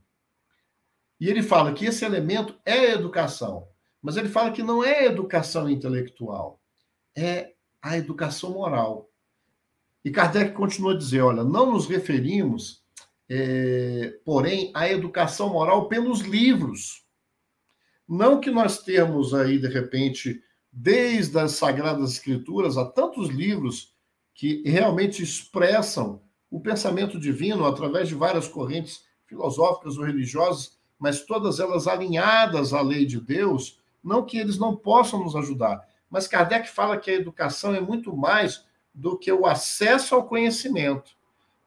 E 1.20 1.28
ele 1.28 1.42
fala 1.42 1.74
que 1.74 1.84
esse 1.84 2.02
elemento 2.02 2.58
é 2.64 2.92
educação, 2.92 3.68
mas 4.00 4.16
ele 4.16 4.30
fala 4.30 4.52
que 4.52 4.62
não 4.62 4.82
é 4.82 5.04
educação 5.04 5.68
intelectual, 5.68 6.58
é 7.14 7.52
a 7.82 7.98
educação 7.98 8.52
moral. 8.52 9.10
E 10.02 10.10
Kardec 10.10 10.54
continua 10.54 10.94
a 10.94 10.96
dizer: 10.96 11.20
olha, 11.20 11.44
não 11.44 11.70
nos 11.70 11.86
referimos 11.86 12.82
é, 13.28 14.18
porém, 14.24 14.72
a 14.74 14.90
educação 14.90 15.50
moral 15.50 15.88
pelos 15.88 16.20
livros. 16.20 17.04
Não 18.08 18.40
que 18.40 18.50
nós 18.50 18.82
temos 18.82 19.34
aí, 19.34 19.58
de 19.58 19.68
repente, 19.68 20.42
desde 20.72 21.38
as 21.38 21.52
Sagradas 21.52 22.12
Escrituras, 22.12 22.78
há 22.78 22.86
tantos 22.86 23.28
livros 23.28 23.89
que 24.40 24.62
realmente 24.64 25.22
expressam 25.22 26.22
o 26.50 26.58
pensamento 26.58 27.20
divino 27.20 27.66
através 27.66 28.08
de 28.08 28.14
várias 28.14 28.48
correntes 28.48 29.04
filosóficas 29.26 29.98
ou 29.98 30.04
religiosas, 30.04 30.78
mas 30.98 31.26
todas 31.26 31.60
elas 31.60 31.86
alinhadas 31.86 32.72
à 32.72 32.80
lei 32.80 33.04
de 33.04 33.20
Deus, 33.20 33.78
não 34.02 34.24
que 34.24 34.38
eles 34.38 34.56
não 34.56 34.74
possam 34.74 35.22
nos 35.22 35.36
ajudar. 35.36 35.86
Mas 36.08 36.26
Kardec 36.26 36.70
fala 36.70 36.96
que 36.96 37.10
a 37.10 37.16
educação 37.16 37.74
é 37.74 37.82
muito 37.82 38.16
mais 38.16 38.64
do 38.94 39.18
que 39.18 39.30
o 39.30 39.44
acesso 39.44 40.14
ao 40.14 40.26
conhecimento. 40.26 41.10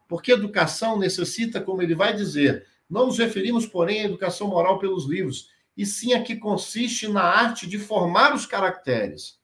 Porque 0.07 0.31
educação 0.31 0.97
necessita, 0.97 1.61
como 1.61 1.83
ele 1.83 1.93
vai 1.93 2.15
dizer, 2.15 2.65
não 2.89 3.05
nos 3.05 3.19
referimos, 3.19 3.67
porém, 3.67 4.01
à 4.01 4.05
educação 4.05 4.47
moral 4.47 4.79
pelos 4.79 5.05
livros, 5.05 5.47
e 5.77 5.85
sim 5.85 6.13
a 6.13 6.23
que 6.23 6.37
consiste 6.37 7.07
na 7.07 7.21
arte 7.21 7.67
de 7.67 7.77
formar 7.77 8.33
os 8.33 8.47
caracteres. 8.47 9.37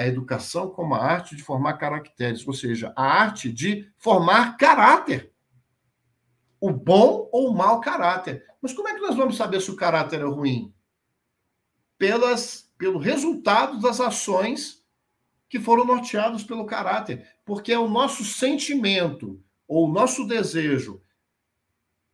A 0.00 0.06
educação 0.06 0.70
como 0.70 0.94
a 0.94 1.04
arte 1.04 1.36
de 1.36 1.42
formar 1.42 1.74
caracteres, 1.74 2.46
ou 2.46 2.54
seja, 2.54 2.92
a 2.96 3.04
arte 3.04 3.52
de 3.52 3.92
formar 3.98 4.56
caráter. 4.56 5.32
O 6.60 6.70
bom 6.70 7.28
ou 7.32 7.50
o 7.50 7.54
mau 7.54 7.80
caráter. 7.80 8.46
Mas 8.62 8.72
como 8.72 8.88
é 8.88 8.94
que 8.94 9.00
nós 9.00 9.16
vamos 9.16 9.36
saber 9.36 9.60
se 9.60 9.70
o 9.70 9.76
caráter 9.76 10.20
é 10.20 10.24
ruim? 10.24 10.72
Pelas, 11.98 12.72
pelo 12.78 12.98
resultado 12.98 13.78
das 13.78 14.00
ações 14.00 14.82
que 15.48 15.60
foram 15.60 15.84
norteadas 15.84 16.44
pelo 16.44 16.64
caráter. 16.64 17.26
Porque 17.44 17.72
é 17.72 17.78
o 17.78 17.88
nosso 17.88 18.24
sentimento 18.24 19.42
ou 19.68 19.88
o 19.88 19.92
nosso 19.92 20.26
desejo 20.26 21.02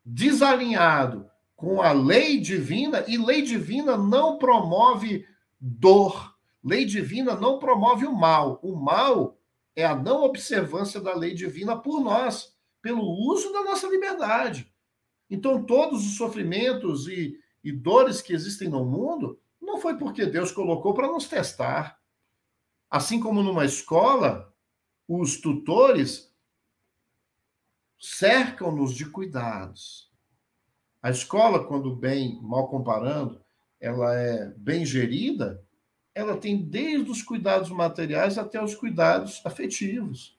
desalinhado 0.04 1.28
com 1.56 1.80
a 1.80 1.90
lei 1.90 2.38
divina, 2.38 3.04
e 3.08 3.16
lei 3.16 3.42
divina 3.42 3.96
não 3.96 4.38
promove 4.38 5.26
dor, 5.58 6.35
lei 6.66 6.84
divina 6.84 7.36
não 7.36 7.60
promove 7.60 8.06
o 8.06 8.12
mal. 8.12 8.58
O 8.60 8.74
mal 8.74 9.38
é 9.76 9.86
a 9.86 9.94
não 9.94 10.24
observância 10.24 11.00
da 11.00 11.14
lei 11.14 11.32
divina 11.32 11.78
por 11.78 12.00
nós, 12.00 12.56
pelo 12.82 13.04
uso 13.04 13.52
da 13.52 13.62
nossa 13.62 13.86
liberdade. 13.86 14.72
Então, 15.30 15.64
todos 15.64 16.04
os 16.04 16.16
sofrimentos 16.16 17.06
e, 17.06 17.38
e 17.62 17.70
dores 17.70 18.20
que 18.20 18.32
existem 18.32 18.68
no 18.68 18.84
mundo 18.84 19.40
não 19.60 19.78
foi 19.78 19.96
porque 19.96 20.26
Deus 20.26 20.50
colocou 20.50 20.92
para 20.92 21.06
nos 21.06 21.28
testar. 21.28 22.00
Assim 22.90 23.20
como 23.20 23.42
numa 23.42 23.64
escola, 23.64 24.52
os 25.06 25.40
tutores 25.40 26.34
cercam-nos 27.98 28.92
de 28.92 29.08
cuidados. 29.08 30.12
A 31.00 31.10
escola, 31.10 31.64
quando 31.64 31.94
bem, 31.94 32.40
mal 32.42 32.68
comparando, 32.68 33.40
ela 33.80 34.14
é 34.14 34.48
bem 34.56 34.84
gerida, 34.84 35.64
ela 36.16 36.34
tem 36.34 36.56
desde 36.56 37.10
os 37.10 37.22
cuidados 37.22 37.68
materiais 37.68 38.38
até 38.38 38.60
os 38.62 38.74
cuidados 38.74 39.42
afetivos. 39.44 40.34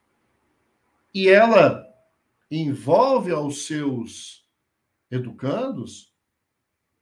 E 1.14 1.30
ela 1.30 1.88
envolve 2.50 3.32
aos 3.32 3.68
seus 3.68 4.44
educandos 5.12 6.12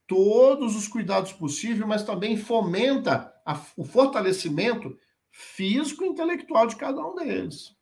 todos 0.06 0.76
os 0.76 0.90
cuidados 0.90 1.32
possíveis, 1.32 1.88
mas 1.88 2.04
também 2.04 2.36
fomenta 2.36 3.34
a, 3.46 3.54
o 3.78 3.86
fortalecimento 3.86 5.00
físico 5.32 6.04
e 6.04 6.10
intelectual 6.10 6.68
de 6.68 6.76
cada 6.76 7.00
um 7.00 7.16
deles. 7.16 7.74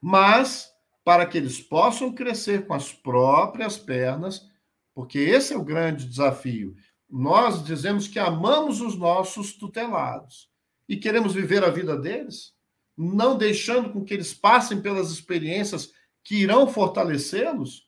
Mas 0.00 0.72
para 1.04 1.26
que 1.26 1.36
eles 1.36 1.60
possam 1.60 2.10
crescer 2.14 2.66
com 2.66 2.72
as 2.72 2.90
próprias 2.90 3.76
pernas, 3.76 4.50
porque 4.94 5.18
esse 5.18 5.52
é 5.52 5.58
o 5.58 5.64
grande 5.64 6.06
desafio. 6.06 6.74
Nós 7.12 7.62
dizemos 7.62 8.08
que 8.08 8.18
amamos 8.18 8.80
os 8.80 8.96
nossos 8.96 9.52
tutelados 9.52 10.50
e 10.88 10.96
queremos 10.96 11.34
viver 11.34 11.62
a 11.62 11.70
vida 11.70 11.96
deles, 11.96 12.54
não 12.96 13.36
deixando 13.36 13.90
com 13.90 14.02
que 14.02 14.14
eles 14.14 14.32
passem 14.32 14.80
pelas 14.80 15.10
experiências 15.10 15.92
que 16.24 16.36
irão 16.36 16.66
fortalecê-los. 16.66 17.86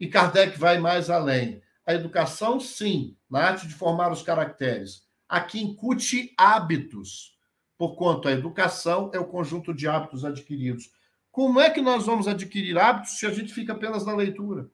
E 0.00 0.08
Kardec 0.08 0.58
vai 0.58 0.78
mais 0.78 1.08
além. 1.08 1.62
A 1.86 1.94
educação, 1.94 2.58
sim, 2.58 3.16
na 3.30 3.40
arte 3.40 3.68
de 3.68 3.74
formar 3.74 4.10
os 4.10 4.22
caracteres. 4.22 5.06
Aqui 5.28 5.62
incute 5.62 6.34
hábitos, 6.36 7.38
porquanto 7.78 8.26
a 8.26 8.32
educação 8.32 9.10
é 9.14 9.18
o 9.18 9.28
conjunto 9.28 9.72
de 9.72 9.86
hábitos 9.86 10.24
adquiridos 10.24 10.90
como 11.32 11.58
é 11.58 11.70
que 11.70 11.80
nós 11.80 12.04
vamos 12.04 12.28
adquirir 12.28 12.78
hábitos 12.78 13.18
se 13.18 13.26
a 13.26 13.30
gente 13.30 13.54
fica 13.54 13.72
apenas 13.72 14.04
na 14.04 14.14
leitura? 14.14 14.70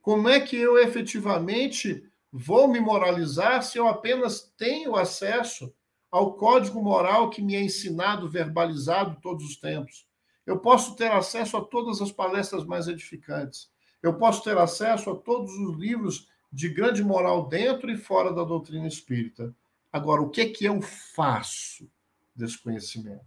Como 0.00 0.30
é 0.30 0.40
que 0.40 0.56
eu 0.56 0.78
efetivamente 0.78 2.02
vou 2.36 2.66
me 2.66 2.80
moralizar 2.80 3.62
se 3.62 3.78
eu 3.78 3.86
apenas 3.86 4.52
tenho 4.56 4.96
acesso 4.96 5.72
ao 6.10 6.34
código 6.34 6.82
moral 6.82 7.30
que 7.30 7.40
me 7.40 7.54
é 7.54 7.62
ensinado, 7.62 8.28
verbalizado 8.28 9.20
todos 9.20 9.44
os 9.44 9.56
tempos? 9.56 10.06
Eu 10.44 10.58
posso 10.58 10.96
ter 10.96 11.10
acesso 11.10 11.56
a 11.56 11.64
todas 11.64 12.02
as 12.02 12.10
palestras 12.10 12.64
mais 12.64 12.88
edificantes. 12.88 13.70
Eu 14.02 14.18
posso 14.18 14.42
ter 14.42 14.58
acesso 14.58 15.10
a 15.10 15.14
todos 15.14 15.52
os 15.54 15.76
livros 15.76 16.28
de 16.52 16.68
grande 16.68 17.02
moral 17.02 17.48
dentro 17.48 17.90
e 17.90 17.96
fora 17.96 18.32
da 18.32 18.42
doutrina 18.42 18.86
espírita. 18.86 19.54
Agora, 19.92 20.20
o 20.20 20.28
que 20.28 20.40
é 20.40 20.48
que 20.48 20.64
eu 20.64 20.82
faço 20.82 21.88
desse 22.34 22.58
conhecimento? 22.58 23.24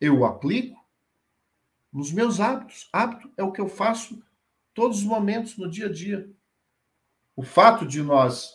Eu 0.00 0.18
o 0.18 0.24
aplico? 0.24 0.82
nos 1.92 2.10
meus 2.10 2.40
hábitos. 2.40 2.88
Hábito 2.92 3.30
é 3.36 3.42
o 3.42 3.52
que 3.52 3.60
eu 3.60 3.68
faço 3.68 4.22
todos 4.72 4.98
os 4.98 5.04
momentos 5.04 5.58
no 5.58 5.68
dia 5.68 5.86
a 5.86 5.92
dia. 5.92 6.30
O 7.34 7.42
fato 7.42 7.86
de 7.86 8.02
nós 8.02 8.52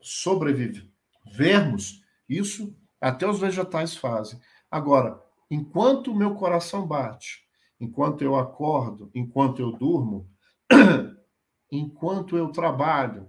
sobrevivermos, 0.00 2.02
isso 2.28 2.76
até 3.00 3.28
os 3.28 3.38
vegetais 3.38 3.96
fazem. 3.96 4.40
Agora, 4.70 5.22
enquanto 5.50 6.12
o 6.12 6.14
meu 6.14 6.34
coração 6.34 6.86
bate, 6.86 7.46
enquanto 7.80 8.22
eu 8.22 8.36
acordo, 8.36 9.10
enquanto 9.14 9.60
eu 9.60 9.72
durmo, 9.72 10.30
enquanto 11.70 12.36
eu 12.36 12.50
trabalho, 12.50 13.28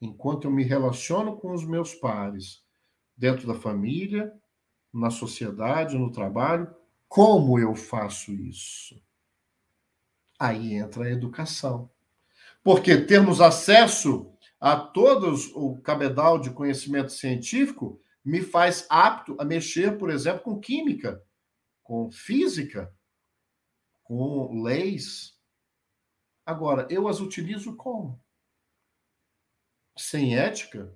enquanto 0.00 0.44
eu 0.44 0.50
me 0.50 0.64
relaciono 0.64 1.36
com 1.36 1.52
os 1.52 1.64
meus 1.64 1.94
pares, 1.94 2.64
dentro 3.16 3.46
da 3.46 3.54
família, 3.54 4.32
na 4.92 5.10
sociedade, 5.10 5.96
no 5.96 6.10
trabalho, 6.10 6.74
como 7.06 7.58
eu 7.58 7.74
faço 7.74 8.32
isso? 8.32 9.00
Aí 10.38 10.74
entra 10.74 11.04
a 11.04 11.10
educação. 11.10 11.90
Porque 12.62 12.96
termos 12.96 13.40
acesso 13.40 14.30
a 14.60 14.76
todos 14.76 15.50
o 15.54 15.80
cabedal 15.80 16.38
de 16.38 16.50
conhecimento 16.50 17.12
científico 17.12 18.00
me 18.22 18.42
faz 18.42 18.86
apto 18.90 19.34
a 19.38 19.44
mexer, 19.44 19.96
por 19.96 20.10
exemplo, 20.10 20.42
com 20.42 20.60
química, 20.60 21.24
com 21.82 22.10
física, 22.10 22.94
com 24.04 24.62
leis. 24.62 25.38
Agora, 26.44 26.86
eu 26.90 27.08
as 27.08 27.20
utilizo 27.20 27.74
como? 27.76 28.22
Sem 29.96 30.36
ética? 30.36 30.94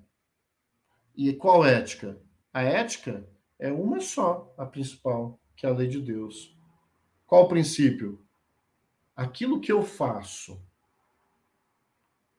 E 1.16 1.32
qual 1.32 1.64
ética? 1.64 2.20
A 2.52 2.62
ética 2.62 3.26
é 3.58 3.72
uma 3.72 4.00
só, 4.00 4.52
a 4.58 4.66
principal, 4.66 5.40
que 5.56 5.64
é 5.64 5.68
a 5.70 5.72
lei 5.72 5.88
de 5.88 6.00
Deus. 6.00 6.56
Qual 7.26 7.44
o 7.44 7.48
princípio? 7.48 8.24
Aquilo 9.16 9.60
que 9.60 9.72
eu 9.72 9.82
faço 9.82 10.60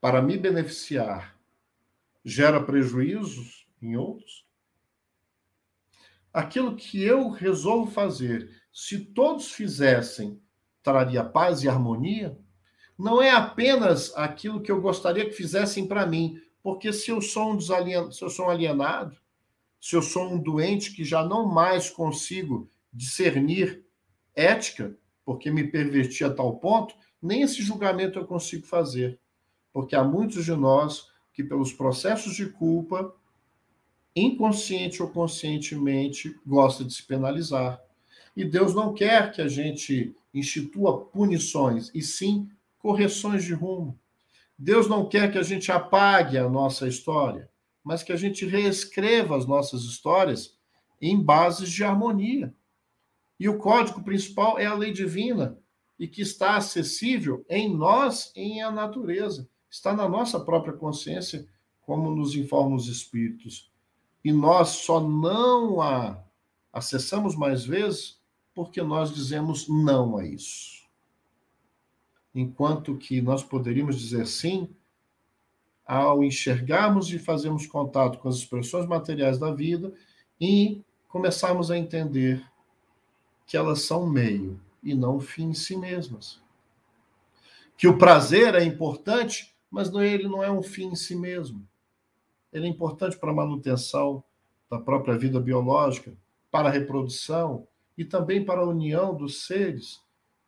para 0.05 0.21
me 0.21 0.37
beneficiar 0.37 1.35
gera 2.23 2.63
prejuízos 2.63 3.65
em 3.81 3.97
outros? 3.97 4.45
Aquilo 6.31 6.75
que 6.75 7.01
eu 7.01 7.29
resolvo 7.31 7.89
fazer, 7.89 8.51
se 8.71 8.99
todos 8.99 9.51
fizessem, 9.51 10.39
traria 10.83 11.23
paz 11.23 11.63
e 11.63 11.67
harmonia? 11.67 12.37
Não 12.95 13.19
é 13.19 13.31
apenas 13.31 14.15
aquilo 14.15 14.61
que 14.61 14.71
eu 14.71 14.79
gostaria 14.79 15.25
que 15.25 15.31
fizessem 15.31 15.87
para 15.87 16.05
mim, 16.05 16.39
porque 16.61 16.93
se 16.93 17.09
eu 17.09 17.19
sou 17.19 17.53
um 17.53 17.57
desalien... 17.57 18.11
se 18.11 18.23
eu 18.23 18.29
sou 18.29 18.45
um 18.45 18.49
alienado, 18.51 19.17
se 19.81 19.95
eu 19.95 20.03
sou 20.03 20.31
um 20.31 20.39
doente 20.39 20.93
que 20.93 21.03
já 21.03 21.25
não 21.25 21.47
mais 21.47 21.89
consigo 21.89 22.69
discernir 22.93 23.83
ética, 24.35 24.95
porque 25.25 25.49
me 25.49 25.63
perverti 25.63 26.23
a 26.23 26.31
tal 26.31 26.59
ponto, 26.59 26.93
nem 27.19 27.41
esse 27.41 27.63
julgamento 27.63 28.19
eu 28.19 28.27
consigo 28.27 28.67
fazer. 28.67 29.19
Porque 29.75 29.93
há 29.93 30.05
muitos 30.05 30.45
de 30.45 30.55
nós 30.55 31.09
que, 31.33 31.43
pelos 31.43 31.73
processos 31.73 32.33
de 32.33 32.45
culpa, 32.45 33.13
inconsciente 34.15 35.03
ou 35.03 35.09
conscientemente, 35.09 36.39
gosta 36.47 36.85
de 36.85 36.93
se 36.93 37.03
penalizar. 37.03 37.81
E 38.37 38.45
Deus 38.45 38.73
não 38.73 38.93
quer 38.93 39.33
que 39.33 39.41
a 39.41 39.49
gente 39.49 40.15
institua 40.33 41.05
punições, 41.07 41.91
e 41.93 42.01
sim 42.01 42.49
correções 42.79 43.43
de 43.43 43.53
rumo. 43.53 43.99
Deus 44.57 44.87
não 44.87 45.09
quer 45.09 45.29
que 45.29 45.37
a 45.37 45.43
gente 45.43 45.69
apague 45.69 46.37
a 46.37 46.49
nossa 46.49 46.87
história, 46.87 47.49
mas 47.83 48.01
que 48.01 48.13
a 48.13 48.15
gente 48.15 48.45
reescreva 48.45 49.35
as 49.35 49.45
nossas 49.45 49.81
histórias 49.81 50.57
em 51.01 51.21
bases 51.21 51.69
de 51.69 51.83
harmonia. 51.83 52.55
E 53.37 53.49
o 53.49 53.57
código 53.57 54.01
principal 54.01 54.57
é 54.57 54.67
a 54.67 54.73
lei 54.73 54.93
divina 54.93 55.59
e 55.99 56.07
que 56.07 56.21
está 56.21 56.55
acessível 56.55 57.45
em 57.49 57.75
nós 57.75 58.31
e 58.37 58.39
em 58.39 58.61
a 58.61 58.71
natureza. 58.71 59.49
Está 59.75 59.93
na 59.93 60.07
nossa 60.07 60.39
própria 60.39 60.71
consciência, 60.71 61.45
como 61.81 62.09
nos 62.09 62.33
informam 62.33 62.75
os 62.75 62.87
espíritos. 62.87 63.69
E 64.23 64.31
nós 64.31 64.69
só 64.69 65.01
não 65.01 65.81
a 65.81 66.17
acessamos 66.71 67.35
mais 67.35 67.65
vezes 67.65 68.17
porque 68.53 68.81
nós 68.81 69.13
dizemos 69.13 69.67
não 69.67 70.17
a 70.17 70.25
isso. 70.25 70.87
Enquanto 72.33 72.95
que 72.95 73.21
nós 73.21 73.43
poderíamos 73.43 73.99
dizer 73.99 74.25
sim 74.27 74.69
ao 75.85 76.23
enxergarmos 76.23 77.11
e 77.11 77.19
fazermos 77.19 77.67
contato 77.67 78.17
com 78.19 78.29
as 78.29 78.37
expressões 78.37 78.85
materiais 78.85 79.37
da 79.37 79.51
vida 79.51 79.93
e 80.39 80.81
começarmos 81.09 81.69
a 81.69 81.77
entender 81.77 82.49
que 83.45 83.57
elas 83.57 83.81
são 83.81 84.07
meio 84.07 84.57
e 84.81 84.95
não 84.95 85.19
fim 85.19 85.49
em 85.49 85.53
si 85.53 85.75
mesmas. 85.75 86.41
Que 87.77 87.89
o 87.89 87.97
prazer 87.97 88.55
é 88.55 88.63
importante, 88.63 89.53
mas 89.75 89.93
ele 89.93 90.25
não 90.25 90.41
é 90.41 90.49
um 90.49 90.63
fim 90.63 90.85
em 90.85 90.95
si 90.95 91.13
mesmo. 91.17 91.67
Ele 92.53 92.65
é 92.65 92.69
importante 92.69 93.17
para 93.17 93.31
a 93.31 93.35
manutenção 93.35 94.23
da 94.71 94.79
própria 94.79 95.17
vida 95.17 95.37
biológica, 95.37 96.17
para 96.49 96.69
a 96.69 96.71
reprodução 96.71 97.67
e 97.97 98.05
também 98.05 98.45
para 98.45 98.61
a 98.61 98.65
união 98.65 99.13
dos 99.13 99.45
seres. 99.45 100.01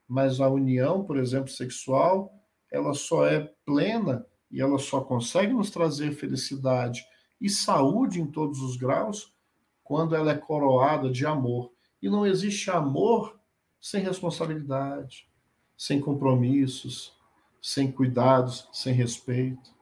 Mas 0.07 0.39
a 0.39 0.47
união, 0.47 1.03
por 1.03 1.17
exemplo, 1.17 1.49
sexual, 1.49 2.33
ela 2.71 2.93
só 2.93 3.27
é 3.27 3.53
plena 3.65 4.25
e 4.49 4.61
ela 4.61 4.79
só 4.79 5.01
consegue 5.01 5.51
nos 5.51 5.71
trazer 5.71 6.13
felicidade 6.13 7.03
e 7.41 7.49
saúde 7.49 8.21
em 8.21 8.27
todos 8.27 8.61
os 8.61 8.77
graus 8.77 9.35
quando 9.83 10.15
ela 10.15 10.31
é 10.31 10.37
coroada 10.37 11.11
de 11.11 11.25
amor. 11.25 11.73
E 12.01 12.09
não 12.09 12.25
existe 12.25 12.71
amor 12.71 13.37
sem 13.81 14.01
responsabilidade, 14.01 15.29
sem 15.75 15.99
compromissos, 15.99 17.16
sem 17.61 17.91
cuidados, 17.91 18.67
sem 18.71 18.93
respeito. 18.93 19.75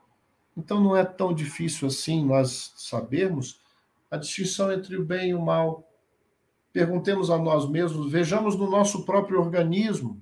Então 0.58 0.82
não 0.82 0.96
é 0.96 1.04
tão 1.04 1.34
difícil 1.34 1.88
assim 1.88 2.26
nós 2.26 2.74
sabermos 2.78 3.60
a 4.10 4.18
distinção 4.18 4.72
entre 4.72 4.96
o 4.96 5.06
bem 5.06 5.30
e 5.30 5.36
o 5.36 5.42
mal. 5.42 5.84
Perguntemos 6.72 7.30
a 7.30 7.38
nós 7.38 7.70
mesmos, 7.70 8.12
vejamos 8.12 8.56
no 8.56 8.70
nosso 8.70 9.06
próprio 9.06 9.40
organismo, 9.40 10.22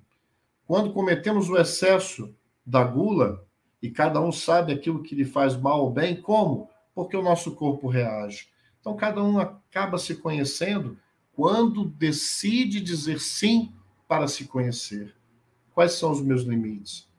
quando 0.66 0.94
cometemos 0.94 1.50
o 1.50 1.58
excesso 1.58 2.34
da 2.66 2.84
gula, 2.84 3.46
e 3.82 3.90
cada 3.90 4.22
um 4.22 4.32
sabe 4.32 4.72
aquilo 4.72 5.04
que 5.04 5.14
lhe 5.14 5.26
faz 5.26 5.58
mal 5.58 5.84
ou 5.84 5.92
bem, 5.92 6.16
como? 6.16 6.70
Porque 6.96 7.18
o 7.18 7.22
nosso 7.22 7.54
corpo 7.54 7.90
reage. 7.90 8.48
Então, 8.80 8.96
cada 8.96 9.22
um 9.22 9.40
acaba 9.40 9.98
se 9.98 10.16
conhecendo 10.16 10.98
quando 11.34 11.84
decide 11.86 12.80
dizer 12.80 13.20
sim 13.20 13.74
para 14.08 14.28
se 14.28 14.46
conhecer. 14.46 15.14
Quais 15.74 15.94
são 15.94 16.12
os 16.12 16.22
meus 16.22 16.44
limites? 16.44 17.10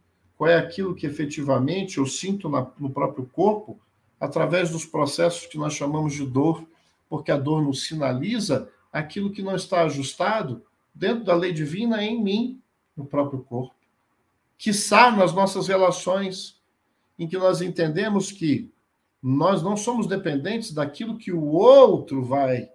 Qual 0.44 0.52
é 0.52 0.58
aquilo 0.58 0.94
que 0.94 1.06
efetivamente 1.06 1.96
eu 1.96 2.04
sinto 2.04 2.50
na, 2.50 2.70
no 2.78 2.90
próprio 2.90 3.24
corpo 3.24 3.80
através 4.20 4.68
dos 4.68 4.84
processos 4.84 5.46
que 5.46 5.56
nós 5.56 5.72
chamamos 5.72 6.12
de 6.12 6.26
dor, 6.26 6.62
porque 7.08 7.32
a 7.32 7.38
dor 7.38 7.62
nos 7.62 7.86
sinaliza 7.86 8.70
aquilo 8.92 9.30
que 9.30 9.42
não 9.42 9.56
está 9.56 9.84
ajustado 9.84 10.62
dentro 10.94 11.24
da 11.24 11.34
lei 11.34 11.50
divina 11.50 12.04
em 12.04 12.22
mim, 12.22 12.60
no 12.94 13.06
próprio 13.06 13.42
corpo 13.42 13.74
quiçá 14.58 15.10
nas 15.10 15.32
nossas 15.32 15.66
relações, 15.66 16.60
em 17.18 17.26
que 17.26 17.38
nós 17.38 17.62
entendemos 17.62 18.30
que 18.30 18.70
nós 19.22 19.62
não 19.62 19.78
somos 19.78 20.06
dependentes 20.06 20.72
daquilo 20.72 21.16
que 21.16 21.32
o 21.32 21.46
outro 21.52 22.22
vai 22.22 22.68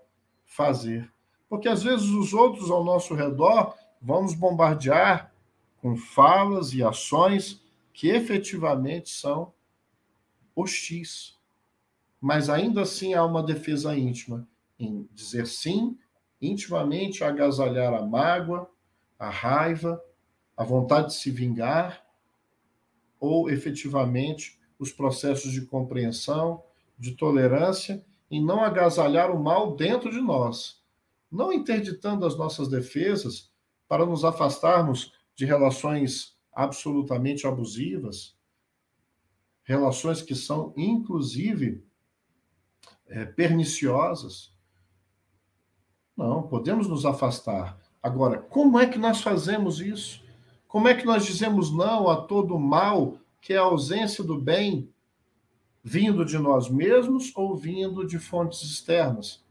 fazer. 0.44 1.08
Porque 1.48 1.70
às 1.70 1.84
vezes 1.84 2.08
os 2.08 2.34
outros 2.34 2.72
ao 2.72 2.84
nosso 2.84 3.14
redor 3.14 3.76
vão 4.02 4.24
nos 4.24 4.34
bombardear 4.34 5.29
com 5.82 5.96
falas 5.96 6.74
e 6.74 6.84
ações 6.84 7.62
que 7.94 8.10
efetivamente 8.10 9.10
são 9.10 9.54
hostis. 10.56 11.38
Mas 12.22 12.50
ainda 12.50 12.82
assim 12.82 13.14
há 13.14 13.24
uma 13.24 13.42
defesa 13.42 13.98
íntima 13.98 14.48
em 14.80 15.08
dizer 15.14 15.48
sim, 15.48 15.98
intimamente 16.42 17.24
agasalhar 17.24 17.94
a 17.94 18.06
mágoa, 18.06 18.70
a 19.18 19.30
raiva, 19.30 20.02
a 20.56 20.64
vontade 20.64 21.08
de 21.08 21.14
se 21.16 21.32
vingar 21.32 22.06
ou 23.20 23.50
efetivamente 23.50 24.60
os 24.78 24.92
processos 24.92 25.52
de 25.52 25.66
compreensão, 25.66 26.64
de 26.98 27.12
tolerância 27.16 28.04
e 28.32 28.40
não 28.40 28.64
agasalhar 28.64 29.32
o 29.32 29.42
mal 29.42 29.76
dentro 29.76 30.10
de 30.10 30.22
nós, 30.22 30.82
não 31.32 31.52
interditando 31.52 32.26
as 32.26 32.38
nossas 32.38 32.70
defesas 32.70 33.52
para 33.88 34.06
nos 34.06 34.24
afastarmos 34.24 35.14
de 35.40 35.46
relações 35.46 36.38
absolutamente 36.52 37.48
abusivas, 37.48 38.36
relações 39.64 40.22
que 40.22 40.36
são 40.36 40.74
inclusive 40.76 41.82
é, 43.08 43.24
perniciosas. 43.24 44.54
Não, 46.18 46.44
podemos 46.44 46.90
nos 46.90 47.06
afastar. 47.06 47.80
Agora, 48.04 48.38
como 48.38 48.78
é 48.78 48.86
que 48.86 48.98
nós 49.00 49.22
fazemos 49.22 49.80
isso? 49.80 50.22
Como 50.68 50.90
é 50.90 50.94
que 50.94 51.06
nós 51.06 51.26
dizemos 51.26 51.72
não 51.72 52.10
a 52.10 52.18
todo 52.18 52.60
mal 52.60 53.18
que 53.42 53.54
é 53.54 53.58
a 53.58 53.62
ausência 53.62 54.22
do 54.22 54.38
bem 54.38 54.94
vindo 55.82 56.26
de 56.26 56.38
nós 56.38 56.70
mesmos 56.70 57.32
ou 57.34 57.56
vindo 57.56 58.06
de 58.06 58.20
fontes 58.20 58.62
externas? 58.62 59.42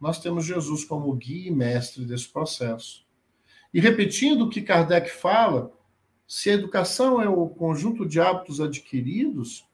Nós 0.00 0.20
temos 0.20 0.44
Jesus 0.44 0.84
como 0.84 1.12
guia 1.16 1.48
e 1.48 1.50
mestre 1.50 2.04
desse 2.04 2.28
processo. 2.28 3.03
E 3.74 3.80
repetindo 3.80 4.44
o 4.44 4.48
que 4.48 4.62
Kardec 4.62 5.10
fala, 5.10 5.72
se 6.28 6.48
a 6.48 6.54
educação 6.54 7.20
é 7.20 7.28
o 7.28 7.48
conjunto 7.48 8.06
de 8.06 8.20
hábitos 8.20 8.60
adquiridos, 8.60 9.68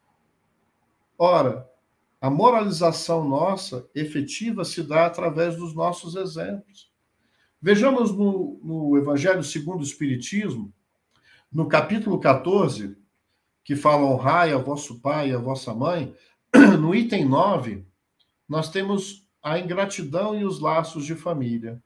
ora, 1.19 1.69
a 2.19 2.31
moralização 2.31 3.29
nossa 3.29 3.87
efetiva 3.95 4.65
se 4.65 4.83
dá 4.83 5.05
através 5.05 5.55
dos 5.55 5.75
nossos 5.75 6.17
exemplos. 6.17 6.91
Vejamos 7.61 8.11
no, 8.11 8.59
no 8.65 8.97
Evangelho 8.97 9.45
segundo 9.45 9.81
o 9.81 9.85
Espiritismo, 9.85 10.73
no 11.53 11.69
capítulo 11.69 12.19
14, 12.19 12.97
que 13.63 13.77
fala 13.77 14.07
honrai 14.07 14.55
a 14.55 14.57
vosso 14.57 14.99
pai 15.01 15.29
e 15.29 15.35
a 15.35 15.39
vossa 15.39 15.75
mãe, 15.75 16.15
no 16.81 16.95
item 16.95 17.27
9, 17.27 17.85
nós 18.49 18.71
temos 18.71 19.29
a 19.43 19.59
ingratidão 19.59 20.35
e 20.35 20.43
os 20.43 20.59
laços 20.59 21.05
de 21.05 21.15
família. 21.15 21.83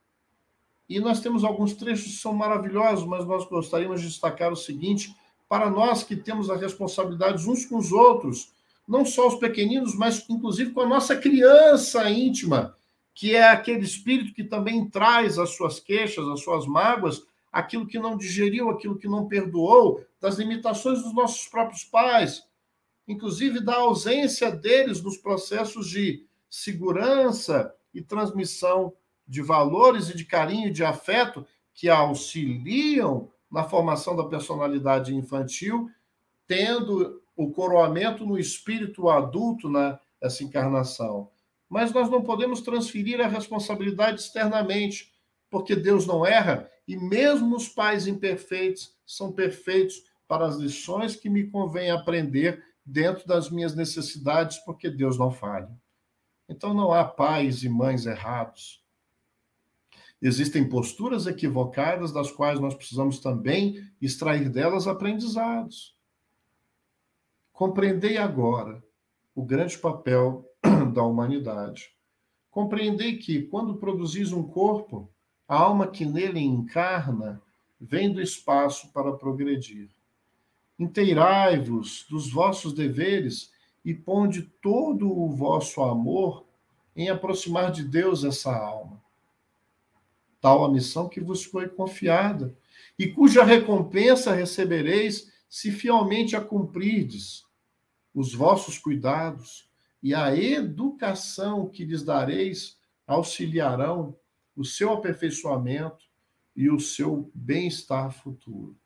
E 0.87 0.99
nós 0.99 1.19
temos 1.19 1.43
alguns 1.43 1.73
trechos 1.73 2.05
que 2.05 2.19
são 2.19 2.33
maravilhosos, 2.33 3.05
mas 3.05 3.25
nós 3.25 3.45
gostaríamos 3.45 4.01
de 4.01 4.07
destacar 4.07 4.51
o 4.51 4.55
seguinte: 4.55 5.15
para 5.49 5.69
nós 5.69 6.03
que 6.03 6.15
temos 6.15 6.49
a 6.49 6.55
responsabilidade 6.55 7.47
uns 7.49 7.65
com 7.65 7.77
os 7.77 7.91
outros, 7.91 8.51
não 8.87 9.03
só 9.03 9.27
os 9.27 9.35
pequeninos, 9.35 9.95
mas 9.95 10.25
inclusive 10.29 10.71
com 10.71 10.81
a 10.81 10.87
nossa 10.87 11.15
criança 11.15 12.09
íntima, 12.09 12.75
que 13.13 13.35
é 13.35 13.47
aquele 13.47 13.83
espírito 13.83 14.33
que 14.33 14.43
também 14.43 14.87
traz 14.87 15.39
as 15.39 15.51
suas 15.51 15.79
queixas, 15.79 16.27
as 16.27 16.41
suas 16.41 16.67
mágoas, 16.67 17.23
aquilo 17.51 17.87
que 17.87 17.97
não 17.97 18.17
digeriu, 18.17 18.69
aquilo 18.69 18.97
que 18.97 19.07
não 19.07 19.27
perdoou, 19.27 20.05
das 20.19 20.35
limitações 20.35 21.01
dos 21.01 21.13
nossos 21.13 21.47
próprios 21.47 21.83
pais, 21.83 22.43
inclusive 23.07 23.59
da 23.59 23.75
ausência 23.75 24.51
deles 24.51 25.01
nos 25.01 25.17
processos 25.17 25.89
de 25.89 26.25
segurança 26.49 27.73
e 27.93 28.01
transmissão 28.01 28.93
de 29.27 29.41
valores 29.41 30.09
e 30.09 30.15
de 30.15 30.25
carinho 30.25 30.67
e 30.67 30.71
de 30.71 30.83
afeto 30.83 31.45
que 31.73 31.89
auxiliam 31.89 33.29
na 33.51 33.63
formação 33.63 34.15
da 34.15 34.23
personalidade 34.23 35.13
infantil, 35.15 35.89
tendo 36.47 37.21
o 37.35 37.51
coroamento 37.51 38.25
no 38.25 38.37
espírito 38.37 39.09
adulto 39.09 39.69
nessa 39.69 40.43
encarnação. 40.43 41.29
Mas 41.69 41.91
nós 41.91 42.09
não 42.09 42.21
podemos 42.21 42.61
transferir 42.61 43.19
a 43.19 43.27
responsabilidade 43.27 44.21
externamente, 44.21 45.13
porque 45.49 45.75
Deus 45.75 46.05
não 46.05 46.25
erra 46.25 46.69
e 46.87 46.95
mesmo 46.95 47.55
os 47.55 47.67
pais 47.67 48.07
imperfeitos 48.07 48.95
são 49.05 49.31
perfeitos 49.31 50.03
para 50.27 50.45
as 50.45 50.57
lições 50.57 51.15
que 51.15 51.29
me 51.29 51.47
convém 51.47 51.91
aprender 51.91 52.63
dentro 52.85 53.27
das 53.27 53.49
minhas 53.49 53.75
necessidades, 53.75 54.57
porque 54.59 54.89
Deus 54.89 55.17
não 55.17 55.31
falha. 55.31 55.69
Então 56.47 56.73
não 56.73 56.91
há 56.91 57.03
pais 57.03 57.63
e 57.63 57.69
mães 57.69 58.05
errados. 58.05 58.84
Existem 60.27 60.67
posturas 60.67 61.27
equivocadas 61.27 62.11
das 62.11 62.31
quais 62.31 62.59
nós 62.59 62.73
precisamos 62.73 63.19
também 63.19 63.87
extrair 64.01 64.49
delas 64.49 64.87
aprendizados. 64.87 65.95
Compreendei 67.53 68.17
agora 68.17 68.83
o 69.35 69.45
grande 69.45 69.77
papel 69.77 70.43
da 70.95 71.03
humanidade. 71.03 71.91
Compreendei 72.49 73.17
que, 73.17 73.43
quando 73.43 73.75
produzis 73.75 74.31
um 74.31 74.41
corpo, 74.41 75.07
a 75.47 75.57
alma 75.57 75.85
que 75.85 76.05
nele 76.05 76.39
encarna 76.39 77.39
vem 77.79 78.11
do 78.11 78.19
espaço 78.19 78.91
para 78.91 79.13
progredir. 79.13 79.91
Inteirai-vos 80.79 82.03
dos 82.09 82.31
vossos 82.31 82.73
deveres 82.73 83.51
e 83.85 83.93
ponde 83.93 84.41
todo 84.41 85.07
o 85.07 85.29
vosso 85.29 85.83
amor 85.83 86.47
em 86.95 87.09
aproximar 87.09 87.71
de 87.71 87.83
Deus 87.83 88.23
essa 88.23 88.51
alma. 88.51 89.04
Tal 90.45 90.63
a 90.63 90.71
missão 90.71 91.09
que 91.09 91.19
vos 91.19 91.43
foi 91.43 91.67
confiada, 91.67 92.55
e 92.99 93.07
cuja 93.07 93.43
recompensa 93.43 94.31
recebereis 94.31 95.33
se 95.49 95.71
fielmente 95.71 96.35
a 96.35 96.39
cumprirdes. 96.39 97.41
Os 98.13 98.31
vossos 98.31 98.77
cuidados 98.77 99.67
e 100.03 100.13
a 100.13 100.37
educação 100.37 101.67
que 101.67 101.83
lhes 101.83 102.03
dareis 102.03 102.77
auxiliarão 103.07 104.15
o 104.55 104.63
seu 104.63 104.93
aperfeiçoamento 104.93 106.05
e 106.55 106.69
o 106.69 106.79
seu 106.79 107.31
bem-estar 107.33 108.11
futuro. 108.11 108.77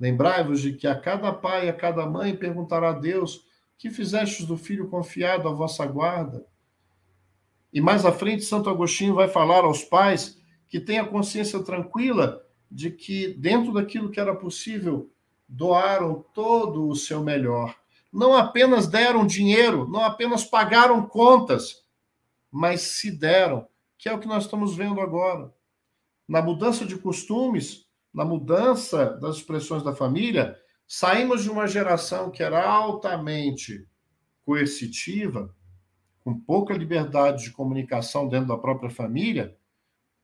Lembrai-vos 0.00 0.62
de 0.62 0.72
que 0.72 0.86
a 0.86 0.98
cada 0.98 1.30
pai 1.30 1.66
e 1.66 1.68
a 1.68 1.74
cada 1.74 2.06
mãe 2.06 2.34
perguntará 2.34 2.88
a 2.88 2.98
Deus: 2.98 3.46
que 3.76 3.90
fizestes 3.90 4.46
do 4.46 4.56
filho 4.56 4.88
confiado 4.88 5.46
à 5.46 5.52
vossa 5.52 5.84
guarda? 5.84 6.46
E 7.70 7.82
mais 7.82 8.06
à 8.06 8.12
frente, 8.12 8.46
Santo 8.46 8.70
Agostinho 8.70 9.14
vai 9.14 9.28
falar 9.28 9.64
aos 9.64 9.84
pais 9.84 10.42
que 10.68 10.80
tenham 10.80 11.04
a 11.04 11.08
consciência 11.08 11.62
tranquila 11.62 12.44
de 12.70 12.90
que, 12.90 13.34
dentro 13.34 13.72
daquilo 13.72 14.10
que 14.10 14.18
era 14.18 14.34
possível, 14.34 15.10
doaram 15.48 16.24
todo 16.34 16.88
o 16.88 16.96
seu 16.96 17.22
melhor. 17.22 17.76
Não 18.12 18.36
apenas 18.36 18.86
deram 18.86 19.26
dinheiro, 19.26 19.88
não 19.88 20.04
apenas 20.04 20.44
pagaram 20.44 21.06
contas, 21.06 21.84
mas 22.50 22.80
se 22.80 23.10
deram, 23.10 23.66
que 23.98 24.08
é 24.08 24.12
o 24.12 24.18
que 24.18 24.28
nós 24.28 24.44
estamos 24.44 24.76
vendo 24.76 25.00
agora. 25.00 25.52
Na 26.26 26.40
mudança 26.40 26.86
de 26.86 26.96
costumes, 26.96 27.86
na 28.12 28.24
mudança 28.24 29.06
das 29.20 29.36
expressões 29.36 29.82
da 29.82 29.94
família, 29.94 30.56
saímos 30.86 31.42
de 31.42 31.50
uma 31.50 31.66
geração 31.66 32.30
que 32.30 32.42
era 32.42 32.64
altamente 32.64 33.86
coercitiva, 34.44 35.54
com 36.22 36.38
pouca 36.38 36.72
liberdade 36.74 37.44
de 37.44 37.50
comunicação 37.50 38.28
dentro 38.28 38.48
da 38.48 38.56
própria 38.56 38.90
família, 38.90 39.56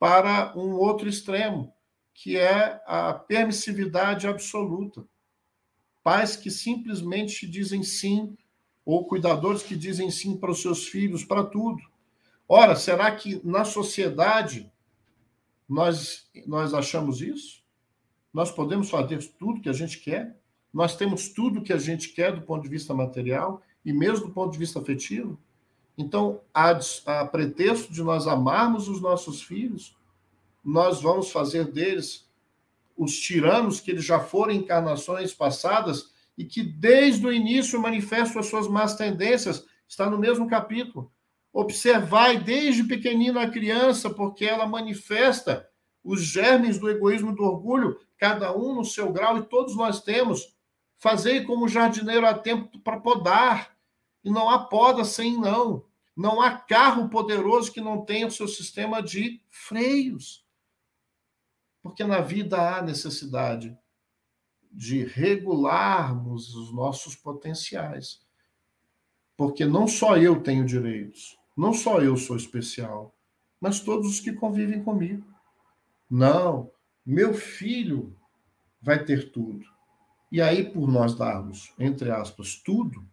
para 0.00 0.58
um 0.58 0.76
outro 0.76 1.06
extremo, 1.06 1.74
que 2.14 2.38
é 2.38 2.82
a 2.86 3.12
permissividade 3.12 4.26
absoluta. 4.26 5.04
Pais 6.02 6.34
que 6.36 6.50
simplesmente 6.50 7.46
dizem 7.46 7.82
sim, 7.82 8.34
ou 8.82 9.06
cuidadores 9.06 9.62
que 9.62 9.76
dizem 9.76 10.10
sim 10.10 10.38
para 10.38 10.50
os 10.50 10.62
seus 10.62 10.88
filhos, 10.88 11.22
para 11.22 11.44
tudo. 11.44 11.82
Ora, 12.48 12.74
será 12.74 13.14
que 13.14 13.42
na 13.44 13.62
sociedade 13.66 14.72
nós, 15.68 16.26
nós 16.46 16.72
achamos 16.72 17.20
isso? 17.20 17.62
Nós 18.32 18.50
podemos 18.50 18.88
fazer 18.88 19.22
tudo 19.38 19.60
que 19.60 19.68
a 19.68 19.74
gente 19.74 19.98
quer? 19.98 20.34
Nós 20.72 20.96
temos 20.96 21.28
tudo 21.28 21.62
que 21.62 21.74
a 21.74 21.78
gente 21.78 22.08
quer 22.08 22.34
do 22.34 22.42
ponto 22.42 22.62
de 22.62 22.70
vista 22.70 22.94
material 22.94 23.60
e 23.84 23.92
mesmo 23.92 24.28
do 24.28 24.32
ponto 24.32 24.52
de 24.52 24.58
vista 24.58 24.80
afetivo? 24.80 25.38
Então, 26.00 26.40
a, 26.54 26.70
a 26.70 27.26
pretexto 27.26 27.92
de 27.92 28.02
nós 28.02 28.26
amarmos 28.26 28.88
os 28.88 29.02
nossos 29.02 29.42
filhos, 29.42 29.94
nós 30.64 31.02
vamos 31.02 31.30
fazer 31.30 31.70
deles 31.70 32.26
os 32.96 33.18
tiranos 33.18 33.80
que 33.80 33.90
eles 33.90 34.04
já 34.04 34.18
foram 34.18 34.54
encarnações 34.54 35.34
passadas 35.34 36.10
e 36.38 36.44
que 36.46 36.62
desde 36.62 37.26
o 37.26 37.32
início 37.32 37.78
manifestam 37.78 38.40
as 38.40 38.46
suas 38.46 38.66
más 38.66 38.94
tendências, 38.94 39.66
está 39.86 40.08
no 40.08 40.16
mesmo 40.16 40.48
capítulo. 40.48 41.12
Observai 41.52 42.38
desde 42.38 42.84
pequenina 42.84 43.42
a 43.42 43.50
criança, 43.50 44.08
porque 44.08 44.46
ela 44.46 44.66
manifesta 44.66 45.68
os 46.02 46.22
germes 46.22 46.78
do 46.78 46.88
egoísmo 46.88 47.32
e 47.32 47.36
do 47.36 47.42
orgulho, 47.42 48.00
cada 48.16 48.56
um 48.56 48.74
no 48.74 48.86
seu 48.86 49.12
grau, 49.12 49.36
e 49.36 49.42
todos 49.42 49.76
nós 49.76 50.00
temos. 50.00 50.56
Fazei 50.96 51.44
como 51.44 51.68
jardineiro 51.68 52.26
há 52.26 52.32
tempo 52.32 52.78
para 52.78 53.00
podar, 53.00 53.76
e 54.24 54.30
não 54.30 54.48
há 54.48 54.60
poda 54.60 55.04
sem 55.04 55.38
não. 55.38 55.89
Não 56.16 56.40
há 56.40 56.58
carro 56.58 57.08
poderoso 57.08 57.72
que 57.72 57.80
não 57.80 58.04
tenha 58.04 58.26
o 58.26 58.30
seu 58.30 58.48
sistema 58.48 59.02
de 59.02 59.40
freios. 59.48 60.44
Porque 61.82 62.04
na 62.04 62.20
vida 62.20 62.76
há 62.76 62.82
necessidade 62.82 63.76
de 64.70 65.04
regularmos 65.04 66.54
os 66.54 66.72
nossos 66.72 67.16
potenciais. 67.16 68.20
Porque 69.36 69.64
não 69.64 69.88
só 69.88 70.16
eu 70.16 70.42
tenho 70.42 70.66
direitos, 70.66 71.38
não 71.56 71.72
só 71.72 72.00
eu 72.00 72.16
sou 72.16 72.36
especial, 72.36 73.14
mas 73.60 73.80
todos 73.80 74.08
os 74.10 74.20
que 74.20 74.32
convivem 74.32 74.82
comigo. 74.82 75.26
Não, 76.08 76.70
meu 77.04 77.34
filho 77.34 78.16
vai 78.80 79.04
ter 79.04 79.30
tudo. 79.32 79.64
E 80.30 80.40
aí, 80.40 80.70
por 80.70 80.88
nós 80.88 81.14
darmos, 81.14 81.72
entre 81.78 82.10
aspas, 82.10 82.54
tudo, 82.54 83.04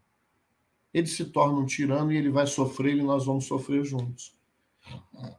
ele 0.93 1.07
se 1.07 1.25
torna 1.25 1.59
um 1.59 1.65
tirano 1.65 2.11
e 2.11 2.17
ele 2.17 2.29
vai 2.29 2.47
sofrer 2.47 2.95
e 2.95 3.03
nós 3.03 3.25
vamos 3.25 3.45
sofrer 3.45 3.83
juntos. 3.83 4.35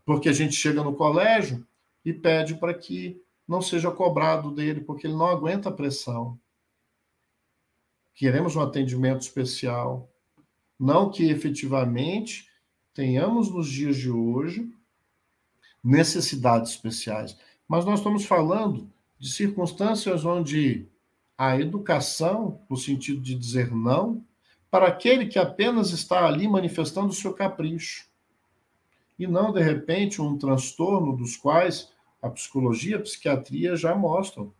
Porque 0.05 0.28
a 0.28 0.32
gente 0.32 0.55
chega 0.55 0.82
no 0.82 0.94
colégio 0.94 1.66
e 2.05 2.12
pede 2.12 2.55
para 2.55 2.74
que 2.74 3.20
não 3.46 3.62
seja 3.62 3.90
cobrado 3.90 4.51
dele, 4.51 4.82
porque 4.82 5.07
ele 5.07 5.16
não 5.16 5.26
aguenta 5.26 5.70
a 5.70 5.72
pressão. 5.72 6.38
Queremos 8.14 8.57
um 8.57 8.61
atendimento 8.61 9.22
especial. 9.22 10.11
Não 10.78 11.11
que 11.11 11.30
efetivamente 11.30 12.49
tenhamos 12.92 13.51
nos 13.51 13.68
dias 13.68 13.96
de 13.96 14.11
hoje 14.11 14.70
necessidades 15.82 16.72
especiais, 16.72 17.38
mas 17.66 17.84
nós 17.84 18.01
estamos 18.01 18.24
falando 18.24 18.90
de 19.18 19.30
circunstâncias 19.32 20.24
onde 20.24 20.86
a 21.36 21.59
educação, 21.59 22.61
no 22.68 22.76
sentido 22.76 23.20
de 23.20 23.34
dizer 23.34 23.72
não, 23.72 24.24
para 24.70 24.86
aquele 24.86 25.26
que 25.26 25.38
apenas 25.38 25.90
está 25.90 26.26
ali 26.26 26.46
manifestando 26.46 27.08
o 27.08 27.14
seu 27.14 27.32
capricho. 27.32 28.06
E 29.18 29.26
não, 29.26 29.52
de 29.52 29.62
repente, 29.62 30.22
um 30.22 30.38
transtorno 30.38 31.16
dos 31.16 31.36
quais 31.36 31.90
a 32.22 32.28
psicologia 32.28 32.92
e 32.92 32.98
a 32.98 33.02
psiquiatria 33.02 33.76
já 33.76 33.94
mostram. 33.94 34.52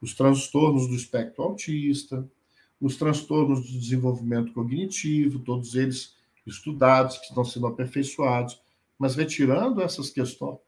Os 0.00 0.14
transtornos 0.14 0.88
do 0.88 0.94
espectro 0.94 1.42
autista, 1.44 2.28
os 2.80 2.96
transtornos 2.96 3.70
do 3.70 3.78
desenvolvimento 3.78 4.52
cognitivo, 4.52 5.38
todos 5.38 5.74
eles 5.74 6.14
estudados, 6.46 7.18
que 7.18 7.26
estão 7.26 7.44
sendo 7.44 7.66
aperfeiçoados. 7.66 8.60
Mas 8.98 9.14
retirando 9.14 9.80
essas 9.80 10.10
questões, 10.10 10.58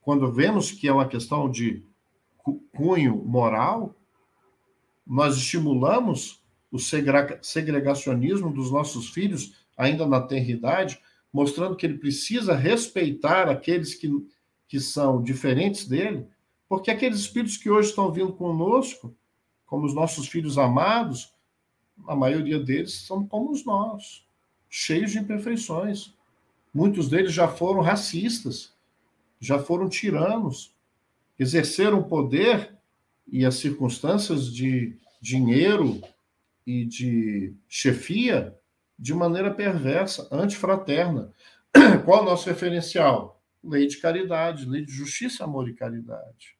quando 0.00 0.32
vemos 0.32 0.72
que 0.72 0.88
é 0.88 0.92
uma 0.92 1.06
questão 1.06 1.48
de 1.48 1.84
cunho 2.72 3.16
moral, 3.24 3.94
nós 5.06 5.36
estimulamos 5.36 6.41
o 6.72 6.78
segregacionismo 6.78 8.50
dos 8.50 8.70
nossos 8.70 9.10
filhos, 9.10 9.54
ainda 9.76 10.06
na 10.06 10.22
tenridade, 10.22 10.98
mostrando 11.30 11.76
que 11.76 11.84
ele 11.84 11.98
precisa 11.98 12.54
respeitar 12.56 13.48
aqueles 13.48 13.94
que, 13.94 14.10
que 14.66 14.80
são 14.80 15.22
diferentes 15.22 15.86
dele, 15.86 16.26
porque 16.66 16.90
aqueles 16.90 17.20
espíritos 17.20 17.58
que 17.58 17.70
hoje 17.70 17.90
estão 17.90 18.10
vindo 18.10 18.32
conosco, 18.32 19.14
como 19.66 19.84
os 19.84 19.94
nossos 19.94 20.26
filhos 20.28 20.56
amados, 20.56 21.34
a 22.06 22.16
maioria 22.16 22.58
deles 22.58 22.94
são 23.06 23.26
como 23.26 23.50
os 23.50 23.64
nós, 23.64 24.24
cheios 24.68 25.12
de 25.12 25.18
imperfeições. 25.18 26.14
Muitos 26.72 27.08
deles 27.08 27.32
já 27.32 27.46
foram 27.46 27.82
racistas, 27.82 28.72
já 29.38 29.58
foram 29.58 29.88
tiranos, 29.88 30.74
exerceram 31.38 32.02
poder 32.02 32.74
e 33.30 33.44
as 33.44 33.56
circunstâncias 33.56 34.52
de 34.52 34.96
dinheiro 35.20 36.00
e 36.66 36.84
de 36.84 37.54
chefia 37.68 38.58
de 38.98 39.14
maneira 39.14 39.52
perversa, 39.52 40.28
antifraterna. 40.30 41.32
Qual 42.04 42.22
o 42.22 42.24
nosso 42.24 42.48
referencial? 42.48 43.42
Lei 43.62 43.86
de 43.86 43.98
caridade, 43.98 44.68
lei 44.68 44.84
de 44.84 44.92
justiça, 44.92 45.44
amor 45.44 45.68
e 45.68 45.74
caridade. 45.74 46.56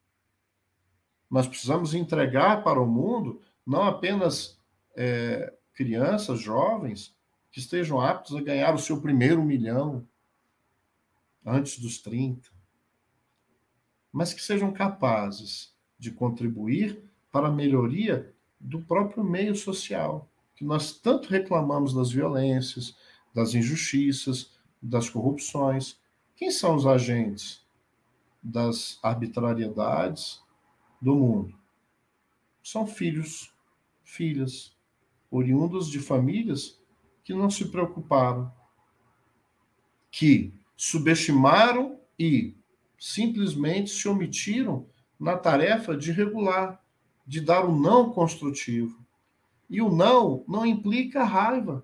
Nós 1.30 1.46
precisamos 1.46 1.94
entregar 1.94 2.62
para 2.62 2.80
o 2.80 2.86
mundo 2.86 3.40
não 3.66 3.84
apenas 3.84 4.58
é, 4.96 5.52
crianças, 5.72 6.40
jovens, 6.40 7.16
que 7.50 7.58
estejam 7.58 8.00
aptos 8.00 8.36
a 8.36 8.42
ganhar 8.42 8.74
o 8.74 8.78
seu 8.78 9.00
primeiro 9.00 9.42
milhão 9.42 10.06
antes 11.44 11.78
dos 11.78 12.00
30, 12.00 12.50
mas 14.12 14.32
que 14.32 14.42
sejam 14.42 14.72
capazes 14.72 15.74
de 15.98 16.10
contribuir 16.10 17.02
para 17.30 17.48
a 17.48 17.52
melhoria 17.52 18.34
do 18.62 18.80
próprio 18.80 19.24
meio 19.24 19.56
social, 19.56 20.28
que 20.54 20.64
nós 20.64 20.92
tanto 20.92 21.28
reclamamos 21.28 21.92
das 21.92 22.12
violências, 22.12 22.96
das 23.34 23.54
injustiças, 23.54 24.52
das 24.80 25.10
corrupções. 25.10 25.98
Quem 26.36 26.50
são 26.50 26.76
os 26.76 26.86
agentes 26.86 27.66
das 28.42 29.00
arbitrariedades 29.02 30.40
do 31.00 31.16
mundo? 31.16 31.58
São 32.62 32.86
filhos, 32.86 33.52
filhas, 34.04 34.76
oriundos 35.28 35.88
de 35.88 35.98
famílias 35.98 36.78
que 37.24 37.34
não 37.34 37.50
se 37.50 37.64
preocuparam, 37.68 38.52
que 40.10 40.52
subestimaram 40.76 41.98
e 42.18 42.54
simplesmente 42.98 43.90
se 43.90 44.06
omitiram 44.08 44.86
na 45.18 45.36
tarefa 45.36 45.96
de 45.96 46.12
regular 46.12 46.81
de 47.32 47.40
dar 47.40 47.64
um 47.64 47.74
não 47.74 48.10
construtivo. 48.10 49.02
E 49.70 49.80
o 49.80 49.90
não 49.90 50.44
não 50.46 50.66
implica 50.66 51.24
raiva. 51.24 51.82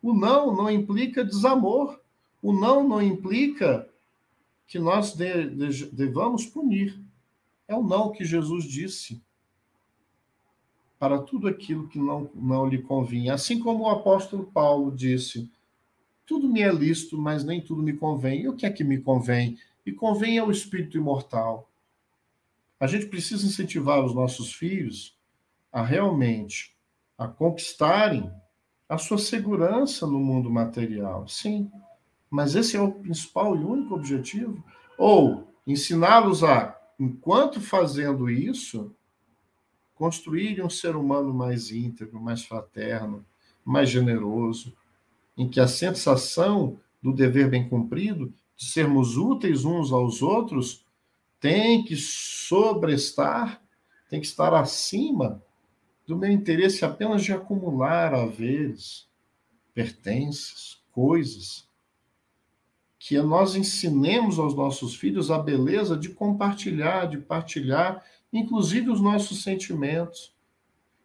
O 0.00 0.14
não 0.14 0.56
não 0.56 0.70
implica 0.70 1.22
desamor. 1.22 2.00
O 2.40 2.54
não 2.54 2.88
não 2.88 3.02
implica 3.02 3.86
que 4.66 4.78
nós 4.78 5.14
de, 5.14 5.50
de, 5.50 5.86
devamos 5.90 6.46
punir. 6.46 6.98
É 7.68 7.76
o 7.76 7.82
não 7.82 8.10
que 8.10 8.24
Jesus 8.24 8.64
disse 8.64 9.20
para 10.98 11.18
tudo 11.18 11.48
aquilo 11.48 11.86
que 11.86 11.98
não, 11.98 12.30
não 12.34 12.66
lhe 12.66 12.78
convinha. 12.78 13.34
Assim 13.34 13.58
como 13.58 13.84
o 13.84 13.90
apóstolo 13.90 14.44
Paulo 14.44 14.90
disse: 14.90 15.50
tudo 16.24 16.48
me 16.48 16.62
é 16.62 16.72
lícito, 16.72 17.18
mas 17.18 17.44
nem 17.44 17.60
tudo 17.60 17.82
me 17.82 17.92
convém. 17.92 18.40
E 18.40 18.48
o 18.48 18.56
que 18.56 18.64
é 18.64 18.70
que 18.70 18.82
me 18.82 18.96
convém? 18.96 19.58
E 19.84 19.92
convém 19.92 20.38
ao 20.38 20.50
espírito 20.50 20.96
imortal. 20.96 21.68
A 22.80 22.86
gente 22.86 23.06
precisa 23.06 23.46
incentivar 23.46 24.04
os 24.04 24.14
nossos 24.14 24.52
filhos 24.52 25.16
a 25.72 25.82
realmente 25.82 26.76
a 27.16 27.26
conquistarem 27.26 28.30
a 28.88 28.96
sua 28.96 29.18
segurança 29.18 30.06
no 30.06 30.20
mundo 30.20 30.48
material. 30.48 31.26
Sim, 31.28 31.70
Mas 32.30 32.54
esse 32.54 32.76
é 32.76 32.80
o 32.80 32.92
principal 32.92 33.56
e 33.56 33.64
único 33.64 33.94
objetivo? 33.94 34.62
Ou 34.96 35.52
ensiná-los 35.66 36.44
a, 36.44 36.78
enquanto 36.98 37.60
fazendo 37.60 38.30
isso, 38.30 38.94
construírem 39.94 40.64
um 40.64 40.70
ser 40.70 40.94
humano 40.94 41.34
mais 41.34 41.70
íntegro, 41.70 42.20
mais 42.20 42.44
fraterno, 42.44 43.24
mais 43.64 43.90
generoso, 43.90 44.74
em 45.36 45.48
que 45.48 45.58
a 45.58 45.66
sensação 45.66 46.78
do 47.02 47.12
dever 47.12 47.48
bem 47.48 47.68
cumprido, 47.68 48.32
de 48.56 48.66
sermos 48.66 49.16
úteis 49.16 49.64
uns 49.64 49.92
aos 49.92 50.20
outros, 50.22 50.84
tem 51.40 51.84
que 51.84 51.96
sobrestar, 51.96 53.62
tem 54.08 54.20
que 54.20 54.26
estar 54.26 54.54
acima 54.54 55.42
do 56.06 56.16
meu 56.16 56.30
interesse 56.30 56.84
apenas 56.84 57.22
de 57.22 57.32
acumular 57.32 58.14
haveres, 58.14 59.06
pertences, 59.74 60.82
coisas. 60.90 61.68
Que 62.98 63.20
nós 63.20 63.54
ensinemos 63.54 64.38
aos 64.38 64.54
nossos 64.54 64.96
filhos 64.96 65.30
a 65.30 65.38
beleza 65.38 65.96
de 65.96 66.08
compartilhar, 66.08 67.06
de 67.06 67.18
partilhar, 67.18 68.04
inclusive 68.32 68.90
os 68.90 69.00
nossos 69.00 69.42
sentimentos. 69.42 70.34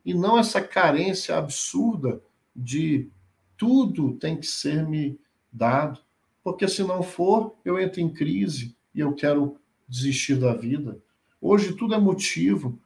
E 0.06 0.14
não 0.14 0.40
essa 0.40 0.62
carência 0.62 1.38
absurda 1.38 2.22
de 2.56 3.10
tudo 3.58 4.14
tem 4.16 4.38
que 4.38 4.48
ser 4.48 4.88
me 4.88 5.20
dado, 5.52 6.00
porque 6.44 6.68
se 6.68 6.84
não 6.84 7.04
for, 7.04 7.56
eu 7.64 7.80
entro 7.80 8.02
em 8.02 8.10
crise 8.10 8.76
e 8.94 9.00
eu 9.00 9.14
quero 9.14 9.60
desistir 9.94 10.38
da 10.38 10.56
vida. 10.56 11.00
Hoje 11.40 11.76
tudo 11.76 11.94
é 11.94 12.00
motivo 12.00 12.80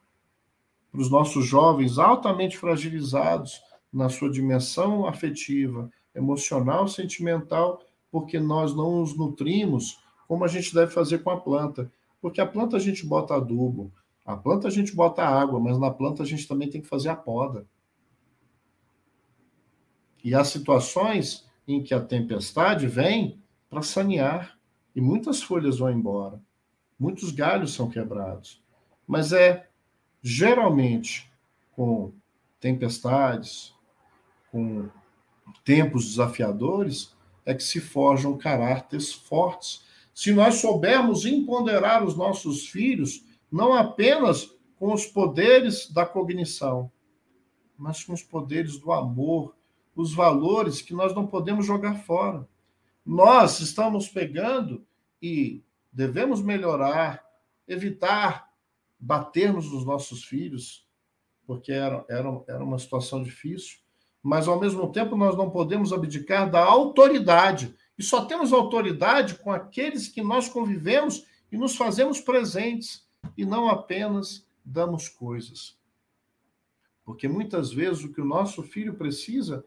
para 0.92 1.00
os 1.00 1.10
nossos 1.10 1.46
jovens 1.46 1.98
altamente 1.98 2.58
fragilizados 2.58 3.62
na 3.94 4.10
sua 4.10 4.30
dimensão 4.30 5.08
afetiva, 5.08 5.90
emocional, 6.14 6.86
sentimental, 6.86 7.82
porque 8.12 8.40
nós 8.40 8.76
não 8.76 9.00
nos 9.00 9.16
nutrimos 9.16 10.04
como 10.28 10.44
a 10.44 10.50
gente 10.50 10.74
deve 10.74 10.92
fazer 10.92 11.20
com 11.20 11.30
a 11.30 11.40
planta. 11.40 11.90
Porque 12.20 12.42
a 12.42 12.46
planta 12.46 12.76
a 12.76 12.80
gente 12.80 13.06
bota 13.06 13.36
adubo, 13.36 13.90
a 14.26 14.36
planta 14.36 14.68
a 14.68 14.72
gente 14.72 14.94
bota 14.94 15.24
água, 15.24 15.62
mas 15.62 15.80
na 15.80 15.90
planta 15.90 16.24
a 16.24 16.26
gente 16.26 16.46
também 16.46 16.70
tem 16.70 16.82
que 16.82 16.88
fazer 16.88 17.08
a 17.08 17.16
poda. 17.16 17.66
E 20.22 20.36
há 20.36 20.44
situações 20.44 21.48
em 21.66 21.82
que 21.82 21.94
a 21.94 22.02
tempestade 22.02 22.86
vem 22.86 23.42
para 23.70 23.82
sanear 23.82 24.60
e 24.94 25.00
muitas 25.00 25.42
folhas 25.42 25.78
vão 25.78 25.90
embora, 25.90 26.42
muitos 27.00 27.32
galhos 27.32 27.74
são 27.74 27.90
quebrados. 27.90 28.62
Mas 29.08 29.32
é 29.32 29.68
geralmente 30.22 31.32
com 31.76 32.12
tempestades, 32.60 33.74
com 34.52 34.90
tempos 35.64 36.06
desafiadores, 36.10 37.16
é 37.46 37.54
que 37.54 37.64
se 37.64 37.80
forjam 37.80 38.38
caráteres 38.38 39.14
fortes. 39.14 39.86
Se 40.14 40.34
nós 40.34 40.56
soubermos 40.56 41.26
empoderar 41.26 42.04
os 42.04 42.16
nossos 42.16 42.68
filhos, 42.68 43.24
não 43.52 43.74
apenas 43.74 44.54
com 44.78 44.94
os 44.94 45.06
poderes 45.06 45.90
da 45.90 46.06
cognição, 46.06 46.92
mas 47.78 48.04
com 48.04 48.14
os 48.14 48.24
poderes 48.24 48.78
do 48.80 48.92
amor, 48.92 49.56
os 49.96 50.14
valores 50.14 50.82
que 50.82 50.94
nós 50.94 51.14
não 51.16 51.26
podemos 51.26 51.66
jogar 51.66 51.96
fora. 52.04 52.48
Nós 53.06 53.60
estamos 53.60 54.10
pegando 54.10 54.86
e 55.22 55.64
devemos 55.92 56.42
melhorar, 56.42 57.24
evitar 57.68 58.52
batermos 59.00 59.72
nos 59.72 59.86
nossos 59.86 60.24
filhos, 60.24 60.88
porque 61.46 61.72
era, 61.72 62.06
era, 62.10 62.44
era 62.48 62.64
uma 62.64 62.80
situação 62.80 63.24
difícil, 63.24 63.78
mas 64.22 64.48
ao 64.48 64.60
mesmo 64.60 64.92
tempo 64.92 65.16
nós 65.16 65.38
não 65.38 65.50
podemos 65.50 65.94
abdicar 65.94 66.50
da 66.50 66.64
autoridade. 66.64 67.76
E 67.98 68.04
só 68.04 68.26
temos 68.26 68.52
autoridade 68.52 69.36
com 69.36 69.52
aqueles 69.52 70.08
que 70.08 70.22
nós 70.22 70.50
convivemos 70.50 71.26
e 71.52 71.58
nos 71.58 71.76
fazemos 71.76 72.20
presentes, 72.20 73.08
e 73.38 73.46
não 73.46 73.70
apenas 73.70 74.46
damos 74.64 75.08
coisas. 75.08 75.78
Porque 77.06 77.28
muitas 77.28 77.72
vezes 77.72 78.04
o 78.04 78.12
que 78.12 78.20
o 78.20 78.26
nosso 78.26 78.62
filho 78.62 78.96
precisa 78.96 79.66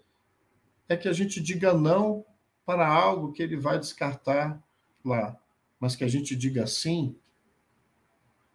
é 0.89 0.97
que 0.97 1.09
a 1.09 1.13
gente 1.13 1.41
diga 1.41 1.73
não 1.73 2.25
para 2.67 2.87
algo 2.87 3.33
que 3.33 3.43
ele 3.43 3.57
vai 3.57 3.79
descartar 3.79 4.63
lá, 5.05 5.41
mas 5.81 5.97
que 5.97 6.05
a 6.05 6.09
gente 6.09 6.37
diga 6.37 6.67
sim 6.67 7.17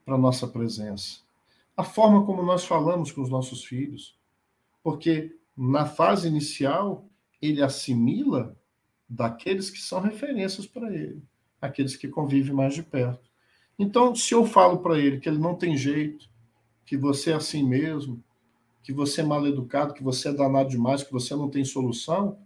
para 0.05 0.13
a 0.13 0.19
nossa 0.19 0.47
presença. 0.47 1.21
A 1.76 1.84
forma 1.84 2.26
como 2.26 2.43
nós 2.43 2.63
falamos 2.63 3.11
com 3.11 3.21
os 3.21 3.30
nossos 3.30 3.65
filhos. 3.65 4.17
Porque 4.84 5.36
na 5.57 5.86
fase 5.86 6.28
inicial, 6.28 7.09
ele 7.41 7.61
assimila 7.61 8.55
daqueles 9.09 9.69
que 9.69 9.80
são 9.80 9.99
referências 9.99 10.67
para 10.67 10.93
ele, 10.93 11.23
aqueles 11.59 11.95
que 11.95 12.07
convivem 12.07 12.53
mais 12.53 12.76
de 12.76 12.84
perto. 12.84 13.30
Então, 13.78 14.15
se 14.15 14.34
eu 14.34 14.45
falo 14.45 14.80
para 14.80 14.99
ele 14.99 15.19
que 15.19 15.28
ele 15.28 15.38
não 15.38 15.55
tem 15.55 15.76
jeito, 15.76 16.30
que 16.86 16.95
você 16.95 17.32
é 17.32 17.36
assim 17.36 17.67
mesmo, 17.67 18.23
que 18.84 18.93
você 18.93 19.21
é 19.21 19.23
mal 19.23 19.45
educado, 19.47 19.93
que 19.93 20.03
você 20.03 20.30
é 20.30 20.34
danado 20.34 20.69
demais, 20.69 21.03
que 21.03 21.11
você 21.11 21.36
não 21.36 21.49
tem 21.49 21.65
solução, 21.65 22.38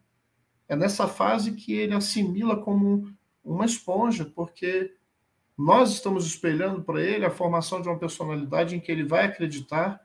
é 0.68 0.76
nessa 0.76 1.08
fase 1.08 1.54
que 1.54 1.74
ele 1.74 1.94
assimila 1.94 2.56
como 2.56 3.14
uma 3.44 3.66
esponja, 3.66 4.26
porque 4.26 4.96
nós 5.58 5.92
estamos 5.92 6.26
espelhando 6.26 6.82
para 6.84 7.02
ele 7.02 7.26
a 7.26 7.32
formação 7.32 7.82
de 7.82 7.88
uma 7.88 7.98
personalidade 7.98 8.76
em 8.76 8.80
que 8.80 8.92
ele 8.92 9.04
vai 9.04 9.26
acreditar 9.26 10.00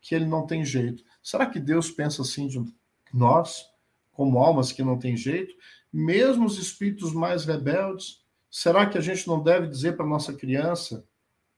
que 0.00 0.14
ele 0.14 0.26
não 0.26 0.46
tem 0.46 0.64
jeito. 0.64 1.04
Será 1.22 1.46
que 1.46 1.58
Deus 1.58 1.90
pensa 1.90 2.22
assim 2.22 2.46
de 2.46 2.64
nós, 3.12 3.68
como 4.12 4.38
almas 4.38 4.72
que 4.72 4.82
não 4.82 4.98
tem 4.98 5.16
jeito? 5.16 5.54
Mesmo 5.92 6.46
os 6.46 6.58
espíritos 6.58 7.12
mais 7.12 7.44
rebeldes, 7.44 8.24
será 8.50 8.86
que 8.86 8.98
a 8.98 9.00
gente 9.00 9.26
não 9.26 9.42
deve 9.42 9.66
dizer 9.66 9.96
para 9.96 10.06
nossa 10.06 10.32
criança 10.32 11.04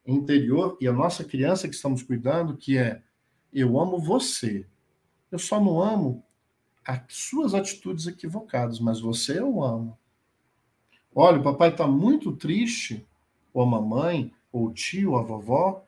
interior 0.07 0.79
e 0.81 0.89
a 0.89 0.93
nossa 0.93 1.23
criança 1.23 1.69
que 1.69 1.75
estamos 1.75 2.03
cuidando 2.03 2.57
que 2.57 2.79
é 2.79 3.03
eu 3.53 3.79
amo 3.79 3.99
você. 3.99 4.67
Eu 5.31 5.39
só 5.39 5.61
não 5.61 5.83
amo 5.83 6.25
as 6.85 7.03
suas 7.09 7.55
atitudes 7.55 8.07
equivocadas, 8.07 8.79
mas 8.79 9.01
você 9.01 9.39
eu 9.39 9.63
amo. 9.63 9.98
Olha, 11.15 11.39
o 11.39 11.43
papai 11.43 11.71
está 11.71 11.87
muito 11.87 12.33
triste, 12.33 13.07
ou 13.53 13.63
a 13.63 13.67
mamãe, 13.67 14.33
ou 14.53 14.67
o 14.67 14.73
tio, 14.73 15.13
ou 15.13 15.19
a 15.19 15.23
vovó, 15.23 15.83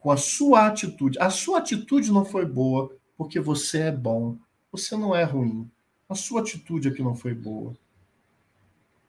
com 0.00 0.10
a 0.10 0.16
sua 0.16 0.66
atitude. 0.66 1.18
A 1.18 1.30
sua 1.30 1.58
atitude 1.58 2.10
não 2.10 2.24
foi 2.24 2.46
boa 2.46 2.94
porque 3.16 3.40
você 3.40 3.82
é 3.82 3.92
bom. 3.92 4.36
Você 4.70 4.96
não 4.96 5.14
é 5.14 5.24
ruim. 5.24 5.70
A 6.08 6.14
sua 6.14 6.40
atitude 6.40 6.88
é 6.88 6.90
que 6.90 7.02
não 7.02 7.14
foi 7.14 7.34
boa. 7.34 7.76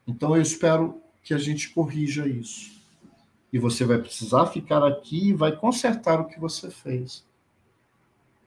Então 0.08 0.36
eu 0.36 0.42
espero 0.42 1.02
que 1.24 1.34
a 1.34 1.38
gente 1.38 1.70
corrija 1.70 2.28
isso. 2.28 2.80
E 3.54 3.60
você 3.60 3.86
vai 3.86 4.00
precisar 4.00 4.48
ficar 4.48 4.84
aqui 4.86 5.30
e 5.30 5.34
vai 5.34 5.56
consertar 5.56 6.20
o 6.20 6.26
que 6.26 6.40
você 6.40 6.70
fez. 6.70 7.26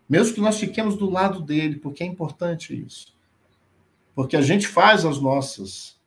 Mesmo 0.09 0.35
que 0.35 0.41
nós 0.41 0.59
fiquemos 0.59 0.97
do 0.97 1.09
lado 1.09 1.41
dele, 1.41 1.77
porque 1.77 2.03
é 2.03 2.07
importante 2.07 2.75
isso. 2.75 3.17
Porque 4.15 4.37
a 4.37 4.43
gente 4.43 4.67
faz 4.69 5.05
as 5.05 5.21
nossas, 5.21 5.99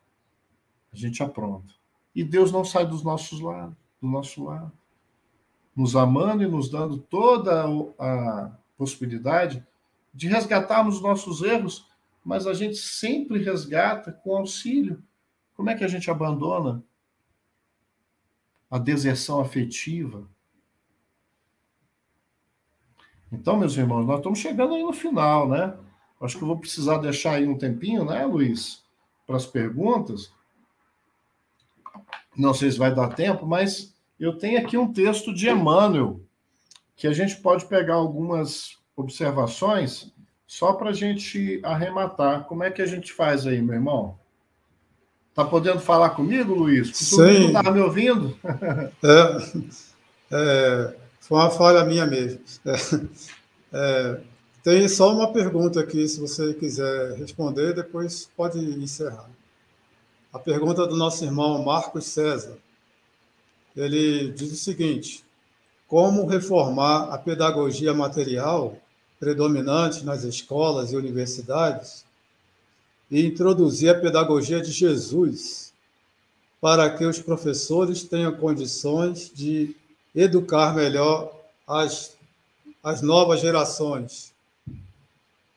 a 0.96 1.08
gente 1.08 1.22
apronta. 1.22 1.72
E 2.14 2.24
Deus 2.24 2.50
não 2.50 2.64
sai 2.64 2.86
dos 2.86 3.02
nossos 3.02 3.40
lados, 3.40 3.76
do 4.00 4.08
nosso 4.08 4.44
lado. 4.44 4.72
Nos 5.74 5.94
amando 5.94 6.42
e 6.42 6.48
nos 6.48 6.70
dando 6.70 6.98
toda 6.98 7.64
a 7.98 8.50
possibilidade 8.78 9.64
de 10.14 10.28
resgatarmos 10.28 10.96
os 10.96 11.02
nossos 11.02 11.42
erros, 11.42 11.86
mas 12.24 12.46
a 12.46 12.54
gente 12.54 12.76
sempre 12.76 13.42
resgata 13.42 14.12
com 14.12 14.36
auxílio. 14.36 15.02
Como 15.54 15.68
é 15.68 15.74
que 15.74 15.84
a 15.84 15.88
gente 15.88 16.10
abandona 16.10 16.82
a 18.70 18.78
deserção 18.78 19.40
afetiva, 19.40 20.26
então, 23.30 23.56
meus 23.56 23.76
irmãos, 23.76 24.06
nós 24.06 24.18
estamos 24.18 24.38
chegando 24.38 24.74
aí 24.74 24.82
no 24.82 24.92
final, 24.92 25.48
né? 25.48 25.76
Acho 26.20 26.38
que 26.38 26.44
eu 26.44 26.48
vou 26.48 26.58
precisar 26.58 26.98
deixar 26.98 27.32
aí 27.32 27.46
um 27.46 27.58
tempinho, 27.58 28.04
né, 28.04 28.24
Luiz, 28.24 28.84
para 29.26 29.36
as 29.36 29.44
perguntas. 29.44 30.32
Não 32.36 32.52
sei 32.52 32.70
se 32.70 32.78
vai 32.78 32.94
dar 32.94 33.08
tempo, 33.08 33.46
mas 33.46 33.94
eu 34.18 34.36
tenho 34.36 34.58
aqui 34.58 34.76
um 34.76 34.92
texto 34.92 35.32
de 35.32 35.48
Emmanuel, 35.48 36.20
que 36.94 37.06
a 37.06 37.12
gente 37.12 37.36
pode 37.36 37.66
pegar 37.66 37.94
algumas 37.94 38.76
observações 38.96 40.12
só 40.46 40.72
para 40.72 40.90
a 40.90 40.92
gente 40.92 41.60
arrematar. 41.62 42.44
Como 42.44 42.62
é 42.62 42.70
que 42.70 42.80
a 42.80 42.86
gente 42.86 43.12
faz 43.12 43.46
aí, 43.46 43.60
meu 43.60 43.74
irmão? 43.74 44.18
Tá 45.34 45.44
podendo 45.44 45.80
falar 45.80 46.10
comigo, 46.10 46.54
Luiz? 46.54 46.96
Sim. 46.96 47.16
Não 47.16 47.46
está 47.48 47.70
me 47.70 47.80
ouvindo? 47.80 48.34
é, 49.04 49.36
é, 50.30 50.96
foi 51.20 51.38
uma 51.38 51.50
falha 51.50 51.84
minha 51.84 52.06
mesmo. 52.06 52.40
É, 53.72 54.20
tem 54.62 54.88
só 54.88 55.12
uma 55.12 55.32
pergunta 55.32 55.80
aqui, 55.80 56.08
se 56.08 56.20
você 56.20 56.54
quiser 56.54 57.14
responder, 57.16 57.74
depois 57.74 58.30
pode 58.36 58.58
encerrar. 58.58 59.28
A 60.36 60.38
pergunta 60.38 60.86
do 60.86 60.94
nosso 60.94 61.24
irmão 61.24 61.64
Marcos 61.64 62.04
César. 62.04 62.58
Ele 63.74 64.30
diz 64.32 64.52
o 64.52 64.56
seguinte: 64.56 65.24
como 65.88 66.26
reformar 66.26 67.04
a 67.04 67.16
pedagogia 67.16 67.94
material 67.94 68.76
predominante 69.18 70.04
nas 70.04 70.24
escolas 70.24 70.92
e 70.92 70.96
universidades 70.96 72.04
e 73.10 73.24
introduzir 73.24 73.88
a 73.88 73.98
pedagogia 73.98 74.60
de 74.60 74.72
Jesus 74.72 75.72
para 76.60 76.90
que 76.90 77.06
os 77.06 77.18
professores 77.18 78.02
tenham 78.02 78.36
condições 78.36 79.32
de 79.34 79.74
educar 80.14 80.74
melhor 80.74 81.34
as, 81.66 82.14
as 82.82 83.00
novas 83.00 83.40
gerações. 83.40 84.34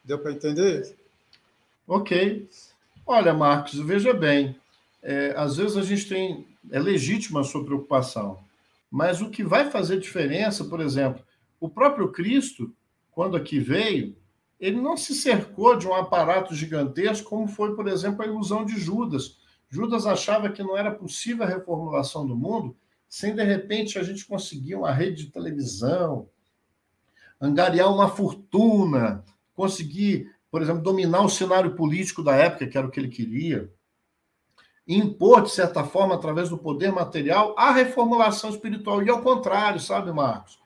Deu 0.06 0.18
para 0.18 0.32
entender? 0.32 0.96
Ok. 1.86 2.48
Olha, 3.06 3.34
Marcos, 3.34 3.74
veja 3.74 4.14
bem, 4.14 4.56
é, 5.02 5.34
às 5.36 5.58
vezes 5.58 5.78
a 5.78 5.84
gente 5.84 6.08
tem. 6.08 6.48
É 6.72 6.80
legítima 6.80 7.42
a 7.42 7.44
sua 7.44 7.66
preocupação, 7.66 8.40
mas 8.92 9.22
o 9.22 9.30
que 9.30 9.44
vai 9.44 9.72
fazer 9.72 10.00
diferença, 10.00 10.66
por 10.66 10.82
exemplo, 10.82 11.24
o 11.60 11.70
próprio 11.70 12.12
Cristo, 12.12 12.74
quando 13.12 13.38
aqui 13.38 13.60
veio, 13.60 14.16
ele 14.60 14.80
não 14.80 14.98
se 14.98 15.16
cercou 15.16 15.78
de 15.78 15.88
um 15.88 15.96
aparato 15.96 16.54
gigantesco, 16.54 17.30
como 17.30 17.48
foi, 17.48 17.76
por 17.76 17.88
exemplo, 17.88 18.24
a 18.24 18.28
ilusão 18.28 18.66
de 18.66 18.78
Judas. 18.78 19.38
Judas 19.70 20.06
achava 20.06 20.50
que 20.50 20.62
não 20.62 20.78
era 20.78 20.92
possível 20.92 21.46
a 21.46 21.50
reformulação 21.50 22.28
do 22.28 22.36
mundo 22.36 22.76
sem, 23.10 23.34
de 23.34 23.44
repente, 23.44 23.98
a 23.98 24.04
gente 24.04 24.26
conseguir 24.26 24.76
uma 24.76 24.92
rede 24.92 25.26
de 25.26 25.32
televisão, 25.32 26.30
angariar 27.42 27.92
uma 27.92 28.08
fortuna, 28.08 29.26
conseguir, 29.56 30.32
por 30.52 30.62
exemplo, 30.62 30.84
dominar 30.84 31.22
o 31.22 31.30
cenário 31.30 31.76
político 31.76 32.22
da 32.22 32.36
época, 32.36 32.68
que 32.68 32.78
era 32.78 32.86
o 32.86 32.92
que 32.92 33.00
ele 33.00 33.10
queria, 33.10 33.72
impor, 34.90 35.44
de 35.44 35.52
certa 35.52 35.84
forma, 35.84 36.16
através 36.16 36.50
do 36.50 36.58
poder 36.58 36.92
material, 36.92 37.54
a 37.56 37.72
reformulação 37.72 38.50
espiritual. 38.50 39.04
E 39.04 39.10
ao 39.10 39.22
contrário, 39.22 39.80
sabe, 39.80 40.12
Marcos? 40.12 40.60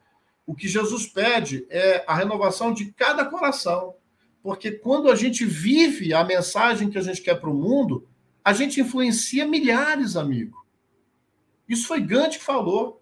O 0.46 0.56
que 0.56 0.68
Jesus 0.68 1.06
pede 1.06 1.68
é 1.70 2.04
a 2.08 2.16
renovação 2.16 2.74
de 2.74 2.92
cada 2.94 3.26
coração. 3.26 3.96
Porque 4.42 4.72
quando 4.72 5.10
a 5.10 5.16
gente 5.16 5.46
vive 5.46 6.14
a 6.14 6.24
mensagem 6.24 6.90
que 6.90 6.98
a 6.98 7.02
gente 7.02 7.22
quer 7.22 7.40
para 7.40 7.50
o 7.50 7.54
mundo, 7.54 8.08
a 8.44 8.54
gente 8.54 8.80
influencia 8.80 9.46
milhares, 9.46 10.16
amigo. 10.16 10.66
Isso 11.68 11.88
foi 11.88 12.02
Gandhi 12.02 12.38
que 12.38 12.44
falou. 12.44 13.02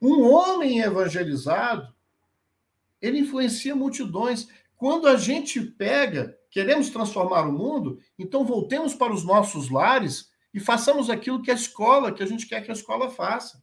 Um 0.00 0.22
homem 0.30 0.80
evangelizado, 0.80 1.94
ele 3.00 3.18
influencia 3.18 3.74
multidões. 3.74 4.48
Quando 4.76 5.08
a 5.08 5.16
gente 5.16 5.60
pega, 5.60 6.36
queremos 6.54 6.88
transformar 6.88 7.48
o 7.48 7.52
mundo, 7.52 7.98
então 8.16 8.44
voltemos 8.44 8.94
para 8.94 9.12
os 9.12 9.24
nossos 9.24 9.68
lares 9.68 10.30
e 10.54 10.60
façamos 10.60 11.10
aquilo 11.10 11.42
que 11.42 11.50
a 11.50 11.54
escola, 11.54 12.12
que 12.12 12.22
a 12.22 12.26
gente 12.26 12.46
quer 12.46 12.62
que 12.62 12.70
a 12.70 12.74
escola 12.74 13.10
faça. 13.10 13.60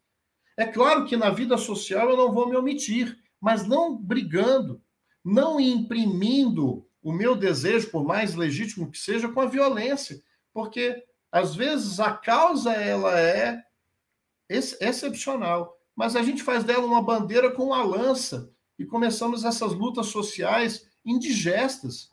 É 0.58 0.66
claro 0.66 1.06
que 1.06 1.16
na 1.16 1.30
vida 1.30 1.58
social 1.58 2.10
eu 2.10 2.18
não 2.18 2.34
vou 2.34 2.50
me 2.50 2.58
omitir, 2.58 3.18
mas 3.40 3.66
não 3.66 3.96
brigando, 3.96 4.84
não 5.24 5.58
imprimindo 5.58 6.86
o 7.02 7.14
meu 7.14 7.34
desejo, 7.34 7.90
por 7.92 8.04
mais 8.04 8.36
legítimo 8.36 8.92
que 8.92 8.98
seja, 8.98 9.30
com 9.30 9.40
a 9.40 9.46
violência, 9.46 10.22
porque 10.54 11.02
às 11.32 11.56
vezes 11.56 11.98
a 11.98 12.12
causa 12.12 12.74
ela 12.74 13.18
é 13.18 13.64
ex 14.50 14.76
excepcional, 14.82 15.78
mas 15.96 16.18
a 16.18 16.22
gente 16.22 16.44
faz 16.44 16.66
dela 16.66 16.86
uma 16.86 17.02
bandeira 17.02 17.52
com 17.52 17.68
uma 17.68 17.84
lança 17.84 18.52
e 18.78 18.86
começamos 18.86 19.46
essas 19.46 19.72
lutas 19.72 20.08
sociais 20.08 20.86
indigestas 21.06 22.12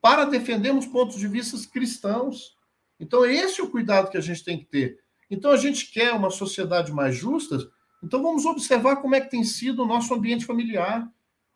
para 0.00 0.24
defendermos 0.24 0.86
pontos 0.86 1.16
de 1.16 1.28
vista 1.28 1.56
cristãos. 1.70 2.56
Então, 2.98 3.24
esse 3.24 3.60
é 3.60 3.64
o 3.64 3.70
cuidado 3.70 4.10
que 4.10 4.16
a 4.16 4.20
gente 4.20 4.44
tem 4.44 4.58
que 4.58 4.64
ter. 4.64 5.00
Então, 5.30 5.50
a 5.50 5.56
gente 5.56 5.90
quer 5.90 6.12
uma 6.12 6.30
sociedade 6.30 6.92
mais 6.92 7.16
justa, 7.16 7.70
então 8.02 8.22
vamos 8.22 8.46
observar 8.46 8.96
como 8.96 9.14
é 9.14 9.20
que 9.20 9.30
tem 9.30 9.42
sido 9.42 9.82
o 9.82 9.86
nosso 9.86 10.14
ambiente 10.14 10.44
familiar. 10.44 11.10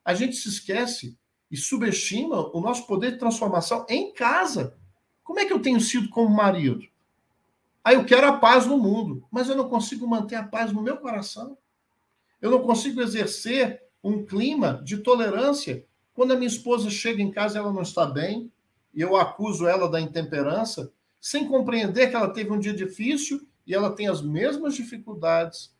A 0.05 0.14
gente 0.14 0.36
se 0.36 0.49
esquece 0.49 1.16
e 1.51 1.57
subestima 1.57 2.51
o 2.57 2.61
nosso 2.61 2.86
poder 2.86 3.12
de 3.12 3.18
transformação 3.18 3.86
em 3.88 4.12
casa. 4.12 4.76
Como 5.22 5.38
é 5.38 5.45
que 5.45 5.53
eu 5.53 5.61
tenho 5.61 5.80
sido 5.80 6.09
como 6.09 6.28
marido? 6.28 6.86
Aí 7.84 7.95
eu 7.95 8.05
quero 8.05 8.26
a 8.26 8.38
paz 8.38 8.66
no 8.66 8.76
mundo, 8.78 9.26
mas 9.30 9.49
eu 9.49 9.57
não 9.57 9.68
consigo 9.68 10.07
manter 10.07 10.36
a 10.36 10.43
paz 10.43 10.72
no 10.72 10.82
meu 10.82 10.97
coração. 10.97 11.57
Eu 12.41 12.51
não 12.51 12.62
consigo 12.62 13.01
exercer 13.01 13.82
um 14.03 14.24
clima 14.24 14.82
de 14.84 14.99
tolerância 14.99 15.86
quando 16.20 16.32
a 16.32 16.36
minha 16.36 16.48
esposa 16.48 16.90
chega 16.90 17.22
em 17.22 17.30
casa 17.30 17.58
ela 17.58 17.72
não 17.72 17.80
está 17.80 18.04
bem, 18.04 18.52
e 18.92 19.00
eu 19.00 19.16
acuso 19.16 19.66
ela 19.66 19.88
da 19.88 19.98
intemperança, 19.98 20.92
sem 21.18 21.48
compreender 21.48 22.10
que 22.10 22.14
ela 22.14 22.28
teve 22.28 22.52
um 22.52 22.58
dia 22.58 22.74
difícil 22.74 23.48
e 23.66 23.74
ela 23.74 23.90
tem 23.90 24.06
as 24.06 24.20
mesmas 24.20 24.74
dificuldades 24.74 25.74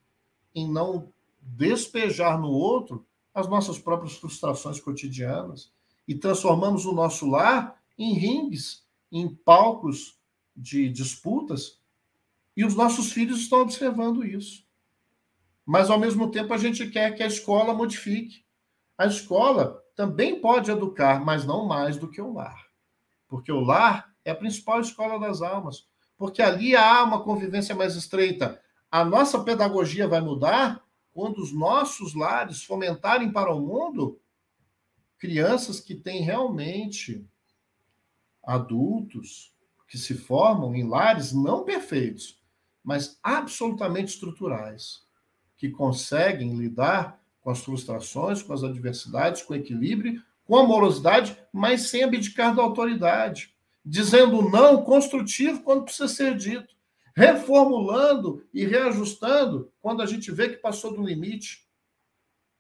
em 0.55 0.67
não 0.67 1.13
despejar 1.43 2.41
no 2.41 2.49
outro 2.49 3.05
as 3.35 3.47
nossas 3.49 3.79
próprias 3.79 4.17
frustrações 4.17 4.81
cotidianas 4.81 5.71
e 6.09 6.15
transformamos 6.15 6.87
o 6.87 6.93
nosso 6.93 7.29
lar 7.29 7.79
em 7.99 8.15
ringues, 8.15 8.83
em 9.13 9.29
palcos 9.29 10.19
de 10.57 10.89
disputas, 10.89 11.79
e 12.57 12.65
os 12.65 12.75
nossos 12.75 13.13
filhos 13.13 13.41
estão 13.41 13.61
observando 13.61 14.25
isso. 14.25 14.65
Mas, 15.67 15.91
ao 15.91 16.01
mesmo 16.01 16.31
tempo, 16.31 16.55
a 16.55 16.57
gente 16.57 16.89
quer 16.89 17.15
que 17.15 17.23
a 17.23 17.27
escola 17.27 17.75
modifique. 17.75 18.43
A 18.97 19.05
escola 19.05 19.85
também 20.01 20.41
pode 20.41 20.71
educar, 20.71 21.23
mas 21.23 21.45
não 21.45 21.67
mais 21.67 21.99
do 21.99 22.09
que 22.09 22.23
o 22.23 22.33
lar. 22.33 22.71
Porque 23.29 23.53
o 23.53 23.61
lar 23.61 24.11
é 24.25 24.31
a 24.31 24.35
principal 24.35 24.81
escola 24.81 25.21
das 25.21 25.43
almas. 25.43 25.87
Porque 26.17 26.41
ali 26.41 26.75
há 26.75 27.05
uma 27.05 27.23
convivência 27.23 27.75
mais 27.75 27.95
estreita. 27.97 28.59
A 28.91 29.05
nossa 29.05 29.45
pedagogia 29.45 30.09
vai 30.09 30.23
mudar 30.23 30.83
quando 31.13 31.37
os 31.37 31.53
nossos 31.53 32.15
lares 32.15 32.65
fomentarem 32.65 33.31
para 33.31 33.55
o 33.55 33.61
mundo 33.61 34.19
crianças 35.19 35.81
que 35.81 35.95
têm 35.95 36.23
realmente 36.23 37.29
adultos 38.43 39.55
que 39.87 39.99
se 39.99 40.15
formam 40.15 40.75
em 40.75 40.89
lares 40.89 41.31
não 41.31 41.63
perfeitos, 41.63 42.41
mas 42.83 43.19
absolutamente 43.23 44.15
estruturais, 44.15 45.05
que 45.59 45.69
conseguem 45.69 46.57
lidar 46.57 47.20
com 47.41 47.51
as 47.51 47.61
frustrações, 47.61 48.43
com 48.43 48.53
as 48.53 48.63
adversidades, 48.63 49.43
com 49.43 49.55
equilíbrio, 49.55 50.23
com 50.45 50.57
amorosidade, 50.57 51.37
mas 51.53 51.89
sem 51.91 52.03
abdicar 52.03 52.55
da 52.55 52.63
autoridade, 52.63 53.55
dizendo 53.85 54.43
não 54.51 54.83
construtivo 54.83 55.63
quando 55.63 55.85
precisa 55.85 56.09
ser 56.09 56.37
dito, 56.37 56.75
reformulando 57.15 58.45
e 58.53 58.65
reajustando 58.65 59.73
quando 59.81 60.03
a 60.03 60.07
gente 60.07 60.31
vê 60.31 60.49
que 60.49 60.57
passou 60.57 60.95
do 60.95 61.03
limite, 61.03 61.67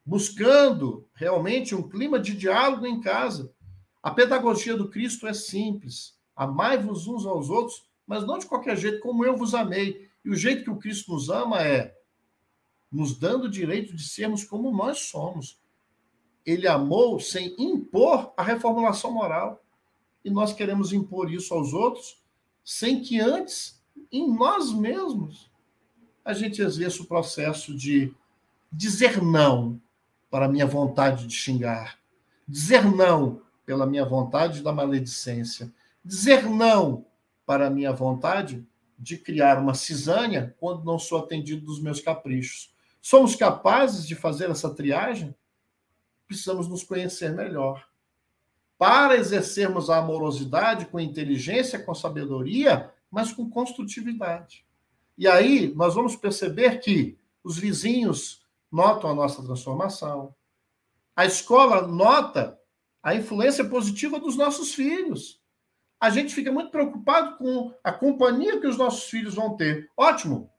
buscando 0.04 1.06
realmente 1.14 1.74
um 1.74 1.88
clima 1.88 2.18
de 2.18 2.34
diálogo 2.34 2.86
em 2.86 3.00
casa. 3.00 3.52
A 4.02 4.10
pedagogia 4.10 4.76
do 4.76 4.88
Cristo 4.88 5.26
é 5.26 5.34
simples. 5.34 6.18
Amai-vos 6.34 7.06
uns 7.06 7.26
aos 7.26 7.50
outros, 7.50 7.84
mas 8.06 8.26
não 8.26 8.38
de 8.38 8.46
qualquer 8.46 8.76
jeito, 8.76 9.00
como 9.00 9.24
eu 9.24 9.36
vos 9.36 9.54
amei. 9.54 10.08
E 10.24 10.30
o 10.30 10.34
jeito 10.34 10.64
que 10.64 10.70
o 10.70 10.78
Cristo 10.78 11.12
nos 11.12 11.28
ama 11.28 11.62
é 11.62 11.94
nos 12.90 13.16
dando 13.16 13.44
o 13.44 13.50
direito 13.50 13.94
de 13.94 14.02
sermos 14.02 14.44
como 14.44 14.70
nós 14.70 15.00
somos. 15.00 15.58
Ele 16.44 16.66
amou 16.66 17.20
sem 17.20 17.54
impor 17.58 18.32
a 18.36 18.42
reformulação 18.42 19.12
moral. 19.12 19.62
E 20.24 20.30
nós 20.30 20.52
queremos 20.52 20.92
impor 20.92 21.32
isso 21.32 21.54
aos 21.54 21.72
outros 21.72 22.20
sem 22.64 23.02
que 23.02 23.18
antes, 23.18 23.80
em 24.12 24.32
nós 24.32 24.72
mesmos, 24.72 25.50
a 26.24 26.32
gente 26.32 26.60
exerça 26.60 27.02
o 27.02 27.06
processo 27.06 27.74
de 27.74 28.14
dizer 28.70 29.22
não 29.22 29.80
para 30.30 30.46
a 30.46 30.48
minha 30.48 30.66
vontade 30.66 31.26
de 31.26 31.34
xingar, 31.34 31.98
dizer 32.46 32.84
não 32.84 33.42
pela 33.66 33.86
minha 33.86 34.04
vontade 34.04 34.62
da 34.62 34.72
maledicência, 34.72 35.72
dizer 36.04 36.48
não 36.48 37.04
para 37.44 37.66
a 37.66 37.70
minha 37.70 37.92
vontade 37.92 38.64
de 38.98 39.16
criar 39.16 39.58
uma 39.58 39.74
cisânia 39.74 40.54
quando 40.60 40.84
não 40.84 40.98
sou 40.98 41.18
atendido 41.18 41.64
dos 41.64 41.80
meus 41.80 42.00
caprichos. 42.00 42.72
Somos 43.00 43.34
capazes 43.34 44.06
de 44.06 44.14
fazer 44.14 44.50
essa 44.50 44.74
triagem? 44.74 45.34
Precisamos 46.26 46.68
nos 46.68 46.82
conhecer 46.82 47.34
melhor. 47.34 47.86
Para 48.78 49.16
exercermos 49.16 49.90
a 49.90 49.98
amorosidade 49.98 50.86
com 50.86 50.98
inteligência, 51.00 51.78
com 51.78 51.94
sabedoria, 51.94 52.92
mas 53.10 53.32
com 53.32 53.48
construtividade. 53.50 54.64
E 55.18 55.26
aí 55.28 55.74
nós 55.74 55.94
vamos 55.94 56.16
perceber 56.16 56.80
que 56.80 57.18
os 57.42 57.58
vizinhos 57.58 58.42
notam 58.70 59.10
a 59.10 59.14
nossa 59.14 59.42
transformação, 59.42 60.34
a 61.16 61.26
escola 61.26 61.86
nota 61.86 62.58
a 63.02 63.14
influência 63.14 63.64
positiva 63.64 64.20
dos 64.20 64.36
nossos 64.36 64.74
filhos 64.74 65.40
a 66.00 66.08
gente 66.08 66.34
fica 66.34 66.50
muito 66.50 66.70
preocupado 66.70 67.36
com 67.36 67.74
a 67.84 67.92
companhia 67.92 68.58
que 68.58 68.66
os 68.66 68.78
nossos 68.78 69.04
filhos 69.04 69.34
vão 69.34 69.54
ter. 69.54 69.90
Ótimo. 69.94 70.50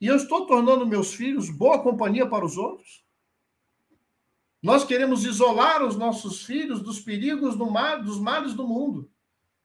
E 0.00 0.06
eu 0.06 0.16
estou 0.16 0.46
tornando 0.46 0.86
meus 0.86 1.14
filhos 1.14 1.50
boa 1.50 1.82
companhia 1.82 2.28
para 2.28 2.44
os 2.44 2.56
outros? 2.56 3.04
Nós 4.62 4.84
queremos 4.84 5.24
isolar 5.24 5.84
os 5.84 5.96
nossos 5.96 6.42
filhos 6.42 6.82
dos 6.82 7.00
perigos 7.00 7.56
do 7.56 7.70
mar, 7.70 8.02
dos 8.02 8.18
males 8.18 8.54
do 8.54 8.66
mundo, 8.66 9.10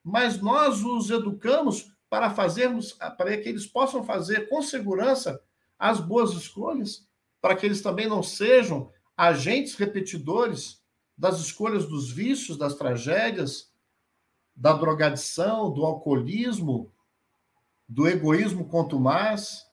mas 0.04 0.42
nós 0.42 0.84
os 0.84 1.10
educamos 1.10 1.92
para 2.10 2.30
fazermos, 2.30 2.94
para 3.18 3.38
que 3.38 3.48
eles 3.48 3.66
possam 3.66 4.04
fazer 4.04 4.50
com 4.50 4.62
segurança 4.62 5.42
as 5.78 6.00
boas 6.00 6.32
escolhas, 6.32 7.08
para 7.40 7.56
que 7.56 7.66
eles 7.66 7.82
também 7.82 8.08
não 8.08 8.22
sejam 8.22 8.92
agentes 9.16 9.76
repetidores 9.76 10.84
das 11.18 11.40
escolhas 11.40 11.86
dos 11.86 12.12
vícios, 12.12 12.58
das 12.58 12.76
tragédias, 12.76 13.72
da 14.56 14.74
drogadição, 14.74 15.72
do 15.72 15.86
alcoolismo, 15.86 16.92
do 17.88 18.08
egoísmo 18.08 18.68
contumaz. 18.68 19.69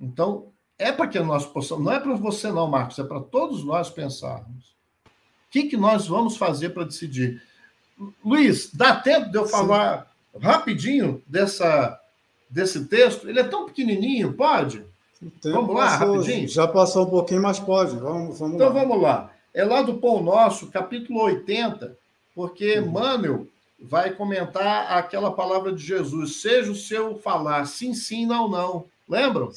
Então, 0.00 0.46
é 0.78 0.92
para 0.92 1.08
que 1.08 1.18
nós 1.18 1.44
possamos, 1.44 1.84
não 1.84 1.92
é 1.92 1.98
para 1.98 2.14
você 2.14 2.52
não, 2.52 2.68
Marcos, 2.68 2.98
é 2.98 3.04
para 3.04 3.20
todos 3.20 3.64
nós 3.64 3.90
pensarmos. 3.90 4.76
O 5.04 5.50
que, 5.50 5.64
que 5.64 5.76
nós 5.76 6.06
vamos 6.06 6.36
fazer 6.36 6.70
para 6.70 6.84
decidir? 6.84 7.42
Luiz, 8.24 8.70
dá 8.72 8.94
tempo 8.94 9.30
de 9.30 9.38
eu 9.38 9.46
falar 9.46 10.06
Sim. 10.32 10.38
rapidinho 10.40 11.22
dessa, 11.26 11.98
desse 12.48 12.84
texto? 12.84 13.28
Ele 13.28 13.40
é 13.40 13.44
tão 13.44 13.66
pequenininho, 13.66 14.34
pode? 14.34 14.84
Vamos 15.42 15.74
lá, 15.74 15.98
passou, 15.98 16.14
rapidinho? 16.14 16.48
Já 16.48 16.68
passou 16.68 17.06
um 17.06 17.10
pouquinho, 17.10 17.42
mas 17.42 17.58
pode. 17.58 17.96
Vamos, 17.96 18.38
vamos 18.38 18.54
então 18.54 18.68
lá. 18.68 18.72
vamos 18.72 19.02
lá. 19.02 19.32
É 19.52 19.64
lá 19.64 19.82
do 19.82 19.94
Pão 19.94 20.22
Nosso, 20.22 20.68
capítulo 20.68 21.22
80, 21.22 21.96
porque 22.34 22.78
uhum. 22.78 22.92
Manuel 22.92 23.46
vai 23.80 24.12
comentar 24.12 24.92
aquela 24.92 25.32
palavra 25.32 25.72
de 25.72 25.84
Jesus: 25.84 26.40
seja 26.40 26.70
o 26.70 26.76
seu 26.76 27.18
falar 27.18 27.66
sim, 27.66 27.94
sim, 27.94 28.26
não, 28.26 28.48
não. 28.48 28.84
Lembram? 29.08 29.50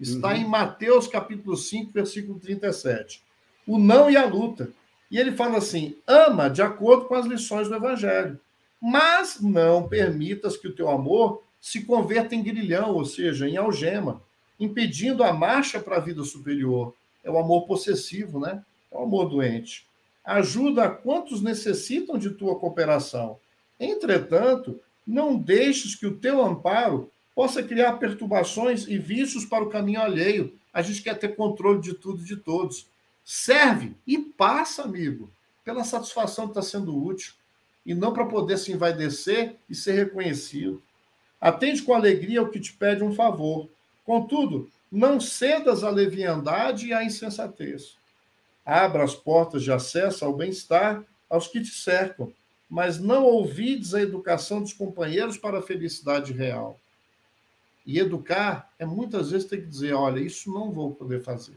Está 0.00 0.28
uhum. 0.28 0.34
em 0.34 0.44
Mateus 0.44 1.08
capítulo 1.08 1.56
5, 1.56 1.92
versículo 1.92 2.38
37. 2.38 3.22
O 3.66 3.78
não 3.78 4.08
e 4.08 4.16
a 4.16 4.24
luta. 4.24 4.70
E 5.10 5.18
ele 5.18 5.32
fala 5.32 5.58
assim: 5.58 5.96
ama 6.06 6.48
de 6.48 6.62
acordo 6.62 7.06
com 7.06 7.14
as 7.14 7.26
lições 7.26 7.68
do 7.68 7.74
Evangelho, 7.74 8.38
mas 8.80 9.40
não 9.40 9.88
permitas 9.88 10.56
que 10.56 10.68
o 10.68 10.74
teu 10.74 10.88
amor 10.88 11.42
se 11.60 11.84
converta 11.84 12.34
em 12.34 12.42
grilhão, 12.42 12.94
ou 12.94 13.04
seja, 13.04 13.48
em 13.48 13.56
algema, 13.56 14.22
impedindo 14.60 15.24
a 15.24 15.32
marcha 15.32 15.80
para 15.80 15.96
a 15.96 16.00
vida 16.00 16.22
superior. 16.22 16.94
É 17.24 17.30
o 17.30 17.38
amor 17.38 17.66
possessivo, 17.66 18.38
né? 18.38 18.62
É 18.92 18.96
o 18.96 19.02
amor 19.02 19.28
doente. 19.28 19.86
Ajuda 20.24 20.84
a 20.84 20.90
quantos 20.90 21.42
necessitam 21.42 22.16
de 22.16 22.30
tua 22.30 22.58
cooperação. 22.58 23.38
Entretanto, 23.80 24.80
não 25.06 25.36
deixes 25.36 25.94
que 25.94 26.06
o 26.06 26.16
teu 26.16 26.44
amparo 26.44 27.10
possa 27.38 27.62
criar 27.62 27.92
perturbações 27.98 28.88
e 28.88 28.98
vícios 28.98 29.44
para 29.44 29.62
o 29.62 29.70
caminho 29.70 30.00
alheio. 30.00 30.58
A 30.72 30.82
gente 30.82 31.00
quer 31.00 31.16
ter 31.16 31.36
controle 31.36 31.80
de 31.80 31.94
tudo 31.94 32.20
e 32.20 32.24
de 32.24 32.36
todos. 32.36 32.88
Serve 33.24 33.94
e 34.04 34.18
passa, 34.18 34.82
amigo, 34.82 35.30
pela 35.64 35.84
satisfação 35.84 36.46
de 36.46 36.50
estar 36.50 36.62
sendo 36.62 37.00
útil 37.00 37.34
e 37.86 37.94
não 37.94 38.12
para 38.12 38.26
poder 38.26 38.58
se 38.58 38.72
envaidecer 38.72 39.54
e 39.70 39.74
ser 39.76 39.92
reconhecido. 39.92 40.82
Atende 41.40 41.82
com 41.82 41.94
alegria 41.94 42.40
ao 42.40 42.48
que 42.48 42.58
te 42.58 42.72
pede 42.72 43.04
um 43.04 43.14
favor. 43.14 43.68
Contudo, 44.04 44.68
não 44.90 45.20
cedas 45.20 45.84
à 45.84 45.90
leviandade 45.90 46.88
e 46.88 46.92
à 46.92 47.04
insensatez. 47.04 47.96
Abra 48.66 49.04
as 49.04 49.14
portas 49.14 49.62
de 49.62 49.70
acesso 49.70 50.24
ao 50.24 50.32
bem-estar 50.32 51.04
aos 51.30 51.46
que 51.46 51.60
te 51.60 51.70
cercam, 51.70 52.32
mas 52.68 52.98
não 52.98 53.22
ouvides 53.22 53.94
a 53.94 54.02
educação 54.02 54.60
dos 54.60 54.72
companheiros 54.72 55.38
para 55.38 55.60
a 55.60 55.62
felicidade 55.62 56.32
real. 56.32 56.80
E 57.88 57.98
educar 57.98 58.70
é 58.78 58.84
muitas 58.84 59.30
vezes 59.30 59.48
ter 59.48 59.62
que 59.62 59.66
dizer: 59.66 59.94
olha, 59.94 60.20
isso 60.20 60.52
não 60.52 60.70
vou 60.70 60.94
poder 60.94 61.22
fazer. 61.22 61.56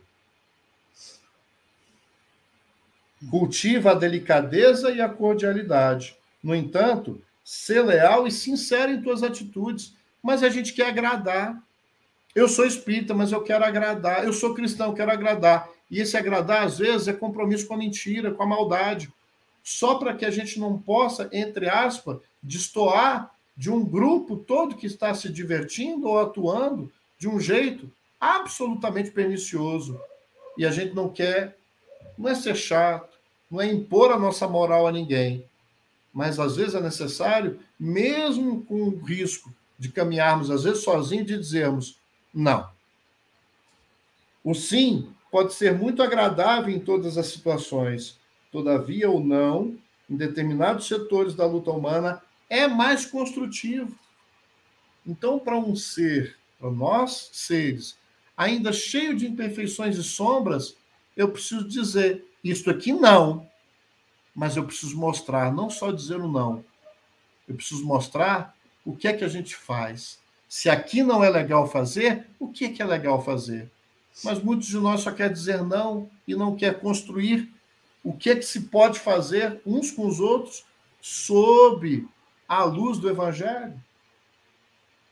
Cultiva 3.29 3.91
a 3.91 3.95
delicadeza 3.95 4.91
e 4.91 5.01
a 5.01 5.09
cordialidade. 5.09 6.15
No 6.41 6.55
entanto, 6.55 7.21
ser 7.43 7.81
leal 7.81 8.25
e 8.25 8.31
sincero 8.31 8.93
em 8.93 9.01
tuas 9.01 9.23
atitudes. 9.23 9.93
Mas 10.23 10.41
a 10.41 10.49
gente 10.49 10.71
quer 10.71 10.87
agradar. 10.87 11.61
Eu 12.33 12.47
sou 12.47 12.65
espírita, 12.65 13.13
mas 13.13 13.33
eu 13.33 13.43
quero 13.43 13.65
agradar. 13.65 14.23
Eu 14.23 14.31
sou 14.31 14.53
cristão, 14.53 14.87
eu 14.87 14.93
quero 14.93 15.11
agradar. 15.11 15.67
E 15.89 15.99
esse 15.99 16.15
agradar, 16.15 16.63
às 16.63 16.77
vezes, 16.77 17.09
é 17.09 17.13
compromisso 17.13 17.67
com 17.67 17.73
a 17.73 17.77
mentira, 17.77 18.31
com 18.31 18.41
a 18.41 18.47
maldade. 18.47 19.11
Só 19.61 19.95
para 19.95 20.15
que 20.15 20.23
a 20.23 20.31
gente 20.31 20.57
não 20.61 20.79
possa, 20.79 21.29
entre 21.33 21.67
aspas, 21.67 22.19
destoar 22.41 23.29
de 23.61 23.69
um 23.69 23.85
grupo 23.85 24.37
todo 24.37 24.75
que 24.75 24.87
está 24.87 25.13
se 25.13 25.29
divertindo 25.29 26.07
ou 26.07 26.19
atuando 26.19 26.91
de 27.15 27.29
um 27.29 27.39
jeito 27.39 27.91
absolutamente 28.19 29.11
pernicioso. 29.11 30.01
E 30.57 30.65
a 30.65 30.71
gente 30.71 30.95
não 30.95 31.07
quer, 31.07 31.55
não 32.17 32.27
é 32.27 32.33
ser 32.33 32.55
chato, 32.55 33.15
não 33.51 33.61
é 33.61 33.71
impor 33.71 34.11
a 34.11 34.17
nossa 34.17 34.47
moral 34.47 34.87
a 34.87 34.91
ninguém, 34.91 35.45
mas 36.11 36.39
às 36.39 36.55
vezes 36.55 36.73
é 36.73 36.81
necessário, 36.81 37.59
mesmo 37.79 38.65
com 38.65 38.81
o 38.81 38.97
risco 38.97 39.53
de 39.77 39.89
caminharmos, 39.89 40.49
às 40.49 40.63
vezes 40.63 40.83
sozinhos, 40.83 41.27
de 41.27 41.37
dizermos 41.37 41.99
não. 42.33 42.67
O 44.43 44.55
sim 44.55 45.07
pode 45.29 45.53
ser 45.53 45.77
muito 45.77 46.01
agradável 46.01 46.73
em 46.73 46.79
todas 46.79 47.15
as 47.15 47.27
situações, 47.27 48.17
todavia, 48.51 49.07
o 49.11 49.23
não, 49.23 49.77
em 50.09 50.15
determinados 50.15 50.87
setores 50.87 51.35
da 51.35 51.45
luta 51.45 51.69
humana, 51.69 52.23
é 52.51 52.67
mais 52.67 53.05
construtivo. 53.05 53.97
Então, 55.07 55.39
para 55.39 55.57
um 55.57 55.73
ser, 55.73 56.37
para 56.59 56.69
nós 56.69 57.29
seres, 57.31 57.97
ainda 58.35 58.73
cheio 58.73 59.15
de 59.15 59.25
imperfeições 59.25 59.95
e 59.95 60.03
sombras, 60.03 60.75
eu 61.15 61.29
preciso 61.29 61.65
dizer: 61.65 62.25
isto 62.43 62.69
aqui 62.69 62.91
não. 62.91 63.49
Mas 64.35 64.57
eu 64.57 64.65
preciso 64.65 64.97
mostrar, 64.97 65.53
não 65.53 65.69
só 65.69 65.91
dizer 65.91 66.17
o 66.17 66.27
não. 66.27 66.63
Eu 67.47 67.55
preciso 67.55 67.85
mostrar 67.85 68.55
o 68.85 68.95
que 68.95 69.07
é 69.07 69.13
que 69.13 69.23
a 69.23 69.29
gente 69.29 69.55
faz. 69.55 70.19
Se 70.47 70.69
aqui 70.69 71.03
não 71.03 71.23
é 71.23 71.29
legal 71.29 71.67
fazer, 71.67 72.27
o 72.37 72.49
que 72.49 72.65
é 72.65 72.69
que 72.69 72.81
é 72.81 72.85
legal 72.85 73.23
fazer? 73.23 73.71
Mas 74.23 74.43
muitos 74.43 74.67
de 74.67 74.77
nós 74.77 75.01
só 75.01 75.11
quer 75.11 75.31
dizer 75.31 75.63
não 75.63 76.09
e 76.27 76.35
não 76.35 76.55
quer 76.55 76.79
construir 76.81 77.49
o 78.03 78.11
que 78.11 78.29
é 78.29 78.35
que 78.35 78.43
se 78.43 78.61
pode 78.61 78.99
fazer 78.99 79.61
uns 79.65 79.91
com 79.91 80.05
os 80.05 80.19
outros 80.19 80.65
sob 81.01 82.07
a 82.51 82.65
luz 82.65 82.97
do 82.97 83.09
evangelho. 83.09 83.81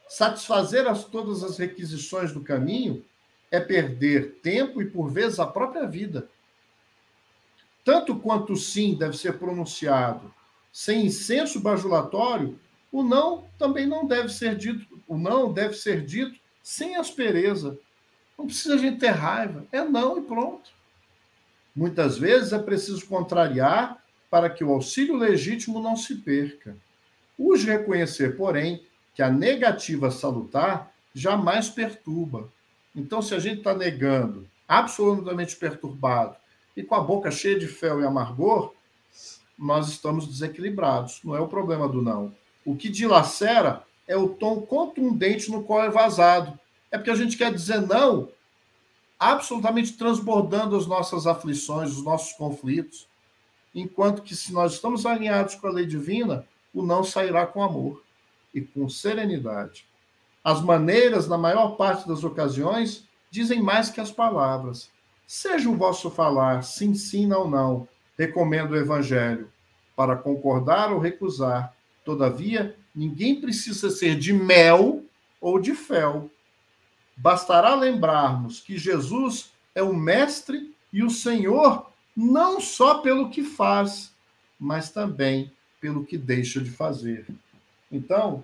Satisfazer 0.10 0.86
as, 0.86 1.06
todas 1.06 1.42
as 1.42 1.58
requisições 1.58 2.34
do 2.34 2.42
caminho 2.42 3.06
é 3.50 3.62
perder 3.62 4.42
tempo 4.44 4.82
e, 4.82 4.86
por 4.86 5.10
vezes, 5.10 5.40
a 5.40 5.48
própria 5.48 5.88
vida. 5.88 6.28
Tanto 7.86 8.18
quanto 8.18 8.52
o 8.52 8.58
sim 8.58 8.94
deve 8.94 9.16
ser 9.16 9.40
pronunciado 9.40 10.34
sem 10.70 11.06
incenso 11.06 11.62
bajulatório, 11.62 12.60
o 12.92 13.04
não 13.04 13.46
também 13.58 13.88
não 13.88 14.06
deve 14.06 14.28
ser 14.28 14.58
dito, 14.58 15.02
o 15.08 15.18
não 15.18 15.54
deve 15.54 15.76
ser 15.76 16.06
dito 16.06 16.38
sem 16.62 16.98
aspereza. 16.98 17.80
Não 18.38 18.48
precisa 18.48 18.76
a 18.76 18.78
gente 18.78 19.00
ter 19.00 19.12
raiva, 19.12 19.66
é 19.72 19.82
não 19.82 20.18
e 20.18 20.22
pronto. 20.24 20.72
Muitas 21.74 22.18
vezes 22.18 22.52
é 22.52 22.60
preciso 22.60 23.08
contrariar 23.08 24.04
para 24.30 24.50
que 24.50 24.62
o 24.62 24.74
auxílio 24.74 25.16
legítimo 25.16 25.82
não 25.82 25.96
se 25.96 26.16
perca. 26.16 26.76
Urge 27.40 27.66
reconhecer, 27.66 28.36
porém, 28.36 28.84
que 29.16 29.24
a 29.24 29.30
negativa 29.30 30.12
salutar 30.12 30.92
jamais 31.16 31.70
perturba. 31.70 32.52
Então, 32.96 33.22
se 33.22 33.34
a 33.34 33.40
gente 33.40 33.60
está 33.60 33.74
negando, 33.74 34.46
absolutamente 34.68 35.56
perturbado, 35.56 36.36
e 36.76 36.84
com 36.84 36.96
a 36.96 37.02
boca 37.02 37.32
cheia 37.32 37.58
de 37.58 37.68
fel 37.68 38.02
e 38.02 38.06
amargor, 38.06 38.74
nós 39.58 39.90
estamos 39.90 40.28
desequilibrados. 40.28 41.22
Não 41.24 41.36
é 41.36 41.40
o 41.40 41.48
problema 41.48 41.88
do 41.88 42.02
não. 42.02 42.34
O 42.66 42.76
que 42.76 42.90
dilacera 42.90 43.84
é 44.08 44.16
o 44.16 44.30
tom 44.30 44.62
contundente 44.62 45.52
no 45.52 45.64
qual 45.64 45.84
é 45.84 45.90
vazado. 45.90 46.58
É 46.92 46.98
porque 46.98 47.12
a 47.12 47.16
gente 47.16 47.38
quer 47.38 47.54
dizer 47.54 47.82
não, 47.82 48.30
absolutamente 49.20 49.94
transbordando 49.94 50.76
as 50.76 50.88
nossas 50.88 51.28
aflições, 51.28 51.92
os 51.92 52.04
nossos 52.04 52.34
conflitos. 52.34 53.08
Enquanto 53.76 54.22
que, 54.22 54.36
se 54.36 54.52
nós 54.54 54.74
estamos 54.74 55.06
alinhados 55.06 55.56
com 55.56 55.68
a 55.68 55.72
lei 55.72 55.86
divina, 55.86 56.46
o 56.74 56.84
não 56.84 57.04
sairá 57.04 57.46
com 57.46 57.64
amor 57.64 58.04
e 58.54 58.62
com 58.62 58.90
serenidade. 58.90 59.86
As 60.44 60.62
maneiras, 60.62 61.28
na 61.28 61.38
maior 61.38 61.76
parte 61.76 62.08
das 62.08 62.24
ocasiões, 62.24 63.08
dizem 63.30 63.62
mais 63.62 63.90
que 63.90 64.02
as 64.02 64.12
palavras. 64.12 64.90
Seja 65.28 65.70
o 65.70 65.76
vosso 65.76 66.10
falar, 66.10 66.64
sim, 66.64 66.96
sim, 66.96 67.28
não, 67.28 67.50
não. 67.50 67.88
Recomendo 68.18 68.72
o 68.72 68.78
Evangelho. 68.78 69.52
Para 69.96 70.16
concordar 70.16 70.92
ou 70.92 71.00
recusar. 71.00 71.74
Todavia, 72.04 72.76
ninguém 72.96 73.40
precisa 73.40 73.90
ser 73.90 74.16
de 74.16 74.34
mel 74.34 75.04
ou 75.40 75.60
de 75.60 75.76
fel. 75.76 76.30
Bastará 77.16 77.76
lembrarmos 77.76 78.62
que 78.62 78.78
Jesus 78.78 79.52
é 79.76 79.84
o 79.84 79.96
Mestre 79.96 80.74
e 80.92 81.04
o 81.04 81.10
Senhor, 81.10 81.92
não 82.16 82.60
só 82.60 83.00
pelo 83.00 83.30
que 83.30 83.44
faz, 83.44 84.12
mas 84.60 84.90
também 84.90 85.52
pelo 85.80 86.06
que 86.06 86.18
deixa 86.18 86.62
de 86.62 86.70
fazer. 86.70 87.26
Então, 87.92 88.44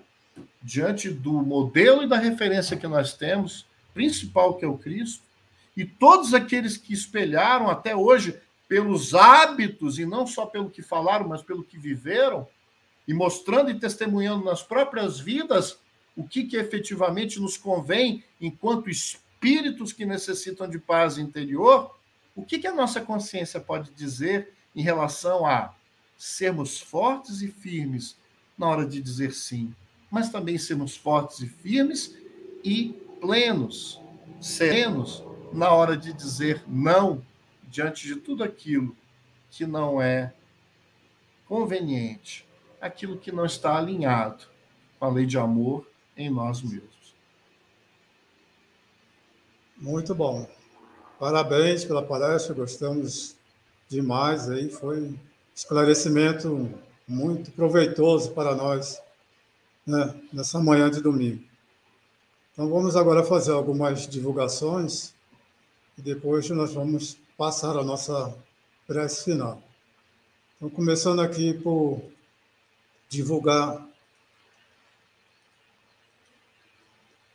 diante 0.62 1.10
do 1.10 1.32
modelo 1.32 2.02
e 2.02 2.08
da 2.08 2.18
referência 2.18 2.76
que 2.76 2.86
nós 2.86 3.14
temos, 3.14 3.66
principal 3.94 4.54
que 4.54 4.64
é 4.64 4.68
o 4.68 4.78
Cristo, 4.78 5.22
e 5.76 5.84
todos 5.84 6.34
aqueles 6.34 6.76
que 6.76 6.92
espelharam 6.92 7.68
até 7.68 7.94
hoje 7.94 8.38
pelos 8.68 9.14
hábitos, 9.14 9.98
e 9.98 10.06
não 10.06 10.26
só 10.26 10.46
pelo 10.46 10.70
que 10.70 10.82
falaram, 10.82 11.28
mas 11.28 11.42
pelo 11.42 11.62
que 11.62 11.78
viveram, 11.78 12.46
e 13.06 13.14
mostrando 13.14 13.70
e 13.70 13.78
testemunhando 13.78 14.44
nas 14.44 14.62
próprias 14.62 15.20
vidas 15.20 15.78
o 16.16 16.26
que, 16.26 16.44
que 16.44 16.56
efetivamente 16.56 17.38
nos 17.38 17.56
convém 17.56 18.24
enquanto 18.40 18.90
espíritos 18.90 19.92
que 19.92 20.04
necessitam 20.04 20.68
de 20.68 20.78
paz 20.78 21.18
interior, 21.18 21.94
o 22.34 22.42
que, 22.42 22.58
que 22.58 22.66
a 22.66 22.74
nossa 22.74 23.00
consciência 23.00 23.60
pode 23.60 23.90
dizer 23.92 24.52
em 24.74 24.82
relação 24.82 25.46
a 25.46 25.74
sermos 26.16 26.80
fortes 26.80 27.42
e 27.42 27.48
firmes 27.48 28.16
na 28.56 28.68
hora 28.68 28.86
de 28.86 29.00
dizer 29.00 29.32
sim, 29.32 29.74
mas 30.10 30.30
também 30.30 30.56
sermos 30.56 30.96
fortes 30.96 31.40
e 31.40 31.46
firmes 31.46 32.16
e 32.64 32.94
plenos, 33.20 34.00
serenos 34.40 35.22
na 35.52 35.70
hora 35.70 35.96
de 35.96 36.12
dizer 36.12 36.62
não 36.66 37.24
diante 37.68 38.06
de 38.06 38.16
tudo 38.16 38.42
aquilo 38.42 38.96
que 39.50 39.66
não 39.66 40.00
é 40.00 40.32
conveniente, 41.46 42.46
aquilo 42.80 43.18
que 43.18 43.30
não 43.30 43.44
está 43.44 43.76
alinhado 43.76 44.46
com 44.98 45.06
a 45.06 45.10
lei 45.10 45.26
de 45.26 45.38
amor 45.38 45.86
em 46.16 46.30
nós 46.30 46.62
mesmos. 46.62 47.14
Muito 49.76 50.14
bom. 50.14 50.48
Parabéns 51.18 51.84
pela 51.84 52.02
palestra, 52.02 52.54
gostamos 52.54 53.36
demais 53.88 54.48
aí, 54.48 54.70
foi 54.70 55.14
esclarecimento 55.56 56.70
muito 57.08 57.50
proveitoso 57.50 58.32
para 58.32 58.54
nós 58.54 59.00
né, 59.86 60.14
nessa 60.30 60.60
manhã 60.60 60.90
de 60.90 61.00
domingo. 61.00 61.42
Então 62.52 62.68
vamos 62.68 62.94
agora 62.94 63.24
fazer 63.24 63.52
algumas 63.52 64.06
divulgações 64.06 65.14
e 65.96 66.02
depois 66.02 66.48
nós 66.50 66.74
vamos 66.74 67.16
passar 67.38 67.74
a 67.76 67.82
nossa 67.82 68.36
prece 68.86 69.24
final. 69.24 69.62
Então, 70.56 70.68
começando 70.68 71.20
aqui 71.20 71.54
por 71.54 72.02
divulgar 73.08 73.86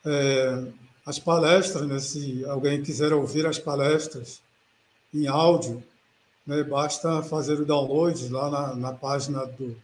é, 0.05 0.71
as 1.05 1.17
palestras, 1.17 1.87
né? 1.87 1.99
se 1.99 2.45
alguém 2.45 2.83
quiser 2.83 3.13
ouvir 3.13 3.45
as 3.47 3.57
palestras 3.57 4.41
em 5.13 5.27
áudio, 5.27 5.83
né? 6.45 6.63
basta 6.63 7.21
fazer 7.23 7.59
o 7.59 7.65
download 7.65 8.29
lá 8.29 8.49
na, 8.49 8.75
na 8.75 8.93
página 8.93 9.45
do, 9.45 9.75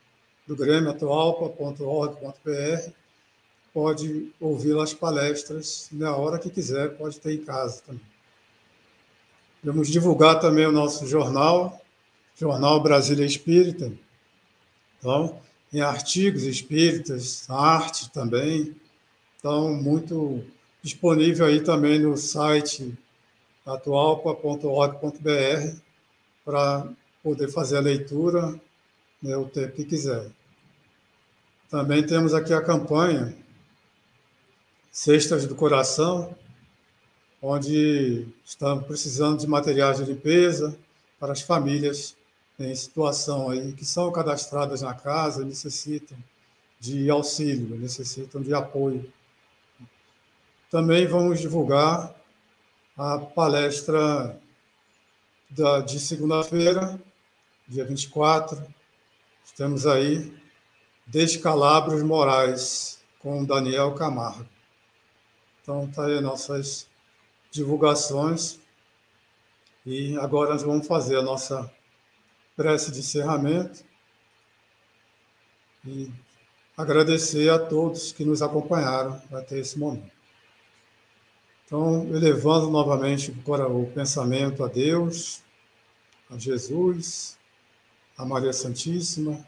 do 0.46 0.56
Grêmio 0.56 0.90
Atualpa.org.br. 0.90 2.92
Pode 3.74 4.32
ouvir 4.40 4.78
as 4.80 4.94
palestras 4.94 5.90
na 5.92 6.16
hora 6.16 6.40
que 6.40 6.50
quiser, 6.50 6.98
pode 6.98 7.20
ter 7.20 7.34
em 7.34 7.44
casa 7.44 7.82
também. 7.86 8.02
Vamos 9.64 9.90
divulgar 9.90 10.40
também 10.40 10.66
o 10.66 10.72
nosso 10.72 11.06
jornal, 11.06 11.82
Jornal 12.36 12.82
Brasília 12.82 13.26
Espírita. 13.26 13.92
Então, 14.98 15.40
em 15.74 15.82
artigos 15.82 16.44
espíritas, 16.44 17.48
arte 17.50 18.10
também. 18.12 18.76
Então, 19.38 19.74
muito 19.74 20.44
disponível 20.82 21.46
aí 21.46 21.62
também 21.62 22.00
no 22.00 22.18
site 22.18 22.98
atualpa.org.br 23.66 25.87
para 26.48 26.88
poder 27.22 27.52
fazer 27.52 27.76
a 27.76 27.82
leitura 27.82 28.58
né, 29.22 29.36
o 29.36 29.44
tempo 29.50 29.74
que 29.76 29.84
quiser. 29.84 30.32
Também 31.70 32.02
temos 32.06 32.34
aqui 32.34 32.54
a 32.54 32.64
campanha 32.64 33.36
Cestas 34.90 35.46
do 35.46 35.56
Coração, 35.56 36.34
onde 37.42 38.26
estamos 38.46 38.88
precisando 38.88 39.42
de 39.42 39.46
materiais 39.46 39.98
de 39.98 40.06
limpeza 40.06 40.74
para 41.20 41.34
as 41.34 41.42
famílias 41.42 42.16
em 42.58 42.74
situação 42.74 43.50
aí 43.50 43.74
que 43.74 43.84
são 43.84 44.10
cadastradas 44.10 44.82
na 44.82 44.94
casa 44.94 45.44
necessitam 45.44 46.18
de 46.80 47.10
auxílio, 47.10 47.78
necessitam 47.78 48.42
de 48.42 48.54
apoio. 48.54 49.12
Também 50.72 51.06
vamos 51.08 51.42
divulgar 51.42 52.16
a 52.96 53.20
palestra 53.20 54.40
da, 55.50 55.80
de 55.80 56.00
segunda-feira, 56.00 57.00
dia 57.68 57.86
24. 57.86 58.62
Temos 59.56 59.88
aí 59.88 60.32
Descalabros 61.06 62.04
Morais, 62.04 63.00
com 63.20 63.44
Daniel 63.44 63.96
Camargo. 63.96 64.46
Então, 65.62 65.86
está 65.86 66.06
aí 66.06 66.22
nossas 66.22 66.88
divulgações. 67.50 68.60
E 69.86 70.18
agora 70.18 70.52
nós 70.52 70.64
vamos 70.64 70.86
fazer 70.86 71.18
a 71.18 71.22
nossa 71.22 71.72
prece 72.56 72.92
de 72.92 73.00
encerramento 73.00 73.84
e 75.86 76.12
agradecer 76.76 77.50
a 77.50 77.58
todos 77.58 78.12
que 78.12 78.26
nos 78.26 78.42
acompanharam 78.42 79.22
até 79.32 79.58
esse 79.58 79.80
momento. 79.80 80.17
Então, 81.68 82.08
elevando 82.16 82.70
novamente 82.70 83.30
para 83.46 83.68
o 83.68 83.88
pensamento 83.88 84.64
a 84.64 84.70
Deus, 84.70 85.44
a 86.30 86.38
Jesus, 86.38 87.38
a 88.18 88.24
Maria 88.24 88.54
Santíssima, 88.54 89.46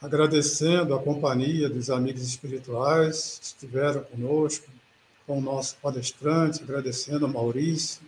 agradecendo 0.00 0.94
a 0.94 1.02
companhia 1.02 1.68
dos 1.68 1.90
amigos 1.90 2.22
espirituais 2.22 3.40
que 3.40 3.46
estiveram 3.46 4.04
conosco, 4.04 4.68
com 5.26 5.38
o 5.38 5.40
nosso 5.40 5.74
palestrante, 5.82 6.62
agradecendo 6.62 7.26
a 7.26 7.28
Maurício, 7.28 8.00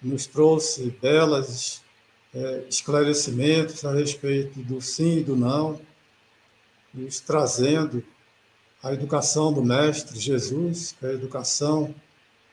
que 0.00 0.08
nos 0.08 0.26
trouxe 0.26 0.90
belas 0.98 1.82
é, 2.34 2.64
esclarecimentos 2.70 3.84
a 3.84 3.92
respeito 3.92 4.60
do 4.60 4.80
sim 4.80 5.18
e 5.18 5.22
do 5.22 5.36
não, 5.36 5.78
nos 6.94 7.20
trazendo 7.20 8.02
a 8.82 8.94
educação 8.94 9.52
do 9.52 9.62
Mestre 9.62 10.18
Jesus, 10.18 10.96
que 10.98 11.04
é 11.04 11.10
a 11.10 11.12
educação 11.12 11.94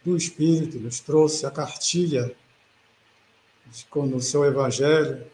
do 0.08 0.16
Espírito, 0.16 0.80
nos 0.80 1.02
trouxe 1.02 1.46
a 1.46 1.52
cartilha 1.52 2.34
no 3.94 4.22
seu 4.22 4.46
Evangelho, 4.46 5.28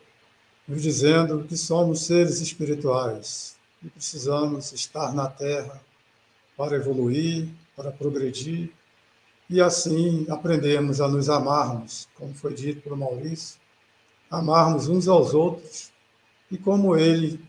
nos 0.67 0.81
dizendo 0.81 1.43
que 1.43 1.55
somos 1.55 2.07
seres 2.07 2.41
espirituais 2.41 3.55
e 3.83 3.89
precisamos 3.91 4.71
estar 4.71 5.13
na 5.13 5.29
Terra 5.29 5.79
para 6.57 6.75
evoluir, 6.75 7.49
para 7.75 7.91
progredir 7.91 8.73
e 9.47 9.61
assim 9.61 10.25
aprendemos 10.27 10.99
a 10.99 11.07
nos 11.07 11.29
amarmos, 11.29 12.07
como 12.15 12.33
foi 12.33 12.55
dito 12.55 12.81
por 12.81 12.97
Maurício, 12.97 13.59
amarmos 14.27 14.87
uns 14.87 15.07
aos 15.07 15.35
outros 15.35 15.91
e 16.49 16.57
como 16.57 16.97
ele 16.97 17.39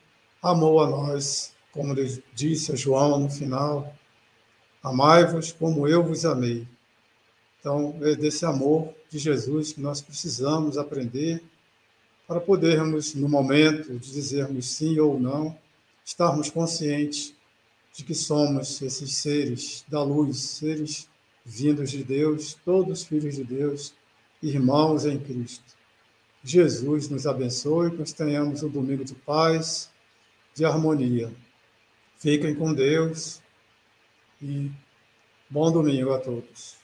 amou 0.43 0.79
a 0.83 0.91
nós, 0.91 1.55
como 1.73 1.95
disse 2.35 2.73
a 2.73 2.77
João 2.77 3.19
no 3.19 3.31
final, 3.31 3.95
amai-vos 4.83 5.53
como 5.53 5.89
eu 5.89 6.05
vos 6.05 6.27
amei. 6.27 6.69
Então, 7.65 7.97
é 8.03 8.15
desse 8.15 8.45
amor 8.45 8.93
de 9.09 9.19
Jesus 9.19 9.73
que 9.73 9.81
nós 9.81 10.03
precisamos 10.03 10.77
aprender 10.77 11.43
para 12.27 12.39
podermos, 12.39 13.15
no 13.15 13.27
momento 13.27 13.99
de 13.99 14.13
dizermos 14.13 14.67
sim 14.67 14.99
ou 14.99 15.19
não, 15.19 15.59
estarmos 16.05 16.51
conscientes 16.51 17.35
de 17.95 18.05
que 18.05 18.15
somos 18.15 18.83
esses 18.83 19.17
seres 19.17 19.83
da 19.89 20.03
luz, 20.03 20.41
seres 20.41 21.09
vindos 21.43 21.91
de 21.91 22.05
Deus, 22.05 22.53
todos 22.67 23.05
filhos 23.05 23.37
de 23.37 23.45
Deus, 23.45 23.95
irmãos 24.43 25.07
em 25.07 25.19
Cristo. 25.19 25.75
Jesus 26.43 27.09
nos 27.09 27.27
abençoe, 27.27 27.93
que 27.93 27.97
nós 27.97 28.13
tenhamos 28.13 28.63
um 28.63 28.69
domingo 28.69 29.07
de 29.07 29.15
paz, 29.15 29.91
de 30.55 30.67
harmonia. 30.67 31.33
Fiquem 32.19 32.55
com 32.55 32.75
Deus 32.75 33.41
e 34.43 34.71
bom 35.49 35.73
domingo 35.73 36.13
a 36.13 36.19
todos. 36.19 36.84